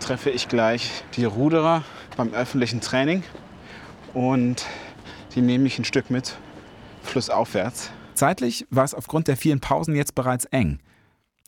treffe 0.00 0.30
ich 0.30 0.48
gleich 0.48 1.04
die 1.16 1.24
Ruderer 1.24 1.84
beim 2.16 2.32
öffentlichen 2.32 2.80
Training 2.80 3.22
und 4.14 4.66
die 5.34 5.40
nehme 5.40 5.66
ich 5.66 5.78
ein 5.78 5.84
Stück 5.84 6.10
mit 6.10 6.36
flussaufwärts. 7.02 7.90
Zeitlich 8.14 8.66
war 8.70 8.84
es 8.84 8.94
aufgrund 8.94 9.28
der 9.28 9.36
vielen 9.36 9.60
Pausen 9.60 9.94
jetzt 9.94 10.14
bereits 10.14 10.44
eng. 10.46 10.78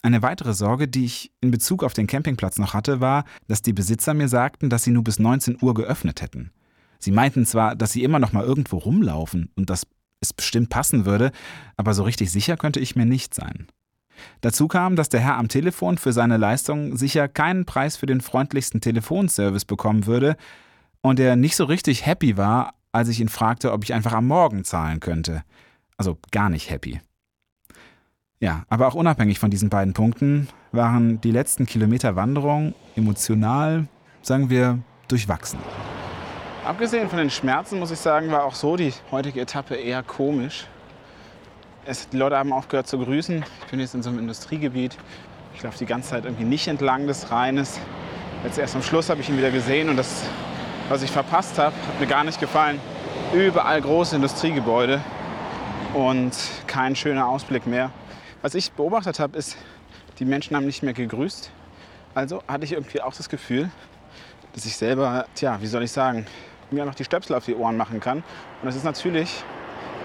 Eine 0.07 0.23
weitere 0.23 0.55
Sorge, 0.55 0.87
die 0.87 1.05
ich 1.05 1.33
in 1.41 1.51
Bezug 1.51 1.83
auf 1.83 1.93
den 1.93 2.07
Campingplatz 2.07 2.59
noch 2.59 2.75
hatte, 2.75 3.01
war, 3.01 3.25
dass 3.49 3.61
die 3.61 3.73
Besitzer 3.73 4.15
mir 4.15 4.29
sagten, 4.29 4.71
dass 4.71 4.85
sie 4.85 4.93
nur 4.93 5.03
bis 5.03 5.19
19 5.19 5.59
Uhr 5.61 5.75
geöffnet 5.75 6.23
hätten. 6.23 6.53
Sie 7.01 7.11
meinten 7.11 7.45
zwar, 7.45 7.75
dass 7.75 7.91
sie 7.91 8.05
immer 8.05 8.21
noch 8.21 8.33
mal 8.33 8.45
irgendwo 8.45 8.77
rumlaufen 8.79 9.51
und 9.57 9.69
dass 9.69 9.85
es 10.21 10.33
bestimmt 10.33 10.69
passen 10.69 11.07
würde, 11.07 11.33
aber 11.77 11.93
so 11.93 12.05
richtig 12.05 12.31
sicher 12.31 12.57
könnte 12.57 12.79
ich 12.79 12.95
mir 12.95 13.05
nicht 13.05 13.35
sein. 13.35 13.67
Dazu 14.43 14.69
kam, 14.69 14.95
dass 14.95 15.09
der 15.09 15.19
Herr 15.19 15.39
am 15.39 15.49
Telefon 15.49 15.99
für 15.99 16.13
seine 16.13 16.37
Leistung 16.37 16.97
sicher 16.97 17.27
keinen 17.27 17.65
Preis 17.65 17.97
für 17.97 18.07
den 18.07 18.21
freundlichsten 18.21 18.81
Telefonservice 18.81 19.65
bekommen 19.65 20.07
würde 20.07 20.37
und 21.01 21.19
er 21.19 21.35
nicht 21.35 21.57
so 21.57 21.65
richtig 21.65 22.07
happy 22.07 22.37
war, 22.37 22.75
als 22.93 23.09
ich 23.09 23.19
ihn 23.19 23.29
fragte, 23.29 23.73
ob 23.73 23.83
ich 23.83 23.93
einfach 23.93 24.13
am 24.13 24.29
Morgen 24.29 24.63
zahlen 24.63 25.01
könnte. 25.01 25.43
Also 25.97 26.17
gar 26.31 26.49
nicht 26.49 26.71
happy. 26.71 27.01
Ja, 28.39 28.65
aber 28.69 28.87
auch 28.87 28.95
unabhängig 28.95 29.39
von 29.39 29.51
diesen 29.51 29.71
beiden 29.71 29.95
Punkten 29.95 30.49
waren 30.71 31.21
die 31.23 31.31
letzten 31.31 31.65
Kilometer 31.65 32.17
Wanderung 32.17 32.75
emotional, 32.95 33.87
sagen 34.21 34.51
wir, 34.51 34.79
durchwachsen. 35.09 35.59
Abgesehen 36.63 37.09
von 37.09 37.19
den 37.19 37.31
Schmerzen 37.31 37.79
muss 37.79 37.91
ich 37.91 37.99
sagen, 37.99 38.31
war 38.31 38.45
auch 38.45 38.55
so 38.55 38.77
die 38.77 38.93
heutige 39.11 39.41
Etappe 39.41 39.77
eher 39.77 40.03
komisch. 40.03 40.67
Es, 41.87 42.11
die 42.11 42.19
Leute 42.19 42.37
haben 42.37 42.53
aufgehört 42.53 42.89
zu 42.89 42.99
grüßen. 42.99 43.43
Ich 43.65 43.71
bin 43.71 43.81
jetzt 43.81 43.95
in 43.95 44.03
so 44.03 44.11
einem 44.11 44.19
Industriegebiet. 44.19 44.99
Ich 45.55 45.63
laufe 45.63 45.79
die 45.79 45.87
ganze 45.87 46.11
Zeit 46.11 46.27
irgendwie 46.27 46.45
nicht 46.45 46.69
entlang 46.69 47.07
des 47.07 47.31
Rheines. 47.31 47.81
Jetzt 48.45 48.59
erst 48.59 48.77
am 48.77 48.83
Schluss 48.83 49.09
habe 49.09 49.23
ich 49.23 49.31
ihn 49.31 49.39
wieder 49.39 49.51
gesehen 49.51 49.89
und 49.89 49.97
das, 49.97 50.25
was 50.91 51.03
ich 51.03 51.11
verpasst 51.11 51.59
habe, 51.59 51.75
hat 51.75 52.01
mir 52.01 52.07
gar 52.07 52.25
nicht 52.25 52.39
gefallen. 52.39 52.81
Überall 53.33 53.81
große 53.81 54.17
Industriegebäude 54.17 55.01
und 55.95 56.37
kein 56.67 56.95
schöner 56.95 57.29
Ausblick 57.29 57.67
mehr. 57.67 57.91
Was 58.47 58.55
ich 58.55 58.71
beobachtet 58.71 59.19
habe, 59.19 59.37
ist, 59.37 59.57
die 60.21 60.25
Menschen 60.25 60.55
haben 60.55 60.67
nicht 60.67 60.85
mehr 60.85 60.93
gegrüßt. 60.93 61.51
Also 62.15 62.45
hatte 62.47 62.65
ich 62.65 62.75
irgendwie 62.75 63.03
auch 63.03 63.13
das 63.13 63.29
Gefühl, 63.29 63.69
dass 64.55 64.65
ich 64.67 64.77
selber, 64.77 65.27
tja, 65.35 65.61
wie 65.61 65.67
soll 65.67 65.83
ich 65.83 65.91
sagen, 65.91 66.27
mir 66.71 66.85
noch 66.85 66.95
die 66.95 67.03
Stöpsel 67.03 67.35
auf 67.35 67.45
die 67.45 67.57
Ohren 67.57 67.77
machen 67.77 67.99
kann. 67.99 68.19
Und 68.19 68.67
das 68.67 68.77
ist 68.77 68.85
natürlich 68.85 69.43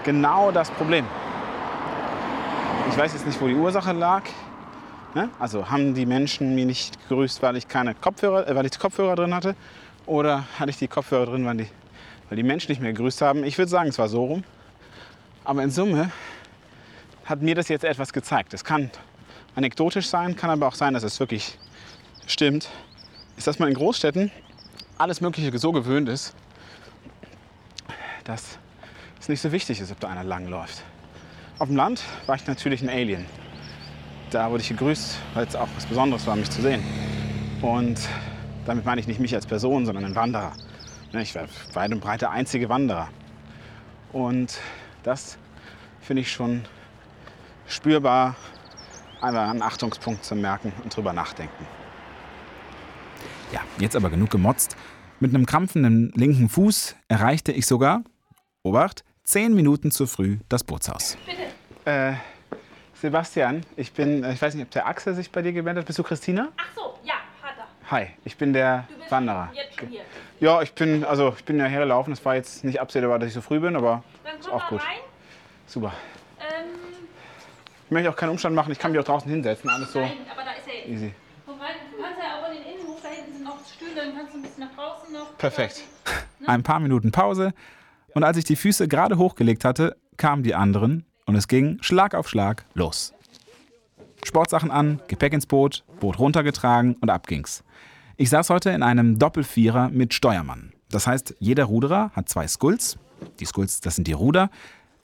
genau 0.02 0.50
das 0.50 0.72
Problem. 0.72 1.06
Ich 2.90 2.98
weiß 2.98 3.12
jetzt 3.12 3.26
nicht, 3.26 3.40
wo 3.40 3.46
die 3.46 3.54
Ursache 3.54 3.92
lag. 3.92 4.24
Ne? 5.14 5.28
Also 5.38 5.70
haben 5.70 5.94
die 5.94 6.04
Menschen 6.04 6.56
mir 6.56 6.66
nicht 6.66 6.98
gegrüßt, 7.08 7.42
weil 7.42 7.56
ich 7.56 7.68
keine 7.68 7.94
Kopfhörer, 7.94 8.48
äh, 8.48 8.56
weil 8.56 8.66
ich 8.66 8.76
Kopfhörer 8.76 9.14
drin 9.14 9.36
hatte, 9.36 9.54
oder 10.04 10.46
hatte 10.58 10.70
ich 10.70 10.78
die 10.78 10.88
Kopfhörer 10.88 11.26
drin, 11.26 11.46
weil 11.46 11.58
die, 11.58 11.68
weil 12.28 12.34
die 12.34 12.42
Menschen 12.42 12.72
nicht 12.72 12.80
mehr 12.80 12.92
gegrüßt 12.92 13.22
haben? 13.22 13.44
Ich 13.44 13.56
würde 13.56 13.70
sagen, 13.70 13.90
es 13.90 14.00
war 14.00 14.08
so 14.08 14.24
rum. 14.24 14.42
Aber 15.44 15.62
in 15.62 15.70
Summe 15.70 16.10
hat 17.32 17.40
mir 17.40 17.54
das 17.54 17.68
jetzt 17.68 17.84
etwas 17.84 18.12
gezeigt. 18.12 18.52
Es 18.52 18.62
kann 18.62 18.90
anekdotisch 19.54 20.06
sein, 20.06 20.36
kann 20.36 20.50
aber 20.50 20.68
auch 20.68 20.74
sein, 20.74 20.92
dass 20.92 21.02
es 21.02 21.18
wirklich 21.18 21.58
stimmt. 22.26 22.68
Ist, 23.38 23.46
dass 23.46 23.58
man 23.58 23.70
in 23.70 23.74
Großstädten 23.74 24.30
alles 24.98 25.22
Mögliche 25.22 25.56
so 25.58 25.72
gewöhnt 25.72 26.10
ist, 26.10 26.34
dass 28.24 28.58
es 29.18 29.30
nicht 29.30 29.40
so 29.40 29.50
wichtig 29.50 29.80
ist, 29.80 29.90
ob 29.90 29.98
da 29.98 30.08
einer 30.08 30.24
langläuft. 30.24 30.82
Auf 31.58 31.68
dem 31.68 31.76
Land 31.76 32.02
war 32.26 32.36
ich 32.36 32.46
natürlich 32.46 32.82
ein 32.82 32.90
Alien. 32.90 33.24
Da 34.30 34.50
wurde 34.50 34.62
ich 34.62 34.68
gegrüßt, 34.68 35.16
weil 35.32 35.46
es 35.46 35.56
auch 35.56 35.68
was 35.74 35.86
Besonderes 35.86 36.26
war, 36.26 36.36
mich 36.36 36.50
zu 36.50 36.60
sehen. 36.60 36.84
Und 37.62 37.98
damit 38.66 38.84
meine 38.84 39.00
ich 39.00 39.06
nicht 39.06 39.20
mich 39.20 39.34
als 39.34 39.46
Person, 39.46 39.86
sondern 39.86 40.04
ein 40.04 40.14
Wanderer. 40.14 40.52
Ne, 41.12 41.22
ich 41.22 41.34
war 41.34 41.44
weit 41.72 41.92
und 41.92 42.00
breit 42.00 42.20
der 42.20 42.30
einzige 42.30 42.68
Wanderer. 42.68 43.08
Und 44.12 44.58
das 45.02 45.38
finde 46.02 46.20
ich 46.20 46.30
schon 46.30 46.64
spürbar, 47.72 48.36
einfach 49.20 49.48
einen 49.50 49.62
Achtungspunkt 49.62 50.24
zu 50.24 50.34
merken 50.34 50.72
und 50.84 50.94
drüber 50.94 51.12
nachdenken. 51.12 51.66
Ja, 53.52 53.60
jetzt 53.78 53.96
aber 53.96 54.10
genug 54.10 54.30
gemotzt. 54.30 54.76
Mit 55.20 55.34
einem 55.34 55.46
krampfenden 55.46 56.12
linken 56.14 56.48
Fuß 56.48 56.96
erreichte 57.08 57.52
ich 57.52 57.66
sogar, 57.66 58.02
Obacht, 58.62 59.04
zehn 59.24 59.54
Minuten 59.54 59.90
zu 59.90 60.06
früh 60.06 60.38
das 60.48 60.64
Bootshaus. 60.64 61.16
Äh, 61.84 62.14
Sebastian, 62.94 63.64
ich 63.76 63.92
bin, 63.92 64.24
ich 64.30 64.40
weiß 64.40 64.54
nicht, 64.54 64.64
ob 64.64 64.70
der 64.70 64.86
Axel 64.86 65.14
sich 65.14 65.30
bei 65.30 65.42
dir 65.42 65.52
gemeldet 65.52 65.82
hat. 65.82 65.86
Bist 65.86 65.98
du 65.98 66.02
Christina? 66.02 66.48
Ach 66.56 66.66
so, 66.74 66.94
ja, 67.04 67.14
hat 67.42 67.54
er. 67.58 67.90
Hi, 67.90 68.06
ich 68.24 68.36
bin 68.36 68.52
der 68.52 68.84
Du 68.88 68.96
bist 68.98 69.10
Wanderer. 69.10 69.50
jetzt 69.54 69.78
schon 69.78 69.88
hier. 69.88 70.02
Ja, 70.40 70.62
ich 70.62 70.72
bin, 70.72 71.04
also 71.04 71.34
ich 71.36 71.44
bin 71.44 71.58
ja 71.58 71.66
hergelaufen. 71.66 72.12
Es 72.12 72.24
war 72.24 72.34
jetzt 72.36 72.64
nicht 72.64 72.80
absehbar, 72.80 73.18
dass 73.18 73.28
ich 73.28 73.34
so 73.34 73.40
früh 73.40 73.58
bin, 73.60 73.76
aber 73.76 74.02
Dann 74.24 74.38
ist 74.38 74.46
komm 74.46 74.54
auch 74.54 74.62
mal 74.62 74.68
gut. 74.70 74.80
rein. 74.80 74.98
Super. 75.66 75.92
Ich 77.92 77.94
möchte 77.94 78.08
auch 78.08 78.16
keinen 78.16 78.30
Umstand 78.30 78.56
machen. 78.56 78.72
Ich 78.72 78.78
kann 78.78 78.90
mich 78.90 78.98
auch 79.00 79.04
draußen 79.04 79.30
hinsetzen. 79.30 79.68
Alles 79.68 79.92
so 79.92 80.00
nein, 80.00 80.12
aber 80.32 80.44
da 80.44 80.52
ist 80.52 80.66
er 80.66 80.76
jetzt. 80.76 80.88
easy. 80.88 81.12
Rein. 81.46 81.74
Du 81.94 82.02
kannst 82.02 82.18
ja 82.18 82.40
auch 82.40 82.48
in 82.50 82.56
den 82.56 82.72
Innenhof, 82.72 83.02
da 83.02 83.08
hinten 83.10 83.34
sind 83.34 83.44
noch 83.44 83.58
Stühle, 83.66 83.94
dann 83.94 84.16
kannst 84.16 84.32
du 84.32 84.38
ein 84.38 84.42
bisschen 84.42 84.64
nach 84.64 84.74
draußen 84.74 85.12
noch. 85.12 85.36
Perfekt. 85.36 85.82
Ein 86.46 86.62
paar 86.62 86.80
Minuten 86.80 87.12
Pause 87.12 87.52
und 88.14 88.24
als 88.24 88.38
ich 88.38 88.44
die 88.44 88.56
Füße 88.56 88.88
gerade 88.88 89.18
hochgelegt 89.18 89.66
hatte, 89.66 89.98
kamen 90.16 90.42
die 90.42 90.54
anderen 90.54 91.04
und 91.26 91.36
es 91.36 91.48
ging 91.48 91.82
Schlag 91.82 92.14
auf 92.14 92.30
Schlag 92.30 92.64
los. 92.72 93.12
Sportsachen 94.24 94.70
an, 94.70 95.02
Gepäck 95.08 95.34
ins 95.34 95.44
Boot, 95.44 95.84
Boot 96.00 96.18
runtergetragen 96.18 96.94
und 96.94 97.10
ab 97.10 97.26
ging's. 97.26 97.62
Ich 98.16 98.30
saß 98.30 98.48
heute 98.48 98.70
in 98.70 98.82
einem 98.82 99.18
Doppelvierer 99.18 99.90
mit 99.90 100.14
Steuermann. 100.14 100.72
Das 100.90 101.06
heißt, 101.06 101.34
jeder 101.40 101.64
Ruderer 101.64 102.10
hat 102.14 102.30
zwei 102.30 102.48
Skulls. 102.48 102.96
Die 103.38 103.44
Skulls, 103.44 103.82
das 103.82 103.96
sind 103.96 104.08
die 104.08 104.12
Ruder. 104.12 104.48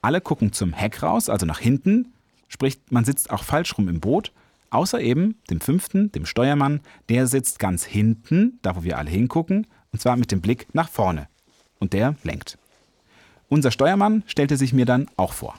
Alle 0.00 0.22
gucken 0.22 0.54
zum 0.54 0.72
Heck 0.72 1.02
raus, 1.02 1.28
also 1.28 1.44
nach 1.44 1.58
hinten. 1.58 2.14
Sprich, 2.48 2.80
man 2.90 3.04
sitzt 3.04 3.30
auch 3.30 3.44
falsch 3.44 3.76
rum 3.76 3.88
im 3.88 4.00
Boot. 4.00 4.32
Außer 4.70 5.00
eben 5.00 5.40
dem 5.48 5.60
fünften, 5.60 6.12
dem 6.12 6.26
Steuermann. 6.26 6.80
Der 7.08 7.26
sitzt 7.26 7.58
ganz 7.58 7.84
hinten, 7.84 8.58
da 8.62 8.76
wo 8.76 8.82
wir 8.82 8.98
alle 8.98 9.10
hingucken. 9.10 9.66
Und 9.92 10.02
zwar 10.02 10.16
mit 10.16 10.30
dem 10.30 10.40
Blick 10.40 10.66
nach 10.74 10.88
vorne. 10.88 11.28
Und 11.78 11.92
der 11.92 12.16
lenkt. 12.22 12.58
Unser 13.48 13.70
Steuermann 13.70 14.24
stellte 14.26 14.56
sich 14.56 14.72
mir 14.72 14.84
dann 14.84 15.08
auch 15.16 15.32
vor. 15.32 15.54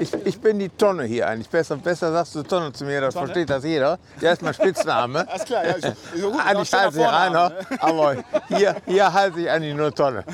Ich, 0.00 0.12
ich 0.24 0.40
bin 0.40 0.58
die 0.58 0.68
Tonne 0.68 1.04
hier 1.04 1.28
eigentlich. 1.28 1.48
Besser, 1.48 1.76
besser 1.76 2.10
sagst 2.10 2.34
du 2.34 2.42
Tonne 2.42 2.72
zu 2.72 2.84
mir, 2.84 3.00
das 3.00 3.14
versteht 3.14 3.50
das 3.50 3.62
jeder. 3.62 3.98
Der 4.20 4.32
ist 4.32 4.42
mein 4.42 4.54
Spitzname. 4.54 5.28
Alles 5.28 5.44
klar, 5.44 5.64
ja, 5.64 5.74
ist, 5.74 5.96
so 6.16 6.32
gut, 6.32 6.40
eigentlich 6.44 6.72
heiße 6.72 7.00
ich 7.00 7.06
Rainer, 7.06 7.52
aber 7.78 8.16
hier, 8.48 8.76
hier 8.86 9.12
heiße 9.12 9.40
ich 9.40 9.48
eigentlich 9.50 9.74
nur 9.74 9.94
Tonne. 9.94 10.24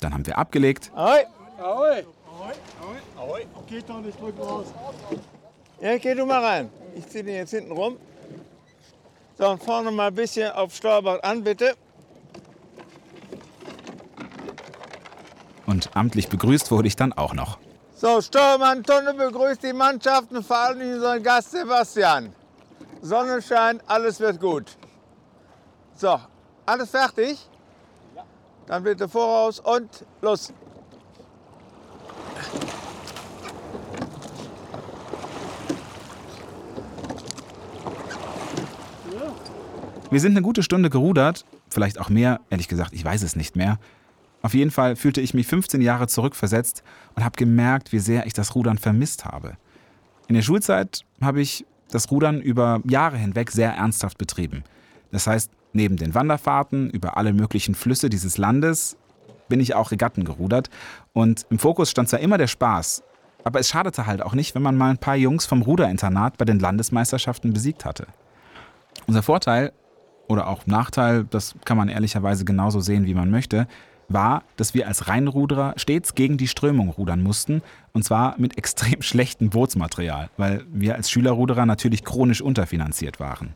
Dann 0.00 0.14
haben 0.14 0.26
wir 0.26 0.38
abgelegt. 0.38 0.90
Ahoi. 0.94 2.04
Geht 3.68 3.88
doch 3.88 4.00
nicht, 4.00 4.20
drück 4.20 4.38
raus. 4.38 4.66
Ja, 5.80 5.96
geh 5.96 6.14
du 6.14 6.26
mal 6.26 6.44
rein. 6.44 6.70
Ich 6.94 7.08
ziehe 7.08 7.24
den 7.24 7.36
jetzt 7.36 7.50
hinten 7.50 7.72
rum. 7.72 7.96
So, 9.38 9.48
und 9.48 9.62
vorne 9.62 9.90
mal 9.90 10.08
ein 10.08 10.14
bisschen 10.14 10.52
auf 10.52 10.74
Steuerbord 10.74 11.24
an, 11.24 11.42
bitte. 11.42 11.74
Und 15.66 15.96
amtlich 15.96 16.28
begrüßt 16.28 16.70
wurde 16.70 16.88
ich 16.88 16.96
dann 16.96 17.12
auch 17.12 17.32
noch. 17.32 17.58
So, 17.94 18.20
Steuermann 18.20 18.82
Tonne 18.82 19.14
begrüßt 19.14 19.62
die 19.62 19.72
Mannschaften, 19.72 20.42
vor 20.42 20.56
allem 20.58 20.94
unseren 20.94 21.22
Gast 21.22 21.52
Sebastian. 21.52 22.34
Sonne 23.00 23.40
scheint, 23.40 23.82
alles 23.86 24.20
wird 24.20 24.40
gut. 24.40 24.76
So, 25.94 26.20
alles 26.66 26.90
fertig? 26.90 27.48
Dann 28.66 28.82
bitte 28.82 29.08
voraus 29.08 29.60
und 29.60 30.04
los. 30.20 30.52
Wir 40.12 40.20
sind 40.20 40.32
eine 40.32 40.42
gute 40.42 40.62
Stunde 40.62 40.90
gerudert, 40.90 41.46
vielleicht 41.70 41.98
auch 41.98 42.10
mehr, 42.10 42.42
ehrlich 42.50 42.68
gesagt, 42.68 42.92
ich 42.92 43.02
weiß 43.02 43.22
es 43.22 43.34
nicht 43.34 43.56
mehr. 43.56 43.78
Auf 44.42 44.52
jeden 44.52 44.70
Fall 44.70 44.94
fühlte 44.94 45.22
ich 45.22 45.32
mich 45.32 45.46
15 45.46 45.80
Jahre 45.80 46.06
zurückversetzt 46.06 46.82
und 47.16 47.24
habe 47.24 47.38
gemerkt, 47.38 47.92
wie 47.94 47.98
sehr 47.98 48.26
ich 48.26 48.34
das 48.34 48.54
Rudern 48.54 48.76
vermisst 48.76 49.24
habe. 49.24 49.56
In 50.28 50.34
der 50.34 50.42
Schulzeit 50.42 51.06
habe 51.22 51.40
ich 51.40 51.64
das 51.90 52.10
Rudern 52.10 52.42
über 52.42 52.82
Jahre 52.84 53.16
hinweg 53.16 53.50
sehr 53.50 53.72
ernsthaft 53.72 54.18
betrieben. 54.18 54.64
Das 55.12 55.26
heißt, 55.26 55.50
neben 55.72 55.96
den 55.96 56.14
Wanderfahrten 56.14 56.90
über 56.90 57.16
alle 57.16 57.32
möglichen 57.32 57.74
Flüsse 57.74 58.10
dieses 58.10 58.36
Landes 58.36 58.98
bin 59.48 59.60
ich 59.60 59.74
auch 59.74 59.92
Regatten 59.92 60.24
gerudert 60.24 60.68
und 61.14 61.46
im 61.48 61.58
Fokus 61.58 61.90
stand 61.90 62.10
zwar 62.10 62.20
immer 62.20 62.36
der 62.36 62.48
Spaß, 62.48 63.02
aber 63.44 63.60
es 63.60 63.70
schadete 63.70 64.06
halt 64.06 64.20
auch 64.20 64.34
nicht, 64.34 64.54
wenn 64.54 64.62
man 64.62 64.76
mal 64.76 64.90
ein 64.90 64.98
paar 64.98 65.16
Jungs 65.16 65.46
vom 65.46 65.62
Ruderinternat 65.62 66.36
bei 66.36 66.44
den 66.44 66.58
Landesmeisterschaften 66.58 67.54
besiegt 67.54 67.86
hatte. 67.86 68.06
Unser 69.06 69.22
Vorteil 69.22 69.72
oder 70.32 70.48
auch 70.48 70.66
Nachteil, 70.66 71.24
das 71.28 71.54
kann 71.64 71.76
man 71.76 71.88
ehrlicherweise 71.88 72.44
genauso 72.44 72.80
sehen, 72.80 73.06
wie 73.06 73.14
man 73.14 73.30
möchte, 73.30 73.68
war, 74.08 74.42
dass 74.56 74.74
wir 74.74 74.88
als 74.88 75.08
Rheinruderer 75.08 75.74
stets 75.76 76.14
gegen 76.14 76.36
die 76.36 76.48
Strömung 76.48 76.88
rudern 76.90 77.22
mussten 77.22 77.62
und 77.92 78.04
zwar 78.04 78.34
mit 78.38 78.58
extrem 78.58 79.02
schlechtem 79.02 79.50
Bootsmaterial, 79.50 80.30
weil 80.36 80.64
wir 80.72 80.96
als 80.96 81.10
Schülerruderer 81.10 81.66
natürlich 81.66 82.04
chronisch 82.04 82.40
unterfinanziert 82.40 83.20
waren. 83.20 83.54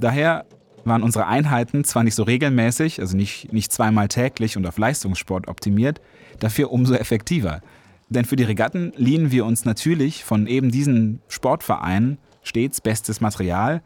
Daher 0.00 0.46
waren 0.84 1.02
unsere 1.02 1.26
Einheiten 1.26 1.84
zwar 1.84 2.04
nicht 2.04 2.14
so 2.14 2.22
regelmäßig, 2.22 3.00
also 3.00 3.16
nicht, 3.16 3.52
nicht 3.52 3.72
zweimal 3.72 4.08
täglich 4.08 4.56
und 4.56 4.66
auf 4.66 4.78
Leistungssport 4.78 5.48
optimiert, 5.48 6.00
dafür 6.38 6.72
umso 6.72 6.94
effektiver. 6.94 7.60
Denn 8.08 8.24
für 8.24 8.36
die 8.36 8.44
Regatten 8.44 8.92
liehen 8.96 9.30
wir 9.30 9.44
uns 9.44 9.64
natürlich 9.64 10.24
von 10.24 10.46
eben 10.46 10.70
diesen 10.70 11.20
Sportvereinen 11.28 12.18
stets 12.42 12.80
bestes 12.80 13.20
Material 13.20 13.82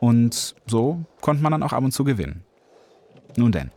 und 0.00 0.54
so 0.66 1.04
konnte 1.20 1.42
man 1.42 1.52
dann 1.52 1.62
auch 1.62 1.72
ab 1.72 1.84
und 1.84 1.92
zu 1.92 2.04
gewinnen. 2.04 2.44
Nun 3.36 3.52
denn. 3.52 3.70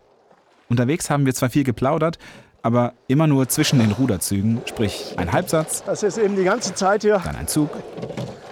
Unterwegs 0.69 1.09
haben 1.09 1.25
wir 1.25 1.33
zwar 1.35 1.49
viel 1.49 1.63
geplaudert, 1.63 2.17
aber 2.63 2.93
immer 3.07 3.27
nur 3.27 3.47
zwischen 3.49 3.79
den 3.79 3.91
Ruderzügen, 3.91 4.61
sprich 4.65 5.13
ein 5.17 5.31
Halbsatz. 5.31 5.83
Das 5.83 6.01
ist 6.01 6.17
eben 6.17 6.35
die 6.35 6.45
ganze 6.45 6.73
Zeit 6.73 7.03
hier. 7.03 7.21
Dann 7.23 7.35
ein 7.35 7.47
Zug. 7.47 7.69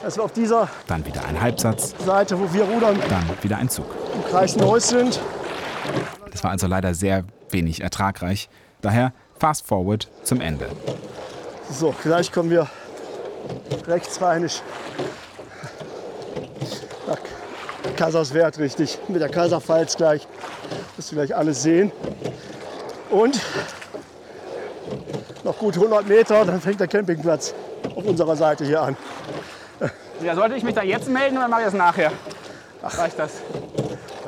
Dass 0.04 0.18
wir 0.18 0.24
auf 0.24 0.34
dieser 0.34 0.68
Dann 0.88 1.06
wieder 1.06 1.26
ein 1.26 1.40
Halbsatz. 1.40 1.96
Seite, 2.04 2.38
wo 2.38 2.54
wir 2.54 2.64
rudern, 2.64 2.98
Dann 3.10 3.24
wieder 3.42 3.58
ein 3.58 3.70
Zug. 3.70 3.86
im 4.14 4.24
Kreis 4.26 4.56
Neuss 4.58 4.90
sind. 4.90 5.20
Das 6.30 6.44
war 6.44 6.52
also 6.52 6.68
leider 6.68 6.94
sehr 6.94 7.24
wenig 7.50 7.82
ertragreich. 7.82 8.50
Daher 8.82 9.14
fast 9.40 9.66
forward 9.66 10.10
zum 10.24 10.42
Ende. 10.42 10.68
So, 11.70 11.96
gleich 12.04 12.32
kommen 12.32 12.50
wir 12.50 12.68
rechtsrheinisch 13.88 14.62
Kaiserswerth, 18.02 18.58
richtig. 18.58 18.98
Mit 19.10 19.22
der 19.22 19.30
Kaiserpfalz 19.30 19.96
gleich. 19.96 20.28
Das 20.98 21.12
wir 21.12 21.24
gleich 21.24 21.38
alles 21.38 21.62
sehen. 21.62 21.92
Und 23.12 23.40
noch 25.44 25.56
gut 25.60 25.76
100 25.76 26.08
Meter, 26.08 26.44
dann 26.46 26.60
fängt 26.60 26.80
der 26.80 26.88
Campingplatz 26.88 27.54
auf 27.96 28.04
unserer 28.04 28.36
Seite 28.36 28.66
hier 28.66 28.82
an. 28.82 28.98
Ja, 30.24 30.34
sollte 30.34 30.56
ich 30.56 30.64
mich 30.64 30.74
da 30.74 30.82
jetzt 30.82 31.10
melden 31.10 31.38
oder 31.38 31.48
mache 31.48 31.62
ich 31.62 31.66
das 31.66 31.76
nachher? 31.76 32.12
reicht 32.82 33.20
das? 33.20 33.34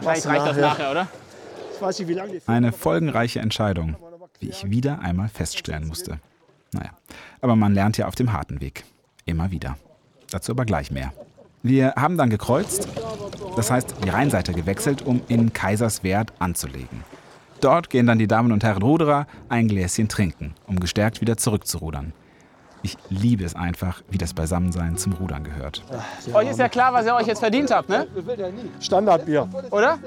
Wahrscheinlich 0.02 0.26
reicht 0.28 0.46
das 0.46 0.58
nachher, 0.58 0.92
oder? 0.92 1.08
Ich 1.74 1.82
weiß 1.82 1.98
nicht, 1.98 2.08
wie 2.08 2.14
lange 2.14 2.32
die 2.34 2.42
Eine 2.46 2.74
folgenreiche 2.74 3.40
Entscheidung, 3.40 3.96
wie 4.40 4.50
ich 4.50 4.70
wieder 4.70 5.00
einmal 5.00 5.30
feststellen 5.30 5.88
musste. 5.88 6.20
Naja, 6.74 6.92
aber 7.42 7.56
man 7.56 7.74
lernt 7.74 7.98
ja 7.98 8.08
auf 8.08 8.14
dem 8.14 8.34
harten 8.34 8.62
Weg. 8.62 8.84
Immer 9.26 9.50
wieder. 9.50 9.78
Dazu 10.30 10.52
aber 10.52 10.66
gleich 10.66 10.92
mehr. 10.92 11.12
Wir 11.66 11.94
haben 11.96 12.18
dann 12.18 12.30
gekreuzt, 12.30 12.90
das 13.56 13.72
heißt 13.72 13.96
die 14.04 14.10
Rheinseite 14.10 14.54
gewechselt, 14.54 15.02
um 15.04 15.22
in 15.28 15.54
Kaiserswerth 15.54 16.34
anzulegen. 16.40 17.04
Dort 17.62 17.90
gehen 17.90 18.08
dann 18.08 18.20
die 18.20 18.28
Damen 18.28 18.52
und 18.52 18.64
Herren 18.64 18.82
Ruderer 18.84 19.26
ein 19.50 19.68
Gläschen 19.68 20.10
trinken, 20.10 20.54
um 20.68 20.80
gestärkt 20.80 21.22
wieder 21.22 21.38
zurückzurudern. 21.38 22.14
Ich 22.86 22.98
liebe 23.10 23.46
es 23.46 23.56
einfach, 23.56 24.02
wie 24.10 24.18
das 24.18 24.34
Beisammensein 24.34 24.98
zum 24.98 25.14
Rudern 25.14 25.46
gehört. 25.46 25.82
Euch 26.34 26.50
ist 26.50 26.60
ja 26.60 26.68
klar, 26.68 26.92
was 26.92 27.06
ihr 27.06 27.16
euch 27.16 27.28
jetzt 27.28 27.40
verdient 27.40 27.72
habt, 27.72 27.88
ne? 27.88 28.08
Standardbier. 28.82 29.48
Oder? 29.72 29.98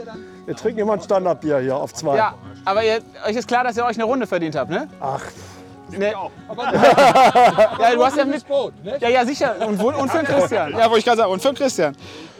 Wir 0.45 0.55
trinken 0.55 0.81
immer 0.81 0.93
ein 0.93 1.01
Standardbier 1.01 1.61
hier 1.61 1.75
auf 1.77 1.95
zwei. 1.95 2.19
Ja, 2.19 2.35
aber 2.67 2.85
ihr, 2.85 2.99
euch 3.27 3.37
ist 3.37 3.49
klar, 3.49 3.65
dass 3.65 3.79
ihr 3.79 3.85
euch 3.87 3.97
eine 3.97 4.05
Runde 4.05 4.27
verdient 4.27 4.57
habt, 4.57 4.71
ne? 4.71 4.89
Ach, 5.01 5.23
Nee. 5.89 6.13
ja, 6.13 7.95
du 7.95 8.05
hast 8.05 8.17
ja 8.17 8.25
mit. 8.25 8.45
Ja, 9.01 9.09
ja, 9.09 9.25
sicher. 9.25 9.55
Und, 9.67 9.79
wo- 9.79 9.91
und 9.93 10.11
für 10.11 10.19
den 10.19 10.27
Christian. 10.37 10.73
Ja, 10.73 10.85
wollte 10.87 10.99
ich 10.99 11.05
gerade 11.05 11.19
sagen. 11.19 11.33
Und 11.33 11.41
für 11.41 11.49
den 11.51 11.57
Christian. 11.57 11.97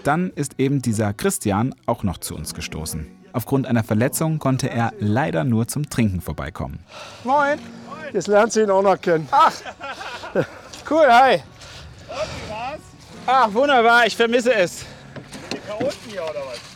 Dann 0.07 0.31
ist 0.37 0.61
eben 0.61 0.83
dieser 0.83 1.13
Christian 1.13 1.75
auch 1.85 2.05
noch 2.05 2.19
zu 2.19 2.37
uns 2.37 2.55
gestoßen. 2.55 3.11
Aufgrund 3.33 3.67
einer 3.67 3.83
Verletzung 3.83 4.39
konnte 4.39 4.71
er 4.71 4.93
leider 5.01 5.43
nur 5.43 5.67
zum 5.67 5.91
Trinken 5.91 6.21
vorbeikommen. 6.21 6.79
Moin. 7.25 7.59
jetzt 8.13 8.29
lernt 8.29 8.53
sie 8.53 8.63
ihn 8.63 8.71
auch 8.71 8.83
noch 8.83 9.01
kennen. 9.01 9.29
Cool, 10.89 11.07
hi. 11.09 11.43
Ach, 13.27 13.53
wunderbar. 13.53 14.07
Ich 14.07 14.17
vermisse 14.17 14.55
es. 14.55 14.85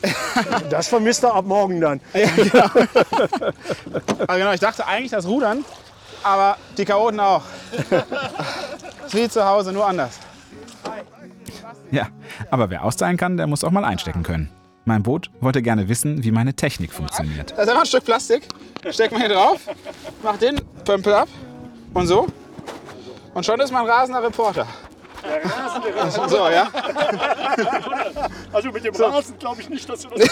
Das 0.68 0.88
vermisst 0.88 1.22
er 1.22 1.34
ab 1.34 1.44
morgen 1.44 1.80
dann. 1.80 2.00
Ah, 4.26 4.36
genau, 4.36 4.52
ich 4.52 4.60
dachte 4.60 4.84
eigentlich 4.86 5.12
das 5.12 5.26
Rudern, 5.26 5.64
aber 6.24 6.56
die 6.76 6.84
Chaoten 6.84 7.20
auch. 7.20 7.42
Ist 9.06 9.14
wie 9.14 9.28
zu 9.28 9.44
Hause, 9.44 9.72
nur 9.72 9.86
anders. 9.86 10.18
Ja, 11.90 12.08
aber 12.50 12.70
wer 12.70 12.84
austeilen 12.84 13.16
kann, 13.16 13.36
der 13.36 13.46
muss 13.46 13.64
auch 13.64 13.70
mal 13.70 13.84
einstecken 13.84 14.22
können. 14.22 14.50
Mein 14.84 15.02
Boot 15.02 15.30
wollte 15.40 15.60
gerne 15.62 15.88
wissen, 15.88 16.24
wie 16.24 16.30
meine 16.32 16.54
Technik 16.54 16.92
funktioniert. 16.92 17.52
Da 17.52 17.62
ist 17.62 17.68
einfach 17.68 17.82
ein 17.82 17.86
Stück 17.86 18.04
Plastik. 18.04 18.48
Steckt 18.90 19.12
man 19.12 19.20
hier 19.20 19.30
drauf, 19.30 19.60
macht 20.22 20.40
den 20.42 20.60
Pömpel 20.84 21.12
ab 21.14 21.28
und 21.94 22.06
so. 22.06 22.26
Und 23.34 23.44
schon 23.44 23.60
ist 23.60 23.72
man 23.72 23.82
ein 23.84 23.90
rasender 23.90 24.22
Reporter. 24.22 24.66
So, 26.28 26.48
ja. 26.48 26.66
Also 28.52 28.70
mit 28.70 28.84
dem 28.84 28.94
Rasen 28.94 29.38
glaube 29.38 29.60
ich 29.60 29.68
nicht, 29.68 29.86
dass 29.86 30.00
du 30.00 30.08
das 30.16 30.28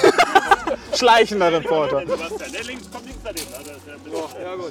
Schleichender 0.99 1.53
Reporter. 1.53 2.03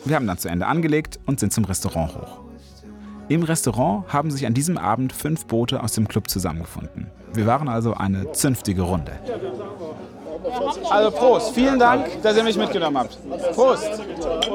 Wir 0.06 0.16
haben 0.16 0.26
dann 0.26 0.38
zu 0.40 0.50
Ende 0.50 0.66
angelegt 0.66 1.20
und 1.28 1.40
sind 1.40 1.54
zum 1.54 1.66
Restaurant 1.66 2.16
hoch. 2.16 2.40
Im 3.30 3.44
Restaurant 3.44 4.06
haben 4.08 4.32
sich 4.32 4.46
an 4.46 4.54
diesem 4.54 4.78
Abend 4.78 5.12
fünf 5.12 5.46
Boote 5.48 5.84
aus 5.84 5.92
dem 5.94 6.08
Club 6.08 6.30
zusammengefunden. 6.30 7.12
Wir 7.34 7.46
waren 7.46 7.68
also 7.68 7.94
eine 7.94 8.32
zünftige 8.32 8.84
Runde. 8.84 9.12
Also 10.90 11.12
Prost. 11.12 11.54
Vielen 11.54 11.78
Dank, 11.78 12.22
dass 12.24 12.38
ihr 12.38 12.44
mich 12.44 12.58
mitgenommen 12.58 12.98
habt. 12.98 13.18
Prost. 13.54 13.90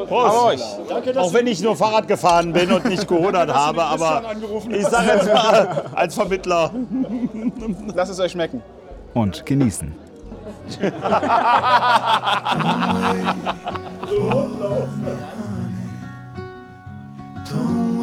Prost. 0.08 0.10
Auf 0.10 0.44
euch. 0.46 1.16
Auch 1.16 1.34
wenn 1.34 1.46
ich 1.46 1.60
nur 1.60 1.76
Fahrrad 1.76 2.08
gefahren 2.08 2.54
bin 2.54 2.72
und 2.72 2.86
nicht 2.86 3.06
gerudert 3.06 3.52
habe, 3.54 3.82
aber 3.84 4.22
ich 4.70 4.86
sage 4.86 5.08
jetzt 5.08 5.26
mal 5.26 5.84
als 5.94 6.14
Vermittler. 6.14 6.70
Lasst 7.94 8.12
es 8.12 8.20
euch 8.20 8.32
schmecken. 8.32 8.62
Und 9.12 9.44
genießen. 9.44 9.94
Don't 17.44 17.98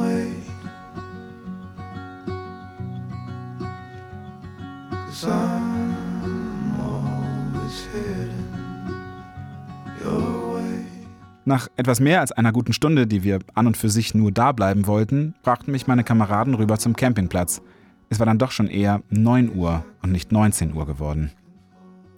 Nach 11.46 11.68
etwas 11.78 12.00
mehr 12.00 12.22
als 12.22 12.32
einer 12.32 12.52
guten 12.52 12.74
Stunde, 12.74 13.08
die 13.08 13.24
wir 13.24 13.40
an 13.56 13.66
und 13.66 13.76
für 13.76 13.90
sich 13.90 14.14
nur 14.14 14.32
da 14.32 14.52
bleiben 14.52 14.86
wollten, 14.86 15.34
brachten 15.42 15.72
mich 15.72 15.88
meine 15.88 16.04
Kameraden 16.04 16.54
rüber 16.54 16.78
zum 16.78 16.96
Campingplatz. 16.96 17.62
Es 18.10 18.20
war 18.20 18.28
dann 18.28 18.38
doch 18.38 18.52
schon 18.52 18.68
eher 18.68 19.02
9 19.10 19.56
Uhr 19.56 19.84
und 20.04 20.12
nicht 20.12 20.32
19 20.32 20.76
Uhr 20.76 20.86
geworden. 20.86 21.32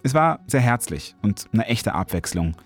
Es 0.02 0.12
war 0.12 0.40
sehr 0.46 0.60
herzlich 0.60 1.14
und 1.22 1.48
eine 1.52 1.66
echte 1.66 1.94
Abwechslung, 1.94 2.56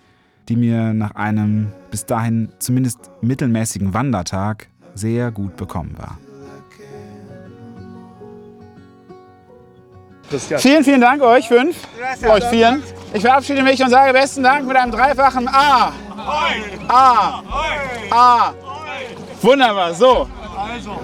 die 0.49 0.57
mir 0.57 0.93
nach 0.93 1.15
einem 1.15 1.73
bis 1.93 2.05
dahin 2.05 2.49
zumindest 2.59 3.13
mittelmäßigen 3.21 3.95
Wandertag 3.95 4.69
sehr 4.95 5.31
gut 5.31 5.57
bekommen 5.57 5.97
war. 5.99 6.19
Vielen, 10.59 10.85
vielen 10.85 11.01
Dank 11.01 11.23
euch 11.23 11.47
fünf. 11.49 11.77
Euch 12.29 12.45
vieren. 12.45 12.83
Ich 13.13 13.23
verabschiede 13.23 13.63
mich 13.63 13.83
und 13.83 13.91
sage 13.91 14.13
besten 14.13 14.43
Dank 14.43 14.67
mit 14.67 14.77
einem 14.77 14.91
dreifachen 14.91 15.49
A. 15.49 15.93
A. 16.89 17.43
A. 18.11 18.55
Wunderbar, 19.41 19.95
so. 19.95 20.29
Also, 20.57 20.99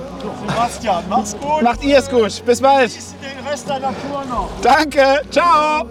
Sebastian, 0.49 1.05
mach's 1.09 1.37
gut. 1.39 1.63
Macht 1.63 1.85
ihr 1.85 1.99
es 1.99 2.11
gut. 2.11 2.45
Bis 2.45 2.61
bald. 2.61 2.91
Den 2.93 3.47
Rest 3.47 3.69
deiner 3.69 3.89
Tour 3.89 4.25
noch. 4.29 4.51
Danke. 4.61 5.23
Ciao. 5.31 5.87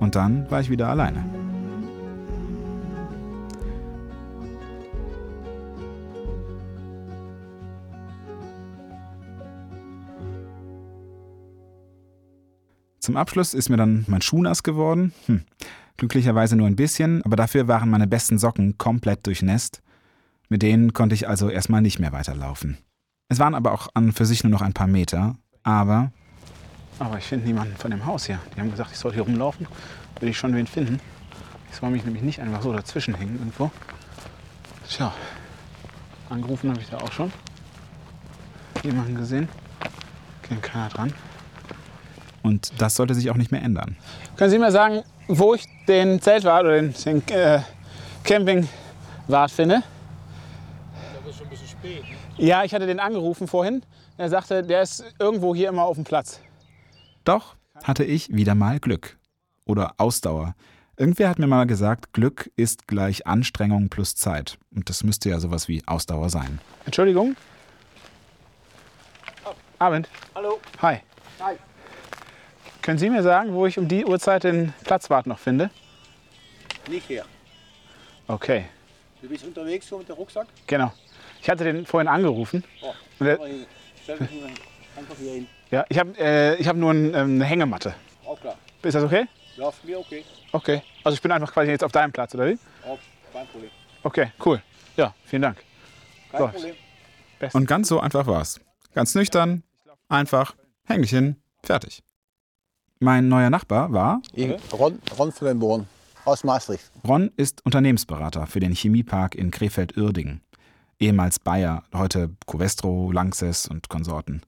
Und 0.00 0.14
dann 0.16 0.50
war 0.50 0.60
ich 0.60 0.70
wieder 0.70 0.88
alleine. 0.88 1.43
Zum 13.04 13.18
Abschluss 13.18 13.52
ist 13.52 13.68
mir 13.68 13.76
dann 13.76 14.06
mein 14.08 14.22
Schuh 14.22 14.40
nass 14.40 14.62
geworden. 14.62 15.12
Hm. 15.26 15.42
Glücklicherweise 15.98 16.56
nur 16.56 16.66
ein 16.66 16.74
bisschen, 16.74 17.22
aber 17.22 17.36
dafür 17.36 17.68
waren 17.68 17.90
meine 17.90 18.06
besten 18.06 18.38
Socken 18.38 18.78
komplett 18.78 19.26
durchnässt. 19.26 19.82
Mit 20.48 20.62
denen 20.62 20.94
konnte 20.94 21.14
ich 21.14 21.28
also 21.28 21.50
erstmal 21.50 21.82
nicht 21.82 21.98
mehr 21.98 22.12
weiterlaufen. 22.12 22.78
Es 23.28 23.38
waren 23.38 23.54
aber 23.54 23.72
auch 23.72 23.88
an 23.92 24.06
und 24.06 24.12
für 24.14 24.24
sich 24.24 24.42
nur 24.42 24.50
noch 24.50 24.62
ein 24.62 24.72
paar 24.72 24.86
Meter, 24.86 25.36
aber 25.62 26.12
Aber 26.98 27.18
ich 27.18 27.24
finde 27.24 27.44
niemanden 27.44 27.76
von 27.76 27.90
dem 27.90 28.06
Haus 28.06 28.24
hier. 28.24 28.40
Die 28.56 28.60
haben 28.60 28.70
gesagt, 28.70 28.92
ich 28.92 28.98
soll 28.98 29.12
hier 29.12 29.24
rumlaufen. 29.24 29.66
Will 30.20 30.30
ich 30.30 30.38
schon 30.38 30.54
wen 30.54 30.66
finden. 30.66 30.98
Ich 31.70 31.76
soll 31.76 31.90
mich 31.90 32.06
nämlich 32.06 32.22
nicht 32.22 32.40
einfach 32.40 32.62
so 32.62 32.72
dazwischen 32.72 33.12
hängen 33.16 33.38
irgendwo. 33.38 33.70
Tja, 34.88 35.12
angerufen 36.30 36.70
habe 36.70 36.80
ich 36.80 36.88
da 36.88 36.96
auch 36.96 37.12
schon. 37.12 37.30
Jemanden 38.82 39.14
gesehen. 39.14 39.50
Kennt 40.40 40.62
keiner 40.62 40.88
dran. 40.88 41.12
Und 42.44 42.72
das 42.80 42.94
sollte 42.94 43.14
sich 43.14 43.30
auch 43.30 43.36
nicht 43.36 43.50
mehr 43.50 43.62
ändern. 43.62 43.96
Können 44.36 44.50
Sie 44.50 44.58
mir 44.58 44.70
sagen, 44.70 45.02
wo 45.26 45.54
ich 45.54 45.66
den 45.88 46.20
Zeltwart 46.20 46.64
oder 46.64 46.80
den, 46.80 46.94
den 47.04 47.28
äh, 47.28 47.60
Campingwart 48.22 49.50
finde? 49.50 49.82
Das 51.24 51.30
ist 51.30 51.38
schon 51.38 51.46
ein 51.46 51.50
bisschen 51.50 51.68
spät. 51.68 52.02
Ne? 52.02 52.46
Ja, 52.46 52.62
ich 52.62 52.74
hatte 52.74 52.86
den 52.86 53.00
angerufen 53.00 53.48
vorhin. 53.48 53.82
Er 54.18 54.28
sagte, 54.28 54.62
der 54.62 54.82
ist 54.82 55.04
irgendwo 55.18 55.54
hier 55.54 55.70
immer 55.70 55.84
auf 55.84 55.96
dem 55.96 56.04
Platz. 56.04 56.40
Doch 57.24 57.56
hatte 57.82 58.04
ich 58.04 58.32
wieder 58.32 58.54
mal 58.54 58.78
Glück. 58.78 59.16
Oder 59.64 59.94
Ausdauer. 59.96 60.54
Irgendwer 60.96 61.28
hat 61.28 61.38
mir 61.38 61.46
mal 61.46 61.66
gesagt, 61.66 62.12
Glück 62.12 62.52
ist 62.54 62.86
gleich 62.86 63.26
Anstrengung 63.26 63.88
plus 63.88 64.14
Zeit. 64.14 64.58
Und 64.74 64.90
das 64.90 65.02
müsste 65.02 65.30
ja 65.30 65.40
sowas 65.40 65.66
wie 65.66 65.82
Ausdauer 65.86 66.28
sein. 66.28 66.60
Entschuldigung. 66.84 67.34
Abend. 69.78 70.08
Hallo. 70.34 70.60
Hi. 70.82 71.00
Hi. 71.40 71.56
Können 72.84 72.98
Sie 72.98 73.08
mir 73.08 73.22
sagen, 73.22 73.54
wo 73.54 73.64
ich 73.64 73.78
um 73.78 73.88
die 73.88 74.04
Uhrzeit 74.04 74.44
den 74.44 74.74
Platzwart 74.84 75.26
noch 75.26 75.38
finde? 75.38 75.70
Nicht 76.88 77.06
hier. 77.06 77.24
Okay, 78.28 78.66
Du 79.22 79.28
bist 79.30 79.42
unterwegs 79.46 79.88
so 79.88 79.96
mit 79.96 80.06
dem 80.08 80.16
Rucksack? 80.16 80.46
genau. 80.66 80.92
Ich 81.40 81.48
hatte 81.48 81.64
den 81.64 81.86
vorhin 81.86 82.08
angerufen. 82.08 82.62
Oh, 82.82 82.92
Und 83.18 83.26
der-. 83.26 83.38
Stell 84.02 84.18
dich 84.18 84.28
einfach 84.96 85.16
hier 85.18 85.32
hin. 85.32 85.46
Ja, 85.70 85.84
ich 85.88 85.98
habe 85.98 86.12
äh, 86.18 86.56
ich 86.56 86.68
hab 86.68 86.76
nur 86.76 86.90
ein, 86.92 87.06
ähm, 87.14 87.34
eine 87.36 87.44
Hängematte. 87.46 87.94
Auch 88.26 88.38
klar. 88.38 88.56
Ist 88.82 88.94
das 88.94 89.02
okay? 89.02 89.26
Ja, 89.56 89.70
für 89.70 89.86
mich 89.86 89.96
okay. 89.96 90.24
Okay. 90.52 90.82
Also 91.04 91.14
ich 91.14 91.22
bin 91.22 91.32
einfach 91.32 91.50
quasi 91.52 91.70
jetzt 91.70 91.84
auf 91.84 91.92
deinem 91.92 92.12
Platz, 92.12 92.34
oder 92.34 92.48
wie? 92.48 92.58
Auch 92.86 92.98
kein 93.32 93.46
Problem. 93.46 93.70
Okay, 94.02 94.30
cool. 94.44 94.62
Ja, 94.98 95.14
vielen 95.24 95.40
Dank. 95.42 95.56
Kein 96.30 96.40
So. 96.40 96.48
Problem. 96.48 96.74
Und 97.54 97.66
ganz 97.66 97.88
so 97.88 98.00
einfach 98.00 98.26
war's. 98.26 98.60
Ganz 98.94 99.14
nüchtern, 99.14 99.62
einfach, 100.10 100.54
häng 100.86 101.00
dich 101.00 101.10
hin, 101.10 101.36
fertig. 101.62 102.02
Mein 103.04 103.28
neuer 103.28 103.50
Nachbar 103.50 103.92
war, 103.92 104.22
Ron, 104.72 104.98
Ron 105.18 105.30
von 105.30 105.46
den 105.46 105.86
aus 106.24 106.42
Maastricht. 106.42 106.90
Ron 107.06 107.30
ist 107.36 107.62
Unternehmensberater 107.62 108.46
für 108.46 108.60
den 108.60 108.72
Chemiepark 108.72 109.34
in 109.34 109.50
Krefeld-Uerdingen. 109.50 110.40
Ehemals 110.98 111.38
Bayer, 111.38 111.82
heute 111.92 112.30
Covestro, 112.46 113.12
Lanxess 113.12 113.66
und 113.66 113.90
Konsorten. 113.90 114.40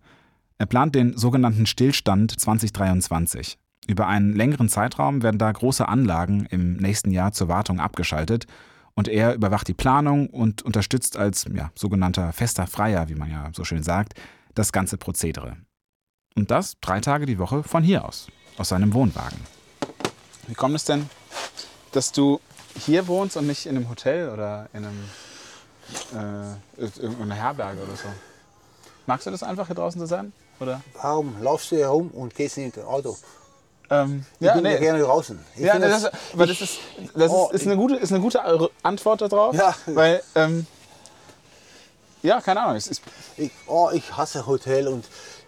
Er 0.56 0.64
plant 0.64 0.94
den 0.94 1.18
sogenannten 1.18 1.66
Stillstand 1.66 2.40
2023. 2.40 3.58
Über 3.88 4.06
einen 4.06 4.34
längeren 4.34 4.70
Zeitraum 4.70 5.22
werden 5.22 5.36
da 5.36 5.52
große 5.52 5.86
Anlagen 5.86 6.46
im 6.48 6.76
nächsten 6.78 7.10
Jahr 7.10 7.32
zur 7.32 7.48
Wartung 7.48 7.78
abgeschaltet 7.78 8.46
und 8.94 9.06
er 9.06 9.34
überwacht 9.34 9.68
die 9.68 9.74
Planung 9.74 10.30
und 10.30 10.62
unterstützt 10.62 11.18
als 11.18 11.44
ja, 11.52 11.72
sogenannter 11.74 12.32
fester 12.32 12.66
Freier, 12.66 13.10
wie 13.10 13.16
man 13.16 13.30
ja 13.30 13.50
so 13.52 13.64
schön 13.64 13.82
sagt, 13.82 14.14
das 14.54 14.72
ganze 14.72 14.96
Prozedere. 14.96 15.58
Und 16.36 16.50
das 16.50 16.76
drei 16.80 17.00
Tage 17.00 17.26
die 17.26 17.38
Woche 17.38 17.62
von 17.62 17.82
hier 17.82 18.04
aus, 18.04 18.26
aus 18.58 18.68
seinem 18.68 18.92
Wohnwagen. 18.94 19.38
Wie 20.46 20.54
kommt 20.54 20.76
es 20.76 20.84
denn, 20.84 21.08
dass 21.92 22.12
du 22.12 22.40
hier 22.78 23.06
wohnst 23.08 23.36
und 23.36 23.46
nicht 23.46 23.66
in 23.66 23.76
einem 23.76 23.88
Hotel 23.88 24.28
oder 24.28 24.68
in 24.74 24.84
einem 24.84 25.04
äh, 26.78 26.82
irgendeiner 27.00 27.34
Herberge 27.34 27.82
oder 27.82 27.96
so? 27.96 28.08
Magst 29.06 29.26
du 29.26 29.30
das 29.30 29.42
einfach 29.42 29.66
hier 29.66 29.76
draußen 29.76 30.00
zu 30.00 30.06
sein? 30.06 30.32
Oder? 30.60 30.82
Warum 31.00 31.42
laufst 31.42 31.70
du 31.72 31.76
hier 31.76 31.88
rum 31.88 32.10
und 32.10 32.34
gehst 32.34 32.56
nicht 32.58 32.76
ins 32.76 32.84
Auto? 32.86 33.16
Ähm, 33.88 34.26
Ich 34.40 34.52
bin 34.52 34.64
ja 34.64 34.76
gerne 34.78 35.00
draußen. 35.00 35.38
Ich 35.54 35.62
ja, 35.62 35.78
das, 35.78 36.02
das- 36.02 36.12
aber 36.34 36.46
das, 36.46 36.60
ist, 36.60 36.78
das 37.14 37.30
Oh, 37.30 37.48
ist, 37.52 37.62
ist, 37.62 37.66
eine 37.66 37.76
gute, 37.76 37.96
ist 37.96 38.12
eine 38.12 38.20
gute 38.20 38.40
Antwort 38.82 39.20
darauf. 39.22 39.54
Ja. 39.54 39.74
Weil, 39.86 40.22
ähm, 40.34 40.66
ja, 42.22 42.40
keine 42.40 42.62
Ahnung. 42.62 42.76
Es 42.76 42.88
ist, 42.88 43.00
Ich, 43.36 43.52
oh, 43.68 43.90
ich 43.92 44.16
hasse 44.16 44.46
Hotel 44.46 44.88
und 44.88 45.04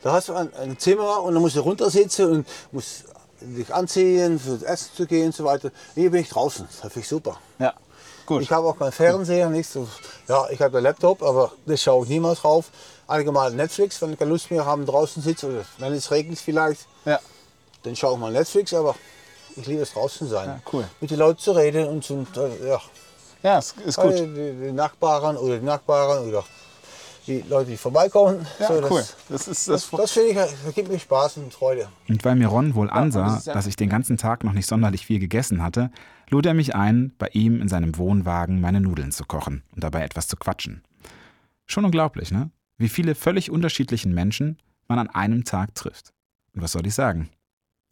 da 0.08 0.14
hast 0.14 0.28
du 0.28 0.34
ein, 0.34 0.52
ein 0.54 0.78
Zimmer 0.78 1.22
und 1.22 1.34
dann 1.34 1.42
musst 1.42 1.56
du 1.56 1.60
runtersitzen 1.60 2.30
und 2.30 2.48
musst 2.72 3.04
dich 3.40 3.72
anziehen, 3.72 4.38
für 4.40 4.52
das 4.54 4.62
Essen 4.62 4.90
zu 4.96 5.06
gehen 5.06 5.26
und 5.26 5.34
so 5.34 5.44
weiter. 5.44 5.70
Hier 5.94 6.10
bin 6.10 6.22
ich 6.22 6.28
draußen, 6.28 6.66
das 6.66 6.80
finde 6.92 7.00
ich 7.00 7.08
super. 7.08 7.38
ja, 7.58 7.72
gut. 8.26 8.42
Ich 8.42 8.50
habe 8.50 8.66
auch 8.66 8.78
keinen 8.78 8.92
Fernseher, 8.92 9.48
nichts. 9.48 9.72
so- 9.74 9.86
Ja, 10.26 10.48
ich 10.50 10.60
habe 10.60 10.78
einen 10.78 10.84
Laptop, 10.84 11.22
aber 11.22 11.52
das 11.66 11.80
schaue 11.82 12.04
ich 12.04 12.10
niemals 12.10 12.40
drauf. 12.40 12.66
Allgemein 13.06 13.54
Netflix, 13.56 14.02
wenn 14.02 14.12
ich 14.12 14.18
keine 14.18 14.30
Lust 14.32 14.50
mehr 14.50 14.66
habe, 14.66 14.84
draußen 14.84 15.22
sitze 15.22 15.46
oder 15.46 15.64
wenn 15.78 15.92
es 15.92 16.10
regnet 16.10 16.38
vielleicht, 16.38 16.82
ja, 17.04 17.18
dann 17.84 17.94
schaue 17.96 18.14
ich 18.14 18.18
mal 18.20 18.32
Netflix, 18.32 18.74
aber 18.74 18.94
ich 19.56 19.66
liebe 19.66 19.82
es 19.82 19.92
draußen 19.92 20.28
sein. 20.28 20.48
ja, 20.48 20.60
cool. 20.72 20.84
Mit 21.00 21.10
den 21.10 21.18
Leuten 21.18 21.38
zu 21.40 21.52
reden 21.52 21.88
und 21.88 22.04
zu, 22.04 22.26
äh, 22.36 22.68
ja, 22.68 22.80
Ja, 23.42 23.58
ist, 23.60 23.76
ist 23.84 23.96
gut. 23.98 24.14
Die, 24.14 24.26
die 24.26 24.72
Nachbarn 24.72 25.36
oder 25.36 25.58
die 25.58 25.64
Nachbarn 25.64 26.28
oder 26.28 26.44
die 27.28 27.44
Leute, 27.48 27.70
die 27.70 27.76
vorbeikommen. 27.76 28.46
Ja, 28.58 28.68
So, 28.68 28.80
das, 28.80 28.90
cool. 28.90 29.04
Das 29.28 29.48
ist, 29.48 29.68
das, 29.68 29.90
Das, 29.90 30.00
das 30.00 30.10
finde 30.12 30.30
ich, 30.30 30.36
das 30.36 30.74
gibt 30.74 30.88
mir 30.88 30.98
Spaß 30.98 31.36
und 31.36 31.52
Freude. 31.52 31.88
Und 32.08 32.24
weil 32.24 32.36
mir 32.36 32.48
Ron 32.48 32.74
wohl 32.74 32.90
ansah, 32.90 33.40
dass 33.44 33.66
ich 33.66 33.76
den 33.76 33.88
ganzen 33.88 34.16
Tag 34.16 34.44
noch 34.44 34.52
nicht 34.52 34.66
sonderlich 34.66 35.06
viel 35.06 35.18
gegessen 35.18 35.62
hatte, 35.62 35.90
lud 36.30 36.46
er 36.46 36.54
mich 36.54 36.74
ein, 36.74 37.12
bei 37.18 37.28
ihm 37.32 37.60
in 37.60 37.68
seinem 37.68 37.96
Wohnwagen 37.96 38.60
meine 38.60 38.80
Nudeln 38.80 39.12
zu 39.12 39.24
kochen 39.24 39.62
und 39.74 39.84
dabei 39.84 40.02
etwas 40.02 40.26
zu 40.26 40.36
quatschen. 40.36 40.82
Schon 41.66 41.84
unglaublich, 41.84 42.30
ne? 42.30 42.50
Wie 42.78 42.88
viele 42.88 43.14
völlig 43.14 43.50
unterschiedlichen 43.50 44.14
Menschen 44.14 44.58
man 44.86 44.98
an 44.98 45.10
einem 45.10 45.44
Tag 45.44 45.74
trifft. 45.74 46.12
Und 46.54 46.62
was 46.62 46.72
soll 46.72 46.86
ich 46.86 46.94
sagen? 46.94 47.28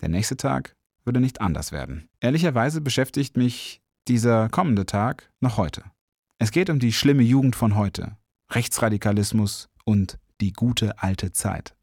Der 0.00 0.08
nächste 0.08 0.36
Tag 0.36 0.74
würde 1.04 1.20
nicht 1.20 1.40
anders 1.40 1.72
werden. 1.72 2.08
Ehrlicherweise 2.20 2.80
beschäftigt 2.80 3.36
mich 3.36 3.80
dieser 4.08 4.48
kommende 4.48 4.86
Tag 4.86 5.30
noch 5.40 5.56
heute. 5.56 5.82
Es 6.38 6.50
geht 6.50 6.70
um 6.70 6.78
die 6.78 6.92
schlimme 6.92 7.22
Jugend 7.22 7.56
von 7.56 7.76
heute, 7.76 8.16
Rechtsradikalismus 8.50 9.68
und 9.84 10.18
die 10.40 10.52
gute 10.52 11.02
alte 11.02 11.32
Zeit. 11.32 11.74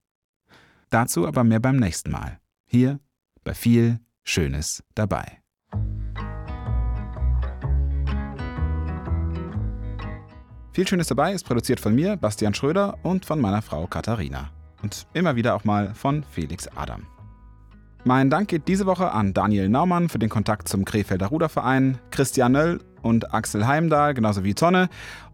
Dazu 0.89 1.27
aber 1.27 1.43
mehr 1.43 1.59
beim 1.59 1.77
nächsten 1.77 2.11
Mal. 2.11 2.39
Hier 2.65 2.99
bei 3.43 3.53
viel 3.53 3.99
Schönes 4.23 4.83
dabei. 4.95 5.39
Viel 10.71 10.87
Schönes 10.87 11.07
dabei 11.07 11.33
ist 11.33 11.43
produziert 11.43 11.79
von 11.79 11.93
mir, 11.93 12.17
Bastian 12.17 12.53
Schröder, 12.53 12.97
und 13.03 13.25
von 13.25 13.39
meiner 13.39 13.61
Frau 13.61 13.85
Katharina. 13.85 14.49
Und 14.81 15.05
immer 15.13 15.35
wieder 15.35 15.55
auch 15.55 15.65
mal 15.65 15.93
von 15.93 16.23
Felix 16.23 16.67
Adam. 16.75 17.05
Mein 18.05 18.29
Dank 18.29 18.49
geht 18.49 18.67
diese 18.67 18.85
Woche 18.85 19.11
an 19.11 19.33
Daniel 19.33 19.69
Naumann 19.69 20.09
für 20.09 20.19
den 20.19 20.29
Kontakt 20.29 20.67
zum 20.67 20.83
Krefelder 20.83 21.27
Ruderverein, 21.27 21.99
Christian 22.11 22.53
Nöll 22.53 22.81
und 23.01 23.33
Axel 23.33 23.67
Heimdahl, 23.67 24.13
genauso 24.13 24.43
wie 24.43 24.55
Tonne, 24.55 24.89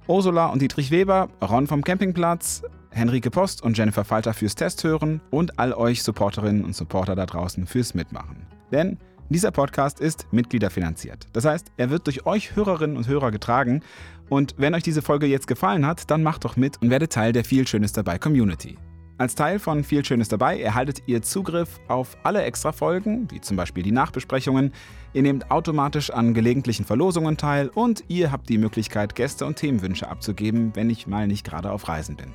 Ursula 0.10 0.48
und 0.48 0.60
Dietrich 0.60 0.90
Weber, 0.90 1.30
Ron 1.40 1.68
vom 1.68 1.84
Campingplatz, 1.84 2.64
Henrike 2.90 3.30
Post 3.30 3.62
und 3.62 3.78
Jennifer 3.78 4.04
Falter 4.04 4.34
fürs 4.34 4.56
Testhören 4.56 5.22
und 5.30 5.60
all 5.60 5.72
euch 5.72 6.02
Supporterinnen 6.02 6.66
und 6.66 6.76
Supporter 6.76 7.16
da 7.16 7.28
draußen 7.28 7.68
fürs 7.68 7.94
Mitmachen. 7.94 8.48
Denn 8.72 8.98
dieser 9.30 9.52
Podcast 9.52 10.00
ist 10.00 10.26
mitgliederfinanziert. 10.32 11.28
Das 11.34 11.46
heißt, 11.46 11.68
er 11.78 11.92
wird 11.92 12.08
durch 12.08 12.26
euch 12.26 12.56
Hörerinnen 12.56 12.98
und 12.98 13.08
Hörer 13.08 13.30
getragen. 13.30 13.84
Und 14.30 14.56
wenn 14.58 14.74
euch 14.74 14.82
diese 14.82 15.04
Folge 15.04 15.28
jetzt 15.28 15.46
gefallen 15.46 15.86
hat, 15.86 16.10
dann 16.10 16.24
macht 16.24 16.44
doch 16.44 16.58
mit 16.58 16.82
und 16.82 16.90
werdet 16.90 17.14
Teil 17.14 17.32
der 17.32 17.46
Viel 17.46 17.68
Schönes 17.68 17.94
dabei 17.94 18.18
Community. 18.18 18.80
Als 19.20 19.36
Teil 19.36 19.60
von 19.60 19.84
Viel 19.84 20.06
Schönes 20.06 20.30
dabei 20.30 20.62
erhaltet 20.62 21.04
ihr 21.06 21.22
Zugriff 21.22 21.82
auf 21.90 22.16
alle 22.24 22.42
Extra-Folgen, 22.44 23.30
wie 23.30 23.42
zum 23.42 23.58
Beispiel 23.58 23.84
die 23.84 23.92
Nachbesprechungen. 23.92 24.72
Ihr 25.12 25.24
nehmt 25.24 25.52
automatisch 25.52 26.10
an 26.10 26.34
gelegentlichen 26.34 26.86
Verlosungen 26.86 27.36
teil 27.36 27.68
und 27.68 28.06
ihr 28.08 28.32
habt 28.32 28.48
die 28.48 28.58
Möglichkeit, 28.58 29.16
Gäste 29.16 29.46
und 29.46 29.58
Themenwünsche 29.58 30.08
abzugeben, 30.08 30.72
wenn 30.74 30.90
ich 30.90 31.06
mal 31.06 31.28
nicht 31.28 31.46
gerade 31.46 31.70
auf 31.70 31.90
Reisen 31.90 32.16
bin. 32.16 32.34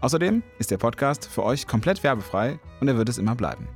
Außerdem 0.00 0.44
ist 0.60 0.70
der 0.70 0.78
Podcast 0.78 1.26
für 1.26 1.42
euch 1.42 1.66
komplett 1.66 2.04
werbefrei 2.04 2.60
und 2.80 2.86
er 2.86 2.96
wird 2.96 3.08
es 3.08 3.18
immer 3.18 3.34
bleiben. 3.34 3.66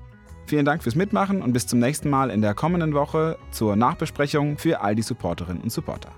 Vielen 0.47 0.65
Dank 0.65 0.85
fürs 0.85 0.95
Mitmachen 0.95 1.43
und 1.43 1.53
bis 1.53 1.67
zum 1.67 1.81
nächsten 1.81 2.11
Mal 2.11 2.31
in 2.31 2.43
der 2.43 2.55
kommenden 2.55 2.95
Woche 2.95 3.39
zur 3.51 3.75
Nachbesprechung 3.75 4.57
für 4.57 4.81
all 4.81 4.95
die 4.95 5.03
Supporterinnen 5.03 5.65
und 5.65 5.73
Supporter. 5.73 6.13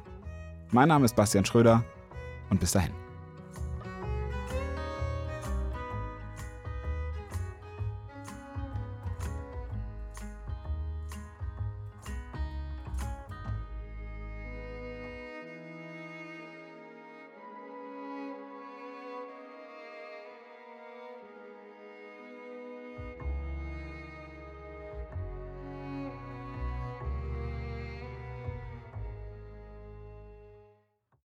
Mein 0.73 0.89
Name 0.89 1.07
ist 1.07 1.17
Bastian 1.17 1.47
Schröder 1.47 1.83
und 2.51 2.61
bis 2.61 2.73
dahin. 2.73 3.01